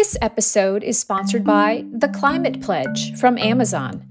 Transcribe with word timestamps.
This 0.00 0.16
episode 0.22 0.82
is 0.82 0.98
sponsored 0.98 1.44
by 1.44 1.84
The 1.92 2.08
Climate 2.08 2.62
Pledge 2.62 3.14
from 3.18 3.36
Amazon. 3.36 4.02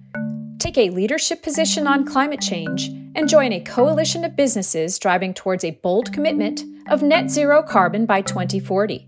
Take 0.60 0.78
a 0.78 0.92
leadership 0.92 1.42
position 1.42 1.88
on 1.88 2.06
climate 2.06 2.42
change 2.42 2.90
and 3.16 3.28
join 3.28 3.52
a 3.52 3.60
coalition 3.60 4.24
of 4.24 4.36
businesses 4.36 5.00
driving 5.00 5.34
towards 5.34 5.64
a 5.64 5.80
bold 5.82 6.14
commitment 6.14 6.62
of 6.90 7.02
net 7.02 7.32
zero 7.32 7.64
carbon 7.64 8.06
by 8.06 8.22
2040. 8.22 9.08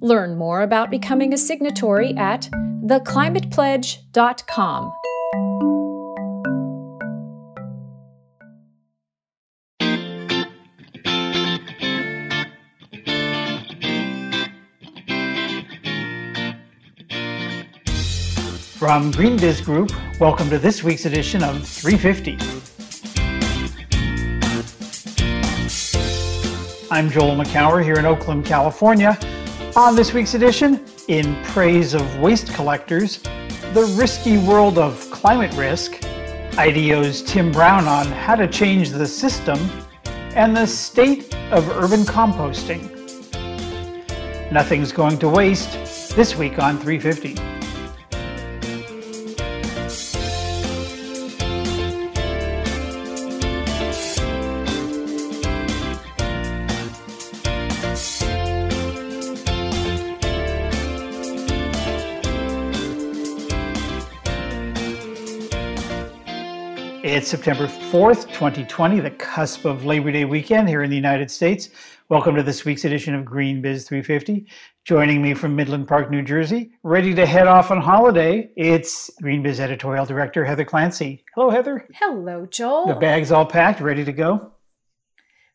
Learn 0.00 0.38
more 0.38 0.62
about 0.62 0.90
becoming 0.90 1.34
a 1.34 1.36
signatory 1.36 2.16
at 2.16 2.48
theclimatepledge.com. 2.86 4.92
From 18.84 19.10
GreenBiz 19.12 19.64
Group, 19.64 19.92
welcome 20.20 20.50
to 20.50 20.58
this 20.58 20.84
week's 20.84 21.06
edition 21.06 21.42
of 21.42 21.66
350. 21.66 22.32
I'm 26.90 27.08
Joel 27.08 27.34
Makower 27.34 27.82
here 27.82 27.94
in 27.94 28.04
Oakland, 28.04 28.44
California. 28.44 29.18
On 29.74 29.96
this 29.96 30.12
week's 30.12 30.34
edition, 30.34 30.84
in 31.08 31.42
praise 31.44 31.94
of 31.94 32.18
waste 32.18 32.52
collectors, 32.52 33.22
the 33.72 33.90
risky 33.96 34.36
world 34.36 34.76
of 34.76 35.00
climate 35.10 35.54
risk, 35.54 36.04
IDEO's 36.58 37.22
Tim 37.22 37.50
Brown 37.52 37.88
on 37.88 38.04
how 38.08 38.36
to 38.36 38.46
change 38.46 38.90
the 38.90 39.06
system, 39.06 39.58
and 40.34 40.54
the 40.54 40.66
state 40.66 41.34
of 41.52 41.66
urban 41.70 42.00
composting. 42.00 42.90
Nothing's 44.52 44.92
going 44.92 45.16
to 45.20 45.28
waste 45.30 45.72
this 46.14 46.36
week 46.36 46.58
on 46.58 46.78
350. 46.78 47.53
It's 67.24 67.30
September 67.30 67.66
4th, 67.66 68.30
2020, 68.34 69.00
the 69.00 69.10
cusp 69.12 69.64
of 69.64 69.86
Labor 69.86 70.12
Day 70.12 70.26
weekend 70.26 70.68
here 70.68 70.82
in 70.82 70.90
the 70.90 70.96
United 70.96 71.30
States. 71.30 71.70
Welcome 72.10 72.36
to 72.36 72.42
this 72.42 72.66
week's 72.66 72.84
edition 72.84 73.14
of 73.14 73.24
GreenBiz 73.24 73.86
350. 73.86 74.46
Joining 74.84 75.22
me 75.22 75.32
from 75.32 75.56
Midland 75.56 75.88
Park, 75.88 76.10
New 76.10 76.20
Jersey, 76.20 76.72
ready 76.82 77.14
to 77.14 77.24
head 77.24 77.46
off 77.46 77.70
on 77.70 77.80
holiday, 77.80 78.50
it's 78.58 79.10
GreenBiz 79.22 79.58
editorial 79.58 80.04
director 80.04 80.44
Heather 80.44 80.66
Clancy. 80.66 81.24
Hello, 81.34 81.48
Heather. 81.48 81.88
Hello, 81.94 82.44
Joel. 82.44 82.88
The 82.88 82.96
bag's 82.96 83.32
all 83.32 83.46
packed, 83.46 83.80
ready 83.80 84.04
to 84.04 84.12
go? 84.12 84.52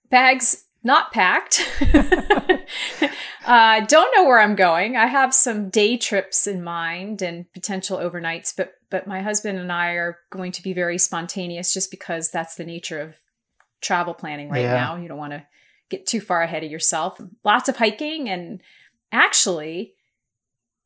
Bags 0.09 0.65
not 0.83 1.11
packed. 1.11 1.69
uh, 3.45 3.81
don't 3.81 4.15
know 4.15 4.23
where 4.23 4.39
I'm 4.39 4.55
going. 4.55 4.97
I 4.97 5.05
have 5.05 5.35
some 5.35 5.69
day 5.69 5.97
trips 5.97 6.47
in 6.47 6.63
mind 6.63 7.21
and 7.21 7.45
potential 7.53 7.99
overnights, 7.99 8.55
but 8.57 8.73
but 8.89 9.07
my 9.07 9.21
husband 9.21 9.59
and 9.59 9.71
I 9.71 9.91
are 9.91 10.19
going 10.29 10.51
to 10.53 10.63
be 10.63 10.73
very 10.73 10.97
spontaneous 10.97 11.73
just 11.73 11.91
because 11.91 12.29
that's 12.29 12.55
the 12.55 12.65
nature 12.65 12.99
of 12.99 13.15
travel 13.81 14.13
planning 14.13 14.49
right 14.49 14.63
yeah. 14.63 14.73
now. 14.73 14.95
You 14.95 15.07
don't 15.07 15.17
want 15.17 15.33
to 15.33 15.45
get 15.89 16.05
too 16.05 16.21
far 16.21 16.41
ahead 16.41 16.63
of 16.63 16.71
yourself. 16.71 17.19
Lots 17.43 17.69
of 17.69 17.77
hiking 17.77 18.29
and 18.29 18.61
actually 19.11 19.93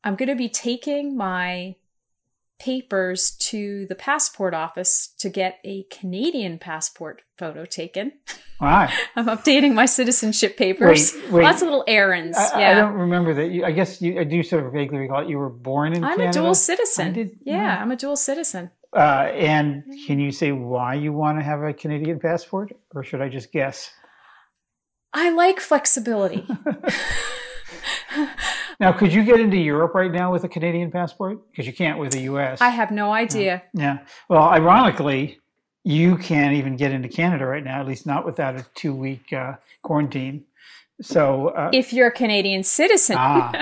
I'm 0.02 0.16
going 0.16 0.28
to 0.28 0.36
be 0.36 0.48
taking 0.48 1.16
my 1.16 1.76
papers 2.58 3.36
to 3.36 3.86
the 3.86 3.94
passport 3.94 4.54
office 4.54 5.14
to 5.18 5.28
get 5.28 5.58
a 5.64 5.84
Canadian 5.90 6.58
passport 6.58 7.22
photo 7.36 7.64
taken. 7.64 8.12
Wow. 8.60 8.88
I'm 9.16 9.26
updating 9.26 9.74
my 9.74 9.86
citizenship 9.86 10.56
papers. 10.56 11.14
Wait, 11.14 11.32
wait. 11.32 11.42
Lots 11.42 11.62
of 11.62 11.66
little 11.66 11.84
errands. 11.86 12.38
I, 12.38 12.60
yeah. 12.60 12.70
I 12.70 12.74
don't 12.74 12.94
remember 12.94 13.34
that. 13.34 13.50
You, 13.50 13.64
I 13.64 13.72
guess 13.72 14.00
you, 14.00 14.20
I 14.20 14.24
do 14.24 14.42
sort 14.42 14.64
of 14.64 14.72
vaguely 14.72 14.98
recall 14.98 15.22
it. 15.22 15.28
You 15.28 15.38
were 15.38 15.50
born 15.50 15.94
in 15.94 16.04
I'm 16.04 16.16
Canada? 16.18 16.38
a 16.38 16.42
dual 16.42 16.54
citizen. 16.54 17.12
Did, 17.12 17.38
yeah, 17.42 17.56
yeah, 17.56 17.82
I'm 17.82 17.90
a 17.90 17.96
dual 17.96 18.16
citizen. 18.16 18.70
Uh, 18.94 19.28
and 19.32 19.82
can 20.06 20.20
you 20.20 20.30
say 20.30 20.52
why 20.52 20.94
you 20.94 21.12
want 21.12 21.38
to 21.38 21.44
have 21.44 21.62
a 21.62 21.72
Canadian 21.72 22.20
passport? 22.20 22.72
Or 22.94 23.02
should 23.02 23.20
I 23.20 23.28
just 23.28 23.50
guess? 23.50 23.90
I 25.12 25.30
like 25.30 25.58
flexibility. 25.58 26.46
now, 28.80 28.92
could 28.92 29.12
you 29.12 29.24
get 29.24 29.40
into 29.40 29.56
Europe 29.56 29.94
right 29.94 30.10
now 30.12 30.32
with 30.32 30.44
a 30.44 30.48
Canadian 30.48 30.90
passport? 30.90 31.38
Because 31.50 31.66
you 31.66 31.72
can't 31.72 31.98
with 31.98 32.14
a 32.14 32.20
U.S. 32.20 32.60
I 32.60 32.70
have 32.70 32.90
no 32.90 33.12
idea. 33.12 33.62
Yeah. 33.72 33.98
Well, 34.28 34.42
ironically, 34.42 35.38
you 35.84 36.16
can't 36.16 36.54
even 36.54 36.76
get 36.76 36.92
into 36.92 37.08
Canada 37.08 37.46
right 37.46 37.62
now, 37.62 37.80
at 37.80 37.86
least 37.86 38.06
not 38.06 38.24
without 38.24 38.56
a 38.56 38.66
two-week 38.74 39.32
uh, 39.32 39.54
quarantine. 39.82 40.44
So, 41.02 41.48
uh, 41.48 41.70
if 41.72 41.92
you're 41.92 42.08
a 42.08 42.12
Canadian 42.12 42.62
citizen. 42.62 43.16
Ah. 43.18 43.52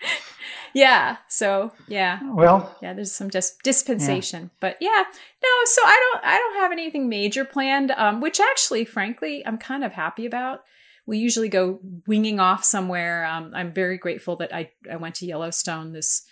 yeah. 0.74 1.16
So 1.28 1.72
yeah. 1.88 2.20
Well. 2.22 2.76
Yeah. 2.80 2.94
There's 2.94 3.12
some 3.12 3.28
dis- 3.28 3.56
dispensation, 3.62 4.42
yeah. 4.44 4.48
but 4.60 4.76
yeah. 4.80 5.04
No. 5.42 5.48
So 5.64 5.82
I 5.84 6.10
don't. 6.12 6.24
I 6.24 6.38
don't 6.38 6.60
have 6.60 6.72
anything 6.72 7.08
major 7.08 7.44
planned. 7.44 7.90
Um, 7.90 8.20
which 8.20 8.40
actually, 8.40 8.84
frankly, 8.84 9.44
I'm 9.44 9.58
kind 9.58 9.84
of 9.84 9.92
happy 9.92 10.24
about 10.24 10.62
we 11.06 11.18
usually 11.18 11.48
go 11.48 11.80
winging 12.06 12.40
off 12.40 12.64
somewhere. 12.64 13.24
Um, 13.24 13.52
I'm 13.54 13.72
very 13.72 13.98
grateful 13.98 14.36
that 14.36 14.54
I, 14.54 14.70
I 14.90 14.96
went 14.96 15.16
to 15.16 15.26
Yellowstone 15.26 15.92
this 15.92 16.24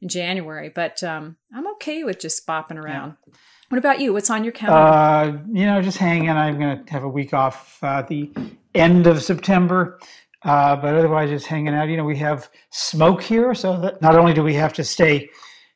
in 0.00 0.08
January, 0.08 0.68
but 0.68 1.02
um, 1.02 1.36
I'm 1.52 1.66
okay 1.72 2.04
with 2.04 2.20
just 2.20 2.46
bopping 2.46 2.76
around. 2.76 3.16
Yeah. 3.26 3.34
What 3.68 3.78
about 3.78 4.00
you? 4.00 4.12
What's 4.12 4.30
on 4.30 4.44
your 4.44 4.52
calendar? 4.52 5.38
Uh, 5.38 5.42
you 5.52 5.66
know, 5.66 5.82
just 5.82 5.98
hanging. 5.98 6.30
I'm 6.30 6.58
going 6.58 6.84
to 6.84 6.92
have 6.92 7.04
a 7.04 7.08
week 7.08 7.34
off 7.34 7.78
uh, 7.82 8.02
the 8.02 8.30
end 8.74 9.06
of 9.06 9.22
September, 9.22 9.98
uh, 10.42 10.76
but 10.76 10.94
otherwise 10.94 11.28
just 11.30 11.46
hanging 11.46 11.74
out. 11.74 11.88
You 11.88 11.98
know, 11.98 12.04
we 12.04 12.16
have 12.16 12.48
smoke 12.70 13.22
here, 13.22 13.54
so 13.54 13.78
that 13.80 14.00
not 14.00 14.16
only 14.16 14.32
do 14.32 14.42
we 14.42 14.54
have 14.54 14.72
to 14.74 14.84
stay, 14.84 15.28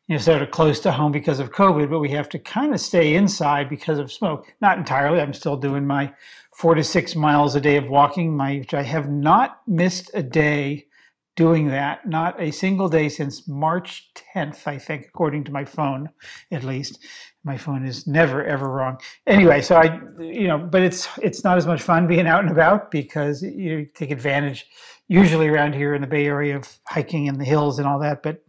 you 0.09 0.15
know, 0.15 0.19
sort 0.19 0.41
of 0.41 0.51
close 0.51 0.81
to 0.81 0.93
home 0.93 1.13
because 1.13 1.39
of 1.39 1.53
COVID, 1.53 1.91
but 1.91 1.99
we 1.99 2.11
have 2.11 2.31
to 2.31 2.39
kind 2.39 2.73
of 2.73 2.81
stay 2.81 3.15
inside 3.15 3.69
because 3.69 3.99
of 3.99 4.11
smoke. 4.11 4.55
Not 4.63 4.79
entirely. 4.79 5.21
I'm 5.21 5.35
still 5.35 5.57
doing 5.57 5.87
my 5.87 6.13
four 6.55 6.75
to 6.75 6.85
six 6.85 7.15
miles 7.17 7.55
a 7.55 7.61
day 7.61 7.77
of 7.77 7.89
walking, 7.89 8.37
my, 8.37 8.59
which 8.59 8.75
I 8.75 8.83
have 8.83 9.11
not 9.11 9.61
missed 9.67 10.11
a 10.15 10.23
day 10.23 10.87
doing 11.35 11.69
that, 11.69 12.07
not 12.07 12.41
a 12.41 12.51
single 12.51 12.89
day 12.89 13.09
since 13.09 13.49
March 13.49 14.11
10th, 14.35 14.67
I 14.67 14.79
think, 14.79 15.07
according 15.07 15.45
to 15.45 15.53
my 15.53 15.65
phone, 15.65 16.11
at 16.51 16.63
least. 16.63 16.99
My 17.45 17.57
phone 17.57 17.85
is 17.85 18.07
never 18.07 18.45
ever 18.45 18.69
wrong. 18.69 18.99
Anyway, 19.27 19.63
so 19.63 19.77
I, 19.77 19.99
you 20.21 20.47
know, 20.47 20.59
but 20.59 20.83
it's 20.83 21.09
it's 21.21 21.43
not 21.43 21.57
as 21.59 21.67
much 21.67 21.83
fun 21.83 22.07
being 22.07 22.29
out 22.29 22.43
and 22.45 22.53
about 22.53 22.93
because 22.93 23.43
you 23.43 23.87
take 23.95 24.13
advantage, 24.13 24.67
usually 25.09 25.49
around 25.49 25.75
here 25.75 25.95
in 25.95 26.03
the 26.03 26.07
Bay 26.07 26.27
Area, 26.27 26.57
of 26.57 26.79
hiking 26.87 27.27
in 27.27 27.39
the 27.39 27.45
hills 27.45 27.81
and 27.81 27.89
all 27.89 27.99
that. 27.99 28.23
But 28.23 28.43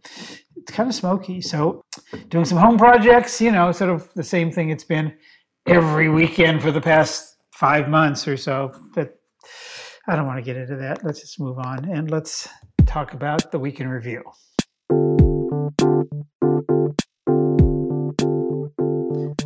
it's 0.56 0.70
kind 0.70 0.88
of 0.88 0.94
smoky. 0.94 1.40
So 1.40 1.82
doing 2.28 2.44
some 2.44 2.58
home 2.58 2.78
projects, 2.78 3.40
you 3.40 3.50
know, 3.50 3.72
sort 3.72 3.90
of 3.90 4.08
the 4.14 4.22
same 4.22 4.52
thing 4.52 4.70
it's 4.70 4.84
been 4.84 5.12
every 5.66 6.08
weekend 6.08 6.62
for 6.62 6.70
the 6.70 6.80
past 6.80 7.33
five 7.54 7.88
months 7.88 8.26
or 8.26 8.36
so. 8.36 8.72
But 8.94 9.14
I 10.08 10.16
don't 10.16 10.26
want 10.26 10.38
to 10.38 10.42
get 10.42 10.56
into 10.56 10.76
that. 10.76 11.04
Let's 11.04 11.20
just 11.20 11.40
move 11.40 11.58
on 11.58 11.88
and 11.90 12.10
let's 12.10 12.48
talk 12.84 13.14
about 13.14 13.50
the 13.52 13.58
week 13.58 13.80
in 13.80 13.88
review. 13.88 14.22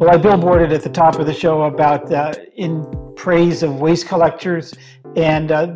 Well, 0.00 0.10
I 0.10 0.16
billboarded 0.16 0.72
at 0.72 0.82
the 0.82 0.90
top 0.92 1.18
of 1.18 1.26
the 1.26 1.34
show 1.34 1.62
about 1.64 2.10
uh, 2.12 2.32
in 2.56 2.86
praise 3.16 3.62
of 3.62 3.80
waste 3.80 4.06
collectors, 4.06 4.72
and 5.16 5.50
uh, 5.50 5.74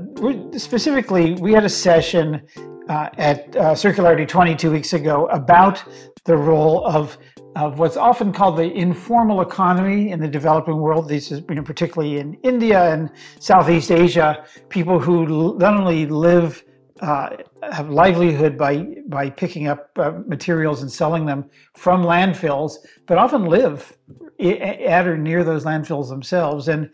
specifically, 0.56 1.34
we 1.34 1.52
had 1.52 1.64
a 1.64 1.68
session 1.68 2.40
uh, 2.88 3.08
at 3.18 3.56
uh, 3.56 3.72
Circularity 3.72 4.26
22 4.26 4.70
weeks 4.70 4.92
ago 4.92 5.26
about 5.26 5.82
the 6.24 6.36
role 6.36 6.86
of 6.86 7.18
of 7.54 7.78
what's 7.78 7.98
often 7.98 8.32
called 8.32 8.56
the 8.56 8.72
informal 8.72 9.42
economy 9.42 10.10
in 10.10 10.20
the 10.20 10.28
developing 10.28 10.78
world. 10.78 11.08
This 11.08 11.30
is 11.30 11.42
you 11.48 11.56
know, 11.56 11.62
particularly 11.62 12.18
in 12.18 12.34
India 12.42 12.92
and 12.92 13.10
Southeast 13.40 13.90
Asia, 13.90 14.44
people 14.70 14.98
who 14.98 15.58
not 15.58 15.74
only 15.74 16.06
live 16.06 16.64
uh, 17.00 17.36
have 17.70 17.90
livelihood 17.90 18.56
by 18.56 18.86
by 19.08 19.28
picking 19.28 19.66
up 19.66 19.90
uh, 19.96 20.12
materials 20.26 20.82
and 20.82 20.90
selling 20.90 21.26
them 21.26 21.50
from 21.76 22.02
landfills, 22.02 22.76
but 23.06 23.18
often 23.18 23.46
live 23.46 23.96
at 24.40 25.06
or 25.06 25.18
near 25.18 25.44
those 25.44 25.64
landfills 25.64 26.08
themselves. 26.08 26.68
And 26.68 26.90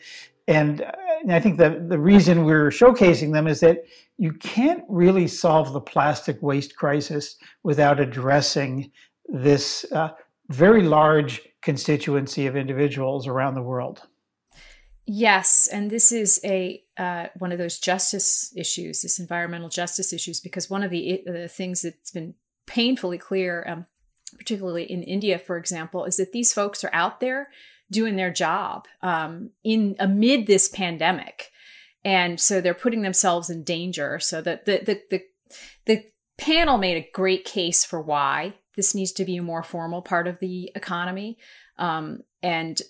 and 0.49 0.85
I 1.31 1.41
think 1.41 1.59
the 1.59 1.85
the 1.89 1.99
reason 1.99 2.45
we're 2.45 2.71
showcasing 2.71 3.33
them 3.33 3.47
is 3.47 3.61
that 3.61 3.85
you 4.17 4.33
can't 4.33 4.83
really 4.89 5.29
solve 5.29 5.73
the 5.73 5.81
plastic 5.81 6.43
waste 6.43 6.75
crisis 6.75 7.37
without 7.63 8.01
addressing 8.01 8.91
this 9.29 9.85
uh, 9.93 10.11
very 10.49 10.83
large 10.83 11.43
constituency 11.63 12.47
of 12.47 12.57
individuals 12.57 13.27
around 13.27 13.55
the 13.55 13.63
world. 13.63 14.03
Yes, 15.11 15.69
and 15.73 15.91
this 15.91 16.13
is 16.13 16.39
a 16.45 16.83
uh, 16.99 17.29
one 17.39 17.51
of 17.51 17.59
those 17.59 17.79
justice 17.79 18.53
issues, 18.55 19.01
this 19.01 19.19
environmental 19.19 19.71
justice 19.71 20.13
issues, 20.13 20.39
because 20.39 20.69
one 20.69 20.83
of 20.83 20.91
the, 20.91 21.23
the 21.25 21.49
things 21.49 21.81
that's 21.83 22.11
been 22.11 22.35
painfully 22.67 23.17
clear, 23.17 23.65
um, 23.67 23.87
particularly 24.37 24.85
in 24.85 25.03
India, 25.03 25.39
for 25.39 25.57
example, 25.57 26.05
is 26.05 26.17
that 26.17 26.33
these 26.33 26.53
folks 26.53 26.85
are 26.85 26.91
out 26.93 27.21
there 27.21 27.49
doing 27.91 28.17
their 28.17 28.31
job 28.31 28.87
um, 29.01 29.51
in 29.65 29.97
amid 29.99 30.47
this 30.47 30.69
pandemic, 30.69 31.51
and 32.05 32.39
so 32.39 32.61
they're 32.61 32.75
putting 32.75 33.01
themselves 33.01 33.49
in 33.49 33.65
danger. 33.65 34.19
So 34.19 34.43
that 34.43 34.67
the 34.67 34.83
the 34.85 35.03
the, 35.09 35.23
the 35.87 36.05
panel 36.37 36.77
made 36.77 36.99
a 36.99 37.11
great 37.15 37.47
case 37.47 37.83
for 37.83 37.99
why 37.99 38.53
this 38.79 38.95
needs 38.95 39.11
to 39.11 39.25
be 39.25 39.37
a 39.37 39.43
more 39.43 39.65
formal 39.65 40.01
part 40.01 40.29
of 40.29 40.39
the 40.39 40.71
economy. 40.77 41.37
Um, 41.79 42.21
and 42.45 42.81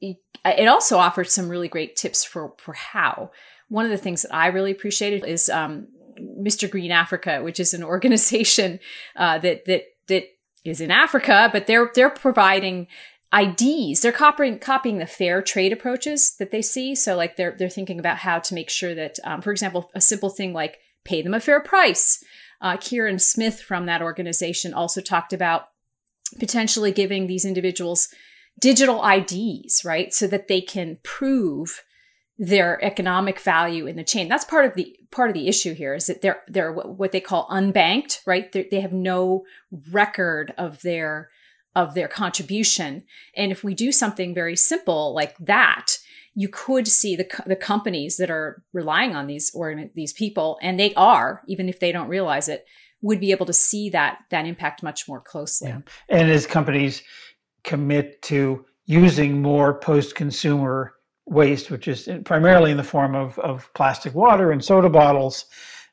it 0.00 0.66
also 0.66 0.96
offered 0.96 1.28
some 1.28 1.50
really 1.50 1.68
great 1.68 1.96
tips 1.96 2.24
for 2.24 2.54
for 2.56 2.72
how. 2.72 3.30
One 3.68 3.84
of 3.84 3.90
the 3.90 3.98
things 3.98 4.22
that 4.22 4.34
I 4.34 4.46
really 4.46 4.70
appreciated 4.70 5.26
is 5.26 5.50
um, 5.50 5.88
Mr. 6.18 6.68
Green 6.68 6.90
Africa, 6.90 7.42
which 7.42 7.60
is 7.60 7.74
an 7.74 7.84
organization 7.94 8.80
uh, 9.16 9.36
that 9.40 9.66
that 9.66 9.82
that 10.06 10.24
is 10.64 10.80
in 10.80 10.90
Africa, 10.90 11.50
but 11.52 11.66
they're 11.66 11.90
they're 11.94 12.08
providing 12.08 12.86
IDs. 13.38 14.00
They're 14.00 14.12
copying 14.12 14.58
copying 14.58 14.96
the 14.96 15.06
fair 15.06 15.42
trade 15.42 15.74
approaches 15.74 16.36
that 16.38 16.50
they 16.52 16.62
see. 16.62 16.94
So 16.94 17.16
like 17.16 17.36
they're 17.36 17.54
they're 17.58 17.68
thinking 17.68 17.98
about 17.98 18.16
how 18.16 18.38
to 18.38 18.54
make 18.54 18.70
sure 18.70 18.94
that, 18.94 19.16
um, 19.24 19.42
for 19.42 19.52
example, 19.52 19.90
a 19.94 20.00
simple 20.00 20.30
thing 20.30 20.54
like 20.54 20.78
pay 21.04 21.20
them 21.20 21.34
a 21.34 21.40
fair 21.40 21.60
price. 21.60 22.24
Uh, 22.60 22.76
Kieran 22.76 23.18
Smith 23.18 23.60
from 23.60 23.86
that 23.86 24.02
organization 24.02 24.74
also 24.74 25.00
talked 25.00 25.32
about 25.32 25.68
potentially 26.38 26.92
giving 26.92 27.26
these 27.26 27.44
individuals 27.44 28.08
digital 28.60 29.04
IDs, 29.06 29.84
right? 29.84 30.12
So 30.12 30.26
that 30.26 30.48
they 30.48 30.60
can 30.60 30.98
prove 31.02 31.82
their 32.38 32.82
economic 32.84 33.40
value 33.40 33.86
in 33.86 33.96
the 33.96 34.04
chain. 34.04 34.28
That's 34.28 34.44
part 34.44 34.64
of 34.64 34.74
the 34.74 34.96
part 35.10 35.30
of 35.30 35.34
the 35.34 35.48
issue 35.48 35.74
here 35.74 35.94
is 35.94 36.06
that 36.06 36.22
they're 36.22 36.42
they're 36.46 36.72
what 36.72 37.12
they 37.12 37.20
call 37.20 37.48
unbanked, 37.48 38.20
right? 38.26 38.50
They're, 38.52 38.66
they 38.70 38.80
have 38.80 38.92
no 38.92 39.44
record 39.90 40.54
of 40.56 40.82
their 40.82 41.28
of 41.74 41.94
their 41.94 42.08
contribution. 42.08 43.04
And 43.36 43.50
if 43.52 43.64
we 43.64 43.74
do 43.74 43.92
something 43.92 44.34
very 44.34 44.56
simple 44.56 45.14
like 45.14 45.36
that, 45.38 45.98
you 46.38 46.48
could 46.48 46.86
see 46.86 47.16
the 47.16 47.28
the 47.46 47.56
companies 47.56 48.16
that 48.16 48.30
are 48.30 48.62
relying 48.72 49.16
on 49.16 49.26
these 49.26 49.50
or 49.52 49.74
these 49.96 50.12
people, 50.12 50.56
and 50.62 50.78
they 50.78 50.94
are, 50.94 51.42
even 51.48 51.68
if 51.68 51.80
they 51.80 51.90
don't 51.90 52.06
realize 52.06 52.48
it, 52.48 52.64
would 53.02 53.18
be 53.18 53.32
able 53.32 53.44
to 53.46 53.52
see 53.52 53.90
that 53.90 54.18
that 54.30 54.46
impact 54.46 54.80
much 54.80 55.08
more 55.08 55.20
closely. 55.20 55.70
Yeah. 55.70 55.80
And 56.08 56.30
as 56.30 56.46
companies 56.46 57.02
commit 57.64 58.22
to 58.22 58.64
using 58.86 59.42
more 59.42 59.80
post-consumer 59.80 60.94
waste, 61.26 61.72
which 61.72 61.88
is 61.88 62.08
primarily 62.24 62.70
in 62.70 62.76
the 62.76 62.84
form 62.84 63.16
of, 63.16 63.36
of 63.40 63.68
plastic 63.74 64.14
water 64.14 64.52
and 64.52 64.64
soda 64.64 64.88
bottles 64.88 65.46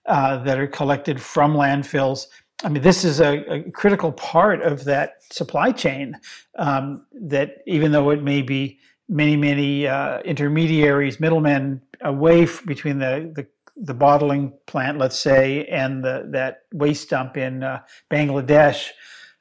uh, 0.06 0.38
that 0.44 0.60
are 0.60 0.68
collected 0.68 1.20
from 1.20 1.56
landfills. 1.56 2.28
I 2.64 2.70
mean, 2.70 2.84
this 2.84 3.04
is 3.04 3.20
a, 3.20 3.44
a 3.52 3.72
critical 3.72 4.12
part 4.12 4.62
of 4.62 4.84
that 4.84 5.24
supply 5.32 5.72
chain. 5.72 6.16
Um, 6.60 7.08
that 7.30 7.64
even 7.66 7.92
though 7.92 8.12
it 8.12 8.22
may 8.22 8.44
be 8.44 8.80
many, 9.08 9.36
many 9.36 9.88
uh, 9.88 10.22
intermediaries, 10.22 11.20
middlemen 11.20 11.82
away 12.02 12.44
f- 12.44 12.64
between 12.66 13.00
the, 13.00 13.32
the 13.36 13.48
the 13.78 13.94
bottling 13.94 14.54
plant, 14.68 14.98
let's 14.98 15.20
say, 15.20 15.66
and 15.66 16.02
the, 16.02 16.26
that 16.30 16.62
waste 16.74 17.10
dump 17.10 17.36
in 17.36 17.62
uh, 17.62 17.82
Bangladesh, 18.10 18.88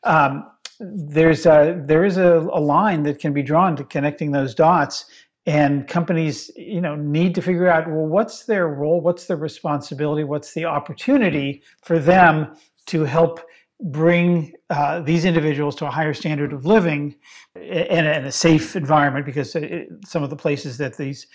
um, 0.02 0.44
there's 0.80 1.46
a 1.46 1.80
there 1.86 2.04
is 2.04 2.16
a, 2.16 2.38
a 2.52 2.60
line 2.60 3.04
that 3.04 3.18
can 3.18 3.32
be 3.32 3.42
drawn 3.42 3.76
to 3.76 3.84
connecting 3.84 4.32
those 4.32 4.54
dots 4.54 5.06
and 5.46 5.86
companies 5.86 6.50
you 6.56 6.80
know 6.80 6.96
need 6.96 7.34
to 7.34 7.42
figure 7.42 7.68
out 7.68 7.86
well 7.86 8.06
what's 8.06 8.44
their 8.44 8.66
role 8.68 9.00
what's 9.00 9.26
their 9.26 9.36
responsibility 9.36 10.24
what's 10.24 10.52
the 10.52 10.64
opportunity 10.64 11.62
for 11.82 11.98
them 11.98 12.56
to 12.86 13.04
help 13.04 13.40
bring 13.80 14.52
uh, 14.70 15.00
these 15.00 15.24
individuals 15.24 15.74
to 15.76 15.86
a 15.86 15.90
higher 15.90 16.14
standard 16.14 16.52
of 16.52 16.64
living 16.64 17.14
and, 17.54 18.06
a 18.06 18.32
safe 18.32 18.76
environment 18.76 19.26
because 19.26 19.54
it, 19.56 19.88
some 20.04 20.22
of 20.22 20.30
the 20.30 20.36
places 20.36 20.78
that 20.78 20.96
these 20.96 21.26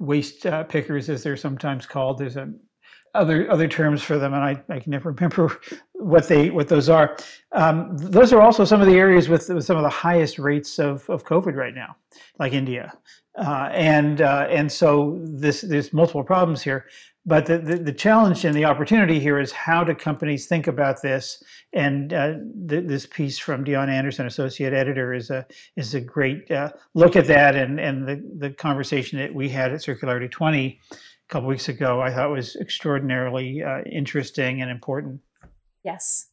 waste 0.00 0.46
uh, 0.46 0.62
pickers 0.64 1.08
as 1.10 1.22
they're 1.22 1.36
sometimes 1.36 1.84
called 1.86 2.18
there's 2.18 2.36
a 2.36 2.48
other 3.14 3.50
other 3.50 3.68
terms 3.68 4.02
for 4.02 4.18
them, 4.18 4.34
and 4.34 4.42
I, 4.42 4.62
I 4.68 4.80
can 4.80 4.90
never 4.90 5.10
remember 5.12 5.60
what 5.92 6.28
they 6.28 6.50
what 6.50 6.68
those 6.68 6.88
are. 6.88 7.16
Um, 7.52 7.96
those 7.96 8.32
are 8.32 8.40
also 8.40 8.64
some 8.64 8.80
of 8.80 8.86
the 8.86 8.96
areas 8.96 9.28
with, 9.28 9.48
with, 9.48 9.64
some 9.64 9.76
of 9.76 9.82
the 9.82 9.88
highest 9.88 10.38
rates 10.38 10.78
of, 10.78 11.08
of 11.10 11.24
COVID 11.24 11.54
right 11.54 11.74
now, 11.74 11.96
like 12.38 12.52
India, 12.52 12.92
uh, 13.36 13.70
and 13.72 14.20
uh, 14.20 14.46
and 14.50 14.70
so 14.70 15.18
this 15.22 15.62
there's 15.62 15.92
multiple 15.92 16.24
problems 16.24 16.62
here. 16.62 16.86
But 17.28 17.44
the, 17.44 17.58
the, 17.58 17.76
the, 17.76 17.92
challenge 17.92 18.46
and 18.46 18.56
the 18.56 18.64
opportunity 18.64 19.20
here 19.20 19.38
is 19.38 19.52
how 19.52 19.84
do 19.84 19.94
companies 19.94 20.46
think 20.46 20.66
about 20.66 21.02
this? 21.02 21.42
And 21.74 22.14
uh, 22.14 22.36
th- 22.66 22.86
this 22.86 23.04
piece 23.04 23.38
from 23.38 23.66
Deonna 23.66 23.90
Anderson, 23.90 24.26
associate 24.26 24.72
editor, 24.72 25.12
is 25.12 25.28
a 25.28 25.44
is 25.76 25.92
a 25.92 26.00
great 26.00 26.50
uh, 26.50 26.70
look 26.94 27.16
at 27.16 27.26
that, 27.26 27.54
and 27.54 27.78
and 27.78 28.08
the 28.08 28.22
the 28.38 28.50
conversation 28.50 29.18
that 29.18 29.34
we 29.34 29.50
had 29.50 29.72
at 29.72 29.80
Circularity 29.80 30.30
20 30.30 30.80
a 30.90 30.96
couple 31.28 31.50
weeks 31.50 31.68
ago, 31.68 32.00
I 32.00 32.14
thought 32.14 32.30
was 32.30 32.56
extraordinarily 32.56 33.62
uh, 33.62 33.82
interesting 33.82 34.62
and 34.62 34.70
important. 34.70 35.20
Yes. 35.84 36.30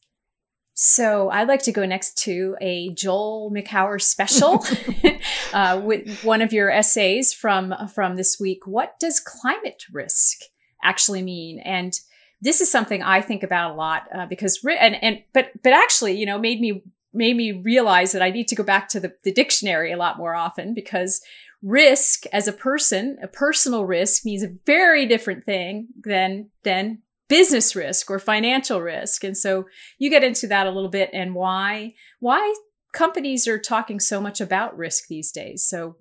So 0.72 1.28
I'd 1.28 1.48
like 1.48 1.62
to 1.64 1.72
go 1.72 1.84
next 1.84 2.16
to 2.24 2.56
a 2.62 2.88
Joel 2.94 3.52
Makower 3.54 4.00
special 4.00 4.64
uh, 5.52 5.78
with 5.84 6.24
one 6.24 6.40
of 6.40 6.54
your 6.54 6.70
essays 6.70 7.34
from 7.34 7.74
from 7.94 8.16
this 8.16 8.40
week. 8.40 8.66
What 8.66 8.98
does 8.98 9.20
climate 9.20 9.84
risk 9.92 10.40
actually 10.82 11.22
mean? 11.22 11.58
And 11.60 11.98
this 12.40 12.60
is 12.60 12.70
something 12.70 13.02
I 13.02 13.20
think 13.20 13.42
about 13.42 13.72
a 13.72 13.74
lot 13.74 14.08
uh, 14.14 14.26
because 14.26 14.60
and 14.64 15.02
and 15.02 15.22
but 15.32 15.50
but 15.62 15.72
actually, 15.72 16.18
you 16.18 16.26
know, 16.26 16.38
made 16.38 16.60
me 16.60 16.82
made 17.16 17.36
me 17.36 17.52
realize 17.52 18.12
that 18.12 18.22
I 18.22 18.30
need 18.30 18.46
to 18.48 18.54
go 18.54 18.62
back 18.62 18.88
to 18.90 19.00
the, 19.00 19.14
the 19.24 19.32
dictionary 19.32 19.90
a 19.90 19.96
lot 19.96 20.18
more 20.18 20.34
often 20.34 20.74
because 20.74 21.22
risk 21.62 22.24
as 22.32 22.46
a 22.46 22.52
person, 22.52 23.16
a 23.22 23.26
personal 23.26 23.84
risk 23.84 24.24
means 24.24 24.42
a 24.42 24.54
very 24.66 25.06
different 25.06 25.44
thing 25.44 25.88
than, 26.04 26.50
than 26.62 26.98
business 27.28 27.74
risk 27.74 28.10
or 28.10 28.18
financial 28.18 28.80
risk. 28.80 29.24
And 29.24 29.36
so 29.36 29.66
you 29.98 30.10
get 30.10 30.22
into 30.22 30.46
that 30.48 30.66
a 30.66 30.70
little 30.70 30.90
bit 30.90 31.10
and 31.12 31.34
why, 31.34 31.94
why 32.20 32.54
companies 32.92 33.48
are 33.48 33.58
talking 33.58 33.98
so 33.98 34.20
much 34.20 34.40
about 34.40 34.76
risk 34.76 35.08
these 35.08 35.32
days. 35.32 35.64
So 35.64 35.96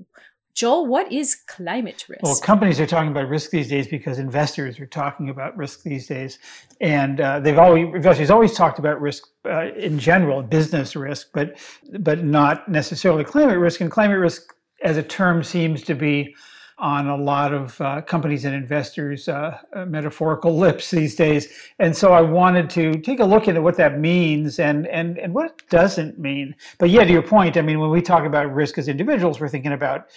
Joel, 0.55 0.87
what 0.87 1.11
is 1.11 1.35
climate 1.35 2.05
risk? 2.07 2.23
Well, 2.23 2.37
companies 2.37 2.79
are 2.79 2.87
talking 2.87 3.11
about 3.11 3.27
risk 3.27 3.49
these 3.49 3.67
days 3.67 3.87
because 3.87 4.19
investors 4.19 4.79
are 4.79 4.85
talking 4.85 5.29
about 5.29 5.55
risk 5.57 5.83
these 5.83 6.07
days, 6.07 6.39
and 6.79 7.19
uh, 7.19 7.41
they've 7.41 7.57
always 7.57 7.93
investors 7.93 8.29
always 8.29 8.53
talked 8.53 8.79
about 8.79 9.01
risk 9.01 9.27
uh, 9.45 9.73
in 9.73 9.99
general, 9.99 10.41
business 10.41 10.95
risk, 10.95 11.27
but 11.33 11.57
but 11.99 12.23
not 12.23 12.69
necessarily 12.69 13.25
climate 13.25 13.59
risk. 13.59 13.81
And 13.81 13.91
climate 13.91 14.17
risk 14.17 14.55
as 14.81 14.95
a 14.95 15.03
term 15.03 15.43
seems 15.43 15.83
to 15.83 15.93
be 15.93 16.33
on 16.77 17.07
a 17.07 17.15
lot 17.15 17.53
of 17.53 17.79
uh, 17.79 18.01
companies 18.01 18.43
and 18.43 18.53
investors' 18.53 19.29
uh, 19.29 19.57
uh, 19.73 19.85
metaphorical 19.85 20.57
lips 20.57 20.91
these 20.91 21.15
days. 21.15 21.47
And 21.79 21.95
so 21.95 22.11
I 22.11 22.21
wanted 22.21 22.69
to 22.71 22.99
take 22.99 23.21
a 23.21 23.25
look 23.25 23.47
at 23.47 23.61
what 23.61 23.77
that 23.77 23.99
means 23.99 24.59
and, 24.59 24.85
and, 24.87 25.17
and 25.17 25.33
what 25.33 25.45
it 25.45 25.69
doesn't 25.69 26.19
mean. 26.19 26.53
But 26.77 26.89
yeah, 26.89 27.05
to 27.05 27.11
your 27.11 27.21
point, 27.21 27.55
I 27.55 27.61
mean, 27.61 27.79
when 27.79 27.91
we 27.91 28.01
talk 28.01 28.25
about 28.25 28.53
risk 28.53 28.77
as 28.77 28.89
individuals, 28.89 29.39
we're 29.39 29.47
thinking 29.47 29.71
about 29.71 30.07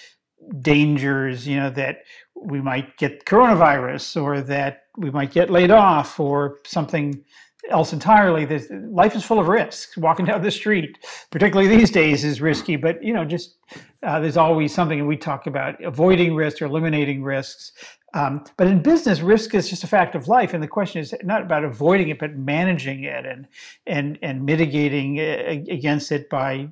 dangers, 0.60 1.46
you 1.46 1.56
know, 1.56 1.70
that 1.70 2.02
we 2.34 2.60
might 2.60 2.96
get 2.96 3.24
coronavirus 3.24 4.22
or 4.22 4.40
that 4.42 4.84
we 4.96 5.10
might 5.10 5.32
get 5.32 5.50
laid 5.50 5.70
off 5.70 6.18
or 6.18 6.58
something 6.64 7.24
else 7.70 7.92
entirely. 7.92 8.44
There's, 8.44 8.70
life 8.70 9.14
is 9.14 9.24
full 9.24 9.38
of 9.38 9.48
risks. 9.48 9.96
Walking 9.96 10.26
down 10.26 10.42
the 10.42 10.50
street, 10.50 10.98
particularly 11.30 11.68
these 11.68 11.90
days, 11.90 12.24
is 12.24 12.40
risky. 12.40 12.76
But 12.76 13.02
you 13.02 13.12
know, 13.12 13.24
just 13.24 13.56
uh, 14.02 14.20
there's 14.20 14.36
always 14.36 14.72
something. 14.72 14.98
And 14.98 15.08
we 15.08 15.16
talk 15.16 15.46
about 15.46 15.82
avoiding 15.82 16.34
risk 16.34 16.62
or 16.62 16.66
eliminating 16.66 17.22
risks. 17.22 17.72
Um, 18.14 18.44
but 18.56 18.66
in 18.66 18.82
business, 18.82 19.20
risk 19.20 19.54
is 19.54 19.68
just 19.68 19.84
a 19.84 19.86
fact 19.86 20.14
of 20.14 20.28
life, 20.28 20.54
and 20.54 20.62
the 20.62 20.68
question 20.68 21.00
is 21.00 21.14
not 21.22 21.42
about 21.42 21.62
avoiding 21.62 22.08
it, 22.08 22.18
but 22.18 22.36
managing 22.36 23.04
it 23.04 23.26
and 23.26 23.46
and 23.86 24.18
and 24.22 24.46
mitigating 24.46 25.20
uh, 25.20 25.62
against 25.68 26.10
it 26.10 26.30
by 26.30 26.70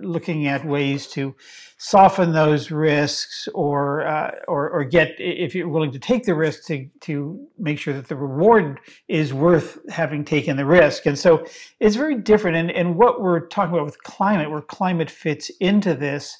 looking 0.00 0.46
at 0.46 0.64
ways 0.64 1.06
to 1.08 1.34
soften 1.76 2.32
those 2.32 2.70
risks, 2.70 3.48
or 3.52 4.06
uh, 4.06 4.30
or 4.48 4.70
or 4.70 4.82
get 4.84 5.14
if 5.18 5.54
you're 5.54 5.68
willing 5.68 5.92
to 5.92 5.98
take 5.98 6.24
the 6.24 6.34
risk 6.34 6.64
to 6.68 6.88
to 7.00 7.46
make 7.58 7.78
sure 7.78 7.92
that 7.92 8.08
the 8.08 8.16
reward 8.16 8.80
is 9.08 9.34
worth 9.34 9.78
having 9.90 10.24
taken 10.24 10.56
the 10.56 10.64
risk. 10.64 11.04
And 11.04 11.18
so 11.18 11.44
it's 11.80 11.96
very 11.96 12.16
different. 12.16 12.56
And 12.56 12.70
and 12.70 12.96
what 12.96 13.20
we're 13.20 13.46
talking 13.48 13.74
about 13.74 13.84
with 13.84 14.02
climate, 14.04 14.50
where 14.50 14.62
climate 14.62 15.10
fits 15.10 15.50
into 15.60 15.92
this 15.92 16.38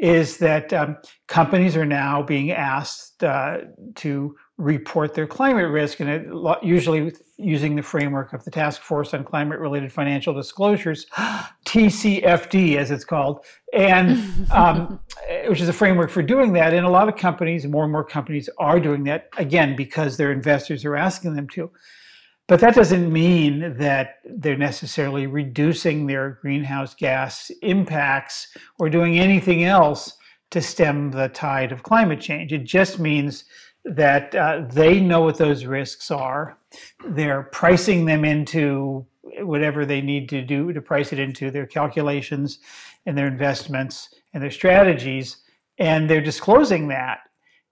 is 0.00 0.38
that 0.38 0.72
um, 0.72 0.96
companies 1.28 1.76
are 1.76 1.84
now 1.84 2.22
being 2.22 2.50
asked 2.50 3.22
uh, 3.22 3.58
to 3.94 4.34
report 4.56 5.12
their 5.12 5.26
climate 5.26 5.70
risk, 5.70 6.00
and 6.00 6.08
it 6.08 6.26
usually 6.62 7.12
using 7.36 7.76
the 7.76 7.82
framework 7.82 8.32
of 8.32 8.42
the 8.44 8.50
Task 8.50 8.80
Force 8.80 9.12
on 9.12 9.24
Climate 9.24 9.58
Related 9.58 9.92
Financial 9.92 10.32
Disclosures, 10.32 11.04
TCFD 11.66 12.76
as 12.76 12.90
it's 12.90 13.04
called, 13.04 13.44
and 13.74 14.18
um, 14.50 15.00
which 15.48 15.60
is 15.60 15.68
a 15.68 15.72
framework 15.72 16.10
for 16.10 16.22
doing 16.22 16.54
that. 16.54 16.72
And 16.72 16.86
a 16.86 16.90
lot 16.90 17.08
of 17.08 17.16
companies, 17.16 17.66
more 17.66 17.84
and 17.84 17.92
more 17.92 18.04
companies, 18.04 18.48
are 18.56 18.80
doing 18.80 19.04
that 19.04 19.28
again 19.36 19.76
because 19.76 20.16
their 20.16 20.32
investors 20.32 20.82
are 20.86 20.96
asking 20.96 21.34
them 21.34 21.46
to. 21.50 21.70
But 22.50 22.58
that 22.62 22.74
doesn't 22.74 23.12
mean 23.12 23.76
that 23.76 24.16
they're 24.24 24.58
necessarily 24.58 25.28
reducing 25.28 26.08
their 26.08 26.40
greenhouse 26.42 26.94
gas 26.94 27.48
impacts 27.62 28.48
or 28.80 28.90
doing 28.90 29.20
anything 29.20 29.62
else 29.62 30.14
to 30.50 30.60
stem 30.60 31.12
the 31.12 31.28
tide 31.28 31.70
of 31.70 31.84
climate 31.84 32.20
change. 32.20 32.52
It 32.52 32.64
just 32.64 32.98
means 32.98 33.44
that 33.84 34.34
uh, 34.34 34.62
they 34.68 34.98
know 34.98 35.20
what 35.20 35.38
those 35.38 35.64
risks 35.64 36.10
are. 36.10 36.58
They're 37.10 37.44
pricing 37.52 38.04
them 38.04 38.24
into 38.24 39.06
whatever 39.42 39.86
they 39.86 40.00
need 40.00 40.28
to 40.30 40.42
do 40.42 40.72
to 40.72 40.82
price 40.82 41.12
it 41.12 41.20
into 41.20 41.52
their 41.52 41.66
calculations 41.66 42.58
and 43.06 43.16
their 43.16 43.28
investments 43.28 44.12
and 44.34 44.42
their 44.42 44.50
strategies, 44.50 45.36
and 45.78 46.10
they're 46.10 46.20
disclosing 46.20 46.88
that. 46.88 47.20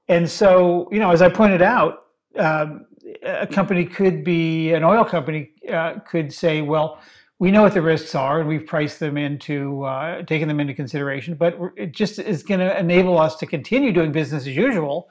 And 0.06 0.30
so, 0.30 0.88
you 0.92 1.00
know, 1.00 1.10
as 1.10 1.20
I 1.20 1.30
pointed 1.30 1.62
out, 1.62 2.04
um, 2.38 2.86
a 3.22 3.46
company 3.46 3.84
could 3.84 4.24
be 4.24 4.72
an 4.72 4.84
oil 4.84 5.04
company 5.04 5.50
uh, 5.72 6.00
could 6.00 6.32
say, 6.32 6.60
well, 6.60 7.00
we 7.38 7.50
know 7.50 7.62
what 7.62 7.74
the 7.74 7.82
risks 7.82 8.14
are 8.14 8.40
and 8.40 8.48
we've 8.48 8.66
priced 8.66 8.98
them 8.98 9.16
into 9.16 9.84
uh, 9.84 10.22
taken 10.22 10.48
them 10.48 10.60
into 10.60 10.74
consideration, 10.74 11.34
but 11.34 11.56
it 11.76 11.92
just 11.92 12.18
is 12.18 12.42
going 12.42 12.60
to 12.60 12.78
enable 12.78 13.18
us 13.18 13.36
to 13.36 13.46
continue 13.46 13.92
doing 13.92 14.12
business 14.12 14.46
as 14.46 14.56
usual, 14.56 15.08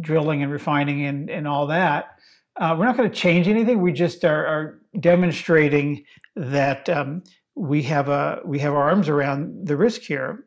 drilling 0.00 0.42
and 0.42 0.52
refining 0.52 1.04
and, 1.06 1.28
and 1.28 1.48
all 1.48 1.66
that. 1.66 2.18
Uh, 2.58 2.74
we're 2.78 2.86
not 2.86 2.96
going 2.96 3.10
to 3.10 3.14
change 3.14 3.48
anything. 3.48 3.82
We 3.82 3.92
just 3.92 4.24
are, 4.24 4.46
are 4.46 4.80
demonstrating 4.98 6.04
that 6.36 6.88
um, 6.88 7.22
we 7.54 7.82
have 7.82 8.08
a 8.08 8.40
we 8.44 8.58
have 8.60 8.72
our 8.72 8.88
arms 8.88 9.08
around 9.08 9.66
the 9.66 9.76
risk 9.76 10.02
here. 10.02 10.46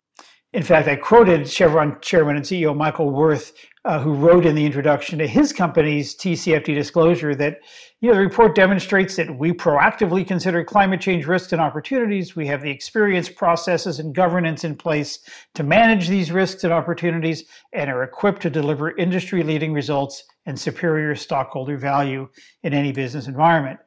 In 0.54 0.64
fact, 0.64 0.88
I 0.88 0.96
quoted 0.96 1.48
Chevron 1.48 2.00
chairman 2.02 2.36
and 2.36 2.46
CEO 2.46 2.76
Michael 2.76 3.12
Wirth 3.12 3.54
uh, 3.90 4.00
who 4.00 4.14
wrote 4.14 4.46
in 4.46 4.54
the 4.54 4.68
introduction 4.68 5.18
to 5.18 5.26
his 5.26 5.52
company's 5.52 6.16
TCFD 6.16 6.76
disclosure 6.76 7.34
that 7.34 7.58
you 8.02 8.10
know 8.10 8.14
the 8.14 8.22
report 8.22 8.54
demonstrates 8.54 9.16
that 9.16 9.36
we 9.40 9.52
proactively 9.52 10.26
consider 10.26 10.64
climate 10.64 11.02
change 11.02 11.26
risks 11.26 11.54
and 11.54 11.60
opportunities. 11.60 12.36
We 12.36 12.46
have 12.46 12.62
the 12.62 12.70
experience, 12.70 13.30
processes, 13.30 13.98
and 13.98 14.14
governance 14.14 14.64
in 14.64 14.76
place 14.76 15.18
to 15.56 15.64
manage 15.64 16.08
these 16.08 16.32
risks 16.32 16.64
and 16.64 16.72
opportunities, 16.72 17.46
and 17.74 17.90
are 17.90 18.04
equipped 18.04 18.44
to 18.44 18.52
deliver 18.52 18.96
industry-leading 18.96 19.74
results 19.74 20.24
and 20.46 20.60
superior 20.60 21.16
stockholder 21.16 21.76
value 21.76 22.30
in 22.62 22.76
any 22.76 22.92
business 22.92 23.26
environment. 23.26 23.80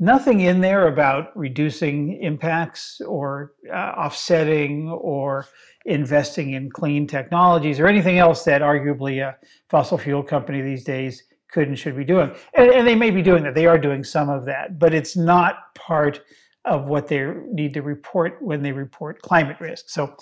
Nothing 0.00 0.40
in 0.40 0.62
there 0.62 0.88
about 0.88 1.36
reducing 1.36 2.20
impacts 2.22 2.98
or 3.06 3.52
uh, 3.70 3.76
offsetting 3.76 4.88
or 4.88 5.46
investing 5.84 6.52
in 6.52 6.70
clean 6.70 7.06
technologies 7.06 7.78
or 7.78 7.86
anything 7.86 8.18
else 8.18 8.44
that 8.44 8.62
arguably 8.62 9.22
a 9.22 9.36
fossil 9.68 9.98
fuel 9.98 10.22
company 10.22 10.62
these 10.62 10.84
days 10.84 11.24
could 11.52 11.68
and 11.68 11.78
should 11.78 11.96
be 11.96 12.04
doing. 12.04 12.34
And, 12.56 12.70
and, 12.70 12.86
they 12.86 12.94
may 12.94 13.10
be 13.10 13.22
doing 13.22 13.44
that. 13.44 13.54
They 13.54 13.66
are 13.66 13.78
doing 13.78 14.02
some 14.02 14.28
of 14.28 14.44
that, 14.46 14.78
but 14.78 14.92
it's 14.92 15.16
not 15.16 15.74
part 15.74 16.20
of 16.64 16.86
what 16.86 17.06
they 17.06 17.26
need 17.52 17.74
to 17.74 17.82
report 17.82 18.38
when 18.40 18.62
they 18.62 18.72
report 18.72 19.22
climate 19.22 19.58
risk. 19.60 19.88
So 19.88 20.16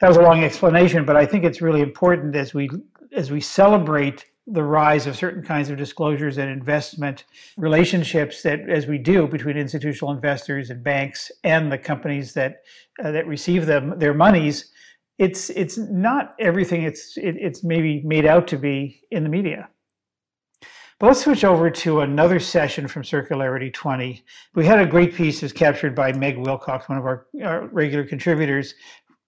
that 0.00 0.08
was 0.08 0.16
a 0.16 0.22
long 0.22 0.42
explanation, 0.44 1.04
but 1.04 1.16
I 1.16 1.26
think 1.26 1.44
it's 1.44 1.60
really 1.60 1.82
important 1.82 2.34
as 2.34 2.54
we 2.54 2.70
as 3.12 3.30
we 3.30 3.40
celebrate 3.40 4.24
the 4.46 4.62
rise 4.62 5.06
of 5.06 5.16
certain 5.16 5.42
kinds 5.42 5.68
of 5.68 5.76
disclosures 5.76 6.38
and 6.38 6.48
investment 6.48 7.24
relationships 7.56 8.42
that 8.42 8.60
as 8.68 8.86
we 8.86 8.98
do 8.98 9.26
between 9.26 9.56
institutional 9.56 10.12
investors 10.12 10.70
and 10.70 10.82
banks 10.82 11.30
and 11.44 11.70
the 11.70 11.78
companies 11.78 12.32
that 12.34 12.62
uh, 13.02 13.10
that 13.10 13.26
receive 13.26 13.66
them 13.66 13.98
their 13.98 14.14
monies 14.14 14.72
it's 15.20 15.50
it's 15.50 15.76
not 15.76 16.34
everything 16.40 16.82
it's 16.82 17.16
it, 17.18 17.36
it's 17.38 17.62
maybe 17.62 18.02
made 18.02 18.24
out 18.24 18.48
to 18.48 18.56
be 18.56 19.02
in 19.10 19.22
the 19.22 19.28
media. 19.28 19.68
But 20.98 21.08
let's 21.08 21.22
switch 21.22 21.44
over 21.44 21.70
to 21.70 22.00
another 22.00 22.40
session 22.40 22.88
from 22.88 23.02
Circularity 23.02 23.72
20. 23.72 24.22
We 24.54 24.66
had 24.66 24.80
a 24.80 24.86
great 24.86 25.14
piece 25.14 25.40
that's 25.40 25.52
captured 25.52 25.94
by 25.94 26.12
Meg 26.12 26.36
Wilcox, 26.36 26.90
one 26.90 26.98
of 26.98 27.04
our, 27.04 27.26
our 27.42 27.68
regular 27.68 28.04
contributors, 28.04 28.74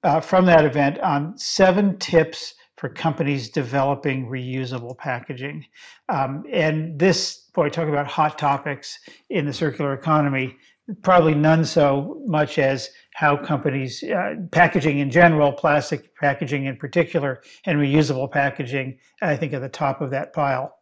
uh, 0.02 0.20
from 0.20 0.44
that 0.46 0.66
event 0.66 0.98
on 0.98 1.36
seven 1.38 1.98
tips 1.98 2.54
for 2.76 2.90
companies 2.90 3.48
developing 3.48 4.28
reusable 4.28 4.98
packaging. 4.98 5.64
Um, 6.10 6.44
and 6.52 6.98
this, 6.98 7.48
boy, 7.54 7.70
talk 7.70 7.88
about 7.88 8.06
hot 8.06 8.38
topics 8.38 8.98
in 9.30 9.46
the 9.46 9.52
circular 9.52 9.94
economy 9.94 10.58
probably 11.02 11.34
none 11.34 11.64
so 11.64 12.20
much 12.26 12.58
as 12.58 12.90
how 13.14 13.36
companies, 13.36 14.02
uh, 14.02 14.34
packaging 14.50 14.98
in 14.98 15.10
general, 15.10 15.52
plastic 15.52 16.14
packaging 16.16 16.64
in 16.64 16.76
particular, 16.76 17.42
and 17.66 17.78
reusable 17.78 18.30
packaging, 18.30 18.98
I 19.20 19.36
think, 19.36 19.52
at 19.52 19.60
the 19.60 19.68
top 19.68 20.00
of 20.00 20.10
that 20.10 20.32
pile. 20.32 20.74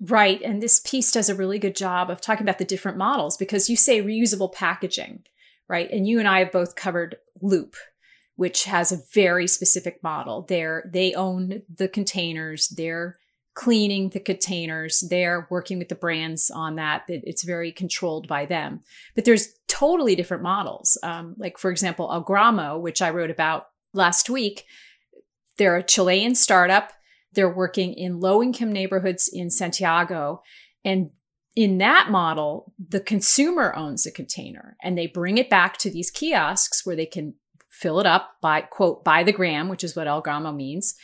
Right. 0.00 0.40
And 0.42 0.62
this 0.62 0.80
piece 0.80 1.10
does 1.12 1.28
a 1.28 1.34
really 1.34 1.58
good 1.58 1.76
job 1.76 2.10
of 2.10 2.20
talking 2.20 2.44
about 2.44 2.58
the 2.58 2.64
different 2.64 2.98
models 2.98 3.36
because 3.36 3.68
you 3.68 3.76
say 3.76 4.02
reusable 4.02 4.52
packaging, 4.52 5.24
right? 5.68 5.90
And 5.90 6.06
you 6.06 6.18
and 6.18 6.28
I 6.28 6.40
have 6.40 6.52
both 6.52 6.76
covered 6.76 7.16
Loop, 7.40 7.74
which 8.36 8.64
has 8.64 8.92
a 8.92 9.02
very 9.12 9.46
specific 9.46 10.02
model. 10.02 10.42
They're, 10.42 10.88
they 10.92 11.14
own 11.14 11.62
the 11.74 11.88
containers, 11.88 12.68
they're 12.68 13.16
cleaning 13.56 14.10
the 14.10 14.20
containers. 14.20 15.00
They're 15.00 15.48
working 15.50 15.78
with 15.78 15.88
the 15.88 15.94
brands 15.94 16.50
on 16.50 16.76
that. 16.76 17.04
It's 17.08 17.42
very 17.42 17.72
controlled 17.72 18.28
by 18.28 18.44
them. 18.44 18.82
But 19.14 19.24
there's 19.24 19.54
totally 19.78 20.16
different 20.16 20.42
models. 20.42 20.96
Um, 21.02 21.34
like, 21.38 21.58
for 21.58 21.70
example, 21.70 22.08
Algramo, 22.08 22.80
which 22.80 23.02
I 23.02 23.10
wrote 23.10 23.30
about 23.30 23.68
last 23.92 24.30
week, 24.30 24.64
they're 25.58 25.76
a 25.76 25.82
Chilean 25.82 26.34
startup. 26.34 26.92
They're 27.32 27.52
working 27.52 27.92
in 27.92 28.20
low 28.20 28.42
income 28.42 28.72
neighborhoods 28.72 29.28
in 29.32 29.50
Santiago. 29.50 30.42
And 30.84 31.10
in 31.54 31.78
that 31.78 32.10
model, 32.10 32.72
the 32.78 33.00
consumer 33.00 33.74
owns 33.76 34.04
the 34.04 34.10
container 34.10 34.76
and 34.82 34.96
they 34.96 35.06
bring 35.06 35.38
it 35.38 35.50
back 35.50 35.76
to 35.78 35.90
these 35.90 36.10
kiosks 36.10 36.84
where 36.84 36.96
they 36.96 37.06
can 37.06 37.34
fill 37.68 38.00
it 38.00 38.06
up 38.06 38.36
by 38.40 38.62
quote 38.62 39.04
by 39.04 39.22
the 39.22 39.32
gram, 39.32 39.68
which 39.68 39.84
is 39.84 39.94
what 39.94 40.06
Algramo 40.06 40.54
means 40.54 40.94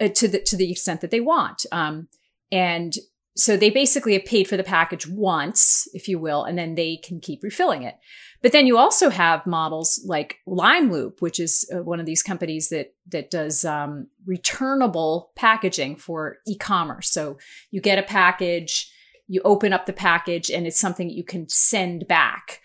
uh, 0.00 0.08
to 0.08 0.28
the 0.28 0.40
to 0.42 0.56
the 0.56 0.70
extent 0.70 1.00
that 1.00 1.10
they 1.10 1.20
want. 1.20 1.64
Um, 1.72 2.08
and 2.52 2.94
so 3.40 3.56
they 3.56 3.70
basically 3.70 4.12
have 4.12 4.24
paid 4.24 4.46
for 4.46 4.58
the 4.58 4.62
package 4.62 5.06
once, 5.06 5.88
if 5.94 6.08
you 6.08 6.18
will, 6.18 6.44
and 6.44 6.58
then 6.58 6.74
they 6.74 6.98
can 6.98 7.20
keep 7.20 7.42
refilling 7.42 7.82
it. 7.82 7.96
But 8.42 8.52
then 8.52 8.66
you 8.66 8.76
also 8.76 9.08
have 9.08 9.46
models 9.46 10.00
like 10.04 10.38
LimeLoop, 10.46 11.20
which 11.20 11.40
is 11.40 11.68
uh, 11.74 11.82
one 11.82 12.00
of 12.00 12.06
these 12.06 12.22
companies 12.22 12.68
that 12.68 12.94
that 13.08 13.30
does 13.30 13.64
um, 13.64 14.08
returnable 14.26 15.32
packaging 15.36 15.96
for 15.96 16.38
e-commerce. 16.46 17.10
So 17.10 17.38
you 17.70 17.80
get 17.80 17.98
a 17.98 18.02
package, 18.02 18.90
you 19.26 19.40
open 19.44 19.72
up 19.72 19.86
the 19.86 19.92
package, 19.92 20.50
and 20.50 20.66
it's 20.66 20.80
something 20.80 21.08
you 21.08 21.24
can 21.24 21.48
send 21.48 22.06
back. 22.06 22.60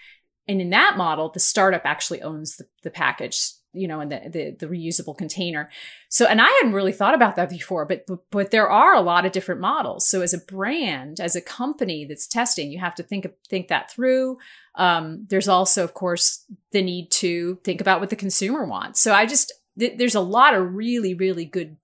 And 0.47 0.61
in 0.61 0.69
that 0.71 0.97
model, 0.97 1.29
the 1.29 1.39
startup 1.39 1.85
actually 1.85 2.21
owns 2.21 2.57
the, 2.57 2.65
the 2.83 2.91
package 2.91 3.41
you 3.75 3.87
know, 3.87 3.99
in 4.01 4.09
the, 4.09 4.21
the, 4.27 4.51
the 4.59 4.67
reusable 4.67 5.17
container. 5.17 5.69
So, 6.09 6.25
and 6.25 6.41
I 6.41 6.47
hadn't 6.47 6.73
really 6.73 6.91
thought 6.91 7.13
about 7.13 7.35
that 7.35 7.49
before, 7.49 7.85
but, 7.85 8.05
but, 8.31 8.51
there 8.51 8.69
are 8.69 8.93
a 8.93 9.01
lot 9.01 9.25
of 9.25 9.31
different 9.31 9.61
models. 9.61 10.07
So 10.07 10.21
as 10.21 10.33
a 10.33 10.37
brand, 10.37 11.19
as 11.19 11.35
a 11.35 11.41
company 11.41 12.05
that's 12.05 12.27
testing, 12.27 12.71
you 12.71 12.79
have 12.79 12.95
to 12.95 13.03
think, 13.03 13.27
think 13.47 13.67
that 13.67 13.91
through. 13.91 14.37
Um, 14.75 15.25
there's 15.29 15.47
also, 15.47 15.83
of 15.83 15.93
course, 15.93 16.45
the 16.71 16.81
need 16.81 17.11
to 17.11 17.59
think 17.63 17.81
about 17.81 17.99
what 17.99 18.09
the 18.09 18.15
consumer 18.15 18.65
wants. 18.65 19.01
So 19.01 19.13
I 19.13 19.25
just, 19.25 19.51
th- 19.77 19.97
there's 19.97 20.15
a 20.15 20.21
lot 20.21 20.53
of 20.53 20.73
really, 20.73 21.13
really 21.13 21.45
good 21.45 21.77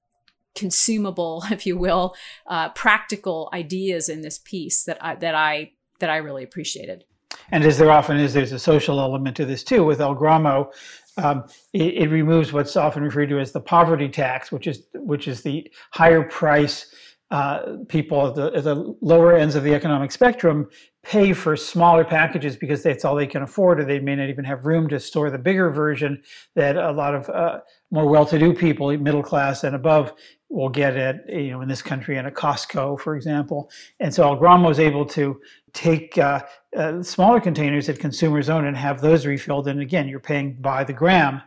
consumable, 0.55 1.43
if 1.51 1.65
you 1.65 1.77
will, 1.77 2.15
uh, 2.47 2.69
practical 2.69 3.49
ideas 3.53 4.09
in 4.09 4.21
this 4.21 4.39
piece 4.39 4.83
that 4.83 5.03
I, 5.03 5.15
that 5.15 5.35
I, 5.35 5.71
that 5.99 6.09
I 6.09 6.17
really 6.17 6.43
appreciated. 6.43 7.05
And 7.51 7.63
as 7.63 7.77
there 7.77 7.91
often 7.91 8.17
is, 8.17 8.33
there's 8.33 8.51
a 8.51 8.59
social 8.59 8.99
element 8.99 9.35
to 9.37 9.45
this 9.45 9.63
too. 9.63 9.83
With 9.83 9.99
Algramo, 9.99 10.71
um, 11.17 11.45
it, 11.73 11.93
it, 11.95 12.09
removes 12.09 12.53
what's 12.53 12.75
often 12.75 13.03
referred 13.03 13.29
to 13.29 13.39
as 13.39 13.51
the 13.51 13.59
poverty 13.59 14.07
tax, 14.07 14.51
which 14.51 14.67
is 14.67 14.87
which 14.93 15.27
is 15.27 15.41
the 15.41 15.69
higher 15.91 16.23
price 16.23 16.93
uh, 17.31 17.77
people 17.87 18.27
at 18.27 18.35
the, 18.35 18.51
at 18.53 18.63
the, 18.65 18.95
lower 19.01 19.35
ends 19.35 19.55
of 19.55 19.63
the 19.63 19.73
economic 19.73 20.11
spectrum 20.11 20.69
pay 21.03 21.33
for 21.33 21.55
smaller 21.55 22.03
packages 22.03 22.55
because 22.55 22.83
that's 22.83 23.05
all 23.05 23.15
they 23.15 23.25
can 23.25 23.41
afford, 23.41 23.79
or 23.79 23.85
they 23.85 23.99
may 23.99 24.15
not 24.15 24.29
even 24.29 24.43
have 24.43 24.65
room 24.65 24.87
to 24.87 24.99
store 24.99 25.31
the 25.31 25.37
bigger 25.37 25.71
version 25.71 26.21
that 26.55 26.75
a 26.75 26.91
lot 26.91 27.15
of 27.15 27.27
uh, 27.29 27.59
more 27.89 28.07
well-to-do 28.07 28.53
people, 28.53 28.95
middle 28.97 29.23
class 29.23 29.63
and 29.63 29.75
above, 29.75 30.13
will 30.49 30.69
get 30.69 30.97
at 30.97 31.27
you 31.29 31.51
know 31.51 31.61
in 31.61 31.69
this 31.69 31.81
country 31.81 32.17
in 32.17 32.25
a 32.25 32.31
Costco, 32.31 32.99
for 32.99 33.15
example. 33.15 33.71
And 33.99 34.13
so 34.13 34.23
Algramo 34.23 34.67
was 34.67 34.79
able 34.79 35.05
to 35.05 35.39
take 35.73 36.17
uh, 36.17 36.41
uh, 36.75 37.01
smaller 37.03 37.39
containers 37.39 37.87
that 37.87 37.99
consumers 37.99 38.49
own 38.49 38.65
and 38.65 38.77
have 38.77 39.01
those 39.01 39.25
refilled. 39.25 39.67
And 39.67 39.81
again, 39.81 40.07
you're 40.07 40.19
paying 40.19 40.53
by 40.53 40.83
the 40.83 40.93
gram, 40.93 41.41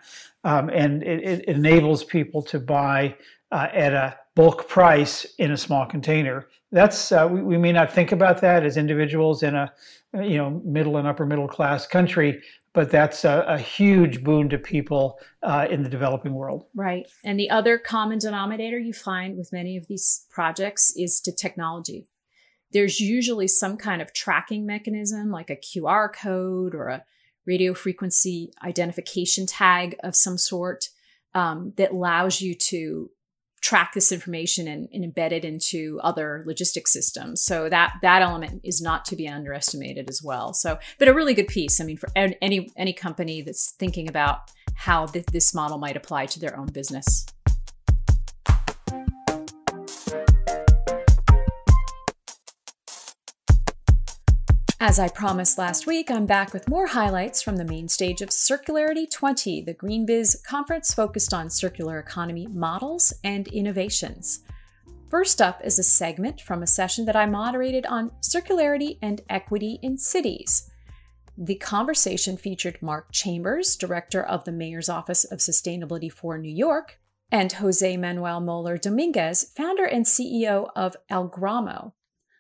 um, 0.45 0.69
and 0.71 1.03
it, 1.03 1.23
it, 1.23 1.45
enables 1.49 2.05
people 2.05 2.43
to 2.43 2.59
buy 2.59 3.17
uh, 3.53 3.69
at 3.73 3.93
a 3.93 4.19
bulk 4.35 4.69
price 4.69 5.25
in 5.39 5.53
a 5.53 5.57
small 5.57 5.87
container 5.87 6.49
that's 6.73 7.13
uh, 7.13 7.27
we, 7.31 7.41
we 7.41 7.57
may 7.57 7.71
not 7.71 7.93
think 7.93 8.11
about 8.11 8.41
that 8.41 8.65
as 8.65 8.77
individuals 8.77 9.45
in 9.45 9.55
a 9.55 9.73
you 10.15 10.37
know 10.37 10.61
middle 10.65 10.97
and 10.97 11.07
upper 11.07 11.25
middle 11.25 11.47
class 11.47 11.87
country 11.87 12.43
but 12.75 12.91
that's 12.91 13.25
a, 13.25 13.45
a 13.47 13.57
huge 13.57 14.23
boon 14.23 14.49
to 14.51 14.59
people 14.59 15.19
uh, 15.45 15.67
in 15.71 15.85
the 15.85 15.89
developing 15.89 16.35
world. 16.35 16.67
Right. 16.75 17.07
And 17.25 17.39
the 17.39 17.49
other 17.49 17.79
common 17.79 18.19
denominator 18.19 18.81
you 18.81 18.93
find 18.93 19.39
with 19.39 19.53
many 19.53 19.77
of 19.77 19.87
these 19.87 20.27
projects 20.29 20.93
is 20.97 21.21
to 21.21 21.33
technology. 21.33 22.09
There's 22.75 23.01
usually 23.01 23.49
some 23.49 23.79
kind 23.79 24.03
of 24.03 24.13
tracking 24.13 24.67
mechanism 24.67 25.31
like 25.31 25.49
a 25.49 25.57
QR 25.57 26.13
code 26.13 26.75
or 26.75 26.89
a 26.89 27.05
radio 27.47 27.73
frequency 27.73 28.53
identification 28.63 29.47
tag 29.47 29.97
of 30.03 30.15
some 30.15 30.37
sort 30.37 30.91
um, 31.35 31.73
that 31.77 31.93
allows 31.93 32.41
you 32.41 32.55
to 32.55 33.11
track 33.65 33.95
this 33.95 34.13
information 34.13 34.69
and, 34.69 34.89
and, 34.93 35.03
embed 35.03 35.33
it 35.33 35.43
into 35.43 35.99
other 36.03 36.45
logistic 36.47 36.87
systems. 36.87 37.43
So 37.43 37.71
that 37.71 37.95
that 38.03 38.21
element 38.21 38.61
is 38.63 38.83
not 38.83 39.07
to 39.07 39.17
be 39.17 39.27
underestimated 39.27 40.11
as 40.11 40.23
well. 40.23 40.53
So, 40.53 40.79
but 40.99 41.09
a 41.09 41.15
really 41.15 41.33
good 41.33 41.49
piece. 41.49 41.81
I 41.81 41.85
mean, 41.85 41.97
for 41.97 42.11
any 42.15 42.71
any 42.77 42.93
company 42.93 43.41
that's 43.41 43.71
thinking 43.71 44.07
about 44.07 44.51
how 44.75 45.07
th- 45.07 45.27
this 45.27 45.55
model 45.55 45.79
might 45.79 45.97
apply 45.97 46.27
to 46.27 46.41
their 46.41 46.59
own 46.59 46.67
business. 46.67 47.25
As 54.87 54.99
I 54.99 55.09
promised 55.09 55.57
last 55.57 55.87
week, 55.87 56.11
I'm 56.11 56.27
back 56.27 56.53
with 56.53 56.69
more 56.69 56.87
highlights 56.87 57.41
from 57.41 57.57
the 57.57 57.65
main 57.65 57.89
stage 57.89 58.21
of 58.21 58.29
Circularity 58.29 59.11
20, 59.11 59.63
the 59.63 59.73
GreenBiz 59.73 60.45
conference 60.45 60.93
focused 60.93 61.33
on 61.33 61.49
circular 61.49 61.99
economy 61.99 62.47
models 62.49 63.11
and 63.25 63.49
innovations. 63.49 64.41
First 65.09 65.41
up 65.41 65.65
is 65.65 65.79
a 65.79 65.83
segment 65.83 66.43
from 66.43 66.63
a 66.63 66.67
session 66.67 67.07
that 67.07 67.17
I 67.17 67.25
moderated 67.25 67.87
on 67.87 68.11
circularity 68.21 68.99
and 69.01 69.23
equity 69.31 69.79
in 69.81 69.97
cities. 69.97 70.71
The 71.39 71.55
conversation 71.55 72.37
featured 72.37 72.83
Mark 72.83 73.11
Chambers, 73.11 73.77
director 73.77 74.23
of 74.23 74.45
the 74.45 74.53
Mayor's 74.53 74.91
Office 74.91 75.25
of 75.25 75.39
Sustainability 75.39 76.13
for 76.13 76.37
New 76.37 76.55
York, 76.55 77.01
and 77.33 77.51
Jose 77.53 77.97
Manuel 77.97 78.43
Moller 78.43 78.77
Dominguez, 78.77 79.51
founder 79.57 79.87
and 79.87 80.05
CEO 80.05 80.69
of 80.77 80.95
El 81.09 81.31
Algramo, 81.31 81.93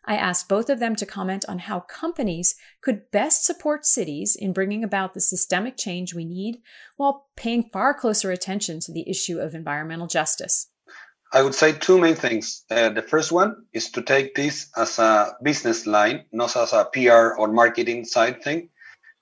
I 0.06 0.16
asked 0.16 0.49
both 0.49 0.68
of 0.68 0.80
them 0.80 0.96
to 0.96 1.06
comment 1.06 1.44
on 1.49 1.61
how 1.61 1.80
companies 1.80 2.56
could 2.82 3.11
best 3.11 3.44
support 3.44 3.87
cities 3.87 4.37
in 4.37 4.52
bringing 4.52 4.84
about 4.84 5.14
the 5.14 5.20
systemic 5.20 5.76
change 5.76 6.14
we 6.14 6.25
need 6.25 6.61
while 6.96 7.28
paying 7.37 7.70
far 7.73 7.94
closer 7.94 8.30
attention 8.30 8.80
to 8.80 8.92
the 8.92 9.08
issue 9.08 9.38
of 9.38 9.54
environmental 9.54 10.06
justice. 10.06 10.68
I 11.32 11.42
would 11.42 11.54
say 11.54 11.73
two 11.73 11.99
main 11.99 12.14
things. 12.14 12.64
Uh, 12.70 12.90
the 12.90 13.02
first 13.02 13.32
one 13.32 13.64
is 13.73 13.90
to 13.92 14.02
take 14.02 14.34
this 14.34 14.70
as 14.76 14.99
a 14.99 15.37
business 15.42 15.87
line, 15.87 16.26
not 16.30 16.56
as 16.56 16.73
a 16.73 16.84
PR 16.84 17.34
or 17.37 17.49
marketing 17.49 18.04
side 18.04 18.42
thing. 18.42 18.68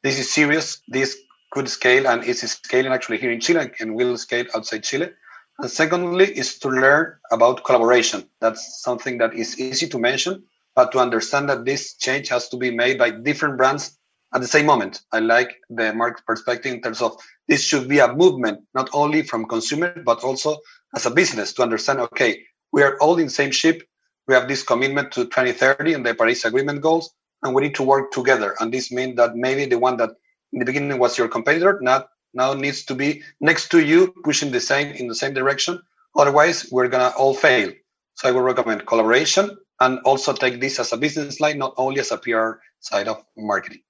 This 0.02 0.18
is 0.18 0.30
serious. 0.30 0.82
This 0.88 1.16
could 1.52 1.68
scale 1.68 2.06
and 2.06 2.24
is 2.24 2.40
scaling 2.40 2.92
actually 2.92 3.18
here 3.18 3.30
in 3.30 3.40
Chile 3.40 3.70
and 3.80 3.94
will 3.94 4.18
scale 4.18 4.46
outside 4.54 4.82
Chile. 4.82 5.10
And 5.58 5.70
secondly, 5.70 6.26
is 6.36 6.58
to 6.58 6.68
learn 6.68 7.14
about 7.30 7.64
collaboration. 7.64 8.28
That's 8.40 8.82
something 8.82 9.18
that 9.18 9.34
is 9.34 9.58
easy 9.60 9.86
to 9.88 9.98
mention, 9.98 10.44
but 10.74 10.92
to 10.92 10.98
understand 10.98 11.48
that 11.48 11.64
this 11.64 11.94
change 11.94 12.28
has 12.28 12.48
to 12.48 12.56
be 12.56 12.70
made 12.70 12.98
by 12.98 13.10
different 13.10 13.56
brands 13.56 13.98
at 14.34 14.40
the 14.40 14.46
same 14.46 14.66
moment. 14.66 15.02
I 15.12 15.20
like 15.20 15.60
the 15.68 15.92
market 15.92 16.24
perspective 16.26 16.72
in 16.72 16.80
terms 16.80 17.02
of 17.02 17.16
this 17.48 17.62
should 17.62 17.88
be 17.88 17.98
a 17.98 18.12
movement, 18.12 18.60
not 18.74 18.88
only 18.92 19.22
from 19.22 19.46
consumer, 19.46 20.00
but 20.04 20.24
also 20.24 20.58
as 20.94 21.06
a 21.06 21.10
business 21.10 21.52
to 21.54 21.62
understand, 21.62 22.00
okay, 22.00 22.42
we 22.72 22.82
are 22.82 22.96
all 23.00 23.18
in 23.18 23.26
the 23.26 23.30
same 23.30 23.50
ship. 23.50 23.82
We 24.26 24.34
have 24.34 24.48
this 24.48 24.62
commitment 24.62 25.12
to 25.12 25.24
2030 25.24 25.94
and 25.94 26.06
the 26.06 26.14
Paris 26.14 26.44
Agreement 26.44 26.80
goals, 26.80 27.12
and 27.42 27.54
we 27.54 27.62
need 27.62 27.74
to 27.74 27.82
work 27.82 28.12
together. 28.12 28.54
And 28.60 28.72
this 28.72 28.90
means 28.90 29.16
that 29.16 29.36
maybe 29.36 29.66
the 29.66 29.78
one 29.78 29.96
that 29.98 30.10
in 30.52 30.58
the 30.58 30.64
beginning 30.64 30.98
was 30.98 31.18
your 31.18 31.28
competitor, 31.28 31.78
not 31.82 32.08
now 32.34 32.54
needs 32.54 32.84
to 32.86 32.94
be 32.94 33.22
next 33.40 33.68
to 33.70 33.84
you, 33.84 34.14
pushing 34.24 34.52
the 34.52 34.60
same 34.60 34.92
in 34.94 35.08
the 35.08 35.14
same 35.14 35.34
direction. 35.34 35.80
Otherwise, 36.16 36.68
we're 36.70 36.88
gonna 36.88 37.12
all 37.16 37.34
fail. 37.34 37.72
So 38.14 38.28
I 38.28 38.32
would 38.32 38.42
recommend 38.42 38.86
collaboration 38.86 39.56
and 39.82 39.98
also 40.04 40.32
take 40.32 40.60
this 40.60 40.78
as 40.78 40.92
a 40.92 40.96
business 40.96 41.40
line, 41.40 41.58
not 41.58 41.74
only 41.76 42.00
as 42.00 42.12
a 42.12 42.18
PR 42.18 42.52
side 42.80 43.08
of 43.08 43.22
marketing. 43.36 43.82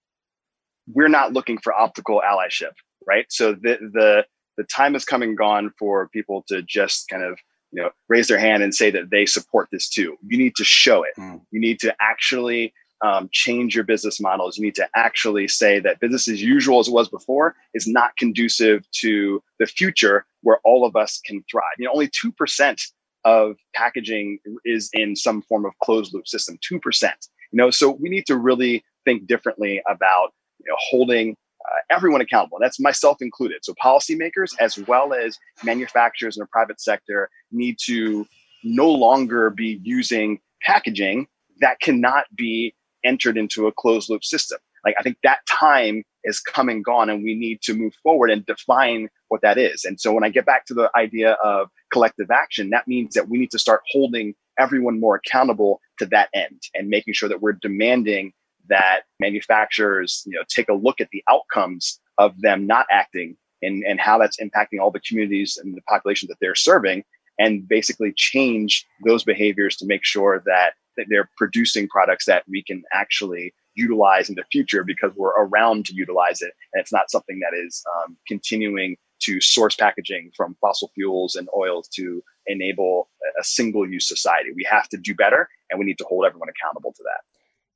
We're 0.89 1.09
not 1.09 1.33
looking 1.33 1.59
for 1.59 1.73
optical 1.75 2.23
allyship, 2.25 2.73
right? 3.07 3.27
So 3.29 3.53
the 3.53 3.79
the 3.93 4.25
the 4.57 4.64
time 4.64 4.95
has 4.95 5.05
come 5.05 5.23
and 5.23 5.37
gone 5.37 5.73
for 5.79 6.09
people 6.09 6.45
to 6.49 6.62
just 6.62 7.09
kind 7.09 7.23
of 7.23 7.38
you 7.73 7.83
know 7.83 7.90
raise 8.09 8.29
their 8.29 8.38
hand 8.38 8.62
and 8.62 8.75
say 8.75 8.90
that 8.90 9.11
they 9.11 9.27
support 9.27 9.69
this 9.71 9.88
too. 9.88 10.16
You 10.27 10.38
need 10.38 10.57
to 10.57 10.64
show 10.64 11.05
it. 11.05 11.12
Mm. 11.19 11.43
You 11.51 11.61
need 11.61 11.79
to 11.81 11.95
actually 12.01 12.73
um, 13.03 13.29
change 13.33 13.75
your 13.75 13.85
business 13.85 14.21
models. 14.21 14.57
You 14.57 14.64
need 14.64 14.77
to 14.77 14.88
actually 14.97 15.47
say 15.49 15.79
that 15.81 16.01
business 16.01 16.27
as 16.29 16.43
usual 16.43 16.81
as 16.81 16.88
it 16.88 16.95
was 16.95 17.09
before 17.09 17.55
is 17.75 17.87
not 17.87 18.16
conducive 18.16 18.88
to 19.03 19.43
the 19.59 19.66
future 19.66 20.25
where 20.43 20.59
all 20.64 20.87
of 20.87 20.97
us 20.97 21.21
can 21.25 21.45
thrive. 21.51 21.77
You 21.79 21.87
know, 21.87 21.93
only 21.93 22.09
two 22.09 22.33
percent 22.33 22.83
of 23.25 23.57
packaging 23.75 24.39
is 24.65 24.91
in 24.93 25.15
some 25.17 25.43
form 25.43 25.65
of 25.65 25.73
closed 25.83 26.13
loop 26.13 26.27
system 26.27 26.59
2% 26.71 26.81
you 27.03 27.11
know 27.53 27.71
so 27.71 27.91
we 27.91 28.09
need 28.09 28.27
to 28.27 28.37
really 28.37 28.85
think 29.05 29.27
differently 29.27 29.83
about 29.89 30.33
you 30.65 30.71
know, 30.71 30.77
holding 30.91 31.37
uh, 31.65 31.95
everyone 31.95 32.21
accountable. 32.21 32.59
That's 32.61 32.81
myself 32.81 33.19
included. 33.21 33.59
So 33.63 33.75
policymakers 33.75 34.53
as 34.61 34.79
well 34.79 35.15
as 35.15 35.39
manufacturers 35.63 36.37
in 36.37 36.41
the 36.41 36.47
private 36.47 36.81
sector 36.81 37.29
need 37.51 37.77
to 37.85 38.27
no 38.65 38.91
longer 38.91 39.51
be 39.51 39.81
using 39.83 40.41
packaging 40.63 41.27
that 41.61 41.81
cannot 41.81 42.25
be 42.37 42.75
entered 43.05 43.37
into 43.37 43.67
a 43.67 43.73
closed 43.73 44.09
loop 44.09 44.25
system. 44.25 44.59
Like 44.85 44.95
i 44.99 45.03
think 45.03 45.17
that 45.23 45.41
time 45.47 46.03
is 46.25 46.41
come 46.41 46.69
and 46.69 46.85
gone 46.85 47.11
and 47.11 47.23
we 47.23 47.35
need 47.35 47.63
to 47.63 47.75
move 47.75 47.95
forward 48.03 48.31
and 48.31 48.47
define 48.47 49.09
what 49.29 49.43
that 49.43 49.59
is. 49.59 49.85
And 49.85 50.01
so 50.01 50.13
when 50.13 50.25
i 50.25 50.29
get 50.29 50.47
back 50.47 50.67
to 50.67 50.75
the 50.75 50.91
idea 50.97 51.33
of 51.45 51.69
collective 51.92 52.31
action 52.31 52.70
that 52.70 52.88
means 52.88 53.14
that 53.14 53.28
we 53.28 53.38
need 53.38 53.50
to 53.50 53.59
start 53.59 53.83
holding 53.90 54.35
everyone 54.59 55.00
more 55.00 55.16
accountable 55.16 55.81
to 55.98 56.07
that 56.07 56.28
end 56.35 56.61
and 56.74 56.88
making 56.88 57.14
sure 57.14 57.28
that 57.28 57.42
we're 57.42 57.52
demanding 57.52 58.33
that 58.68 59.02
manufacturers 59.20 60.22
you 60.26 60.33
know 60.33 60.44
take 60.48 60.68
a 60.68 60.74
look 60.74 61.00
at 61.00 61.09
the 61.11 61.22
outcomes 61.28 62.00
of 62.18 62.40
them 62.40 62.66
not 62.66 62.87
acting 62.90 63.37
and, 63.62 63.85
and 63.85 64.00
how 64.00 64.18
that's 64.18 64.38
impacting 64.38 64.81
all 64.81 64.90
the 64.90 65.00
communities 65.00 65.59
and 65.62 65.76
the 65.76 65.83
populations 65.83 66.28
that 66.28 66.37
they're 66.40 66.55
serving 66.55 67.05
and 67.38 67.66
basically 67.66 68.12
change 68.14 68.85
those 69.05 69.24
behaviors 69.24 69.76
to 69.76 69.87
make 69.87 70.05
sure 70.05 70.42
that, 70.44 70.74
that 70.96 71.07
they're 71.09 71.31
producing 71.37 71.88
products 71.88 72.26
that 72.26 72.44
we 72.48 72.62
can 72.62 72.83
actually 72.92 73.55
utilize 73.74 74.28
in 74.28 74.35
the 74.35 74.44
future 74.52 74.85
because 74.85 75.12
we're 75.16 75.31
around 75.31 75.87
to 75.87 75.94
utilize 75.94 76.42
it 76.42 76.52
and 76.72 76.81
it's 76.81 76.92
not 76.92 77.11
something 77.11 77.40
that 77.40 77.57
is 77.57 77.83
um, 77.96 78.16
continuing 78.28 78.96
to 79.25 79.41
source 79.41 79.77
packaging 79.77 80.31
from 80.37 80.57
fossil 80.61 80.91
fuels 80.95 81.35
and 81.35 81.49
oils 81.57 81.89
to 81.95 82.23
enable 82.47 83.09
a 83.41 83.45
single 83.45 83.89
use 83.89 84.09
society. 84.09 84.51
We 84.55 84.67
have 84.71 84.89
to 84.91 84.97
do 84.97 85.15
better 85.15 85.49
and 85.71 85.79
we 85.79 85.87
need 85.87 85.99
to 85.99 86.07
hold 86.09 86.25
everyone 86.27 86.49
accountable 86.49 86.93
to 86.93 87.03
that. 87.05 87.21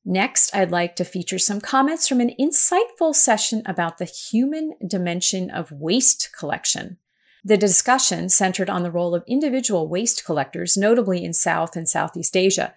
Next, 0.08 0.54
I'd 0.54 0.70
like 0.70 0.94
to 0.96 1.04
feature 1.04 1.38
some 1.38 1.60
comments 1.60 2.06
from 2.06 2.20
an 2.20 2.32
insightful 2.38 3.14
session 3.14 3.62
about 3.66 3.98
the 3.98 4.04
human 4.04 4.74
dimension 4.86 5.50
of 5.50 5.72
waste 5.72 6.30
collection. 6.38 6.98
The 7.44 7.56
discussion 7.56 8.28
centered 8.28 8.70
on 8.70 8.82
the 8.82 8.90
role 8.90 9.14
of 9.14 9.24
individual 9.26 9.88
waste 9.88 10.24
collectors, 10.24 10.76
notably 10.76 11.24
in 11.24 11.32
South 11.32 11.76
and 11.76 11.88
Southeast 11.88 12.36
Asia, 12.36 12.74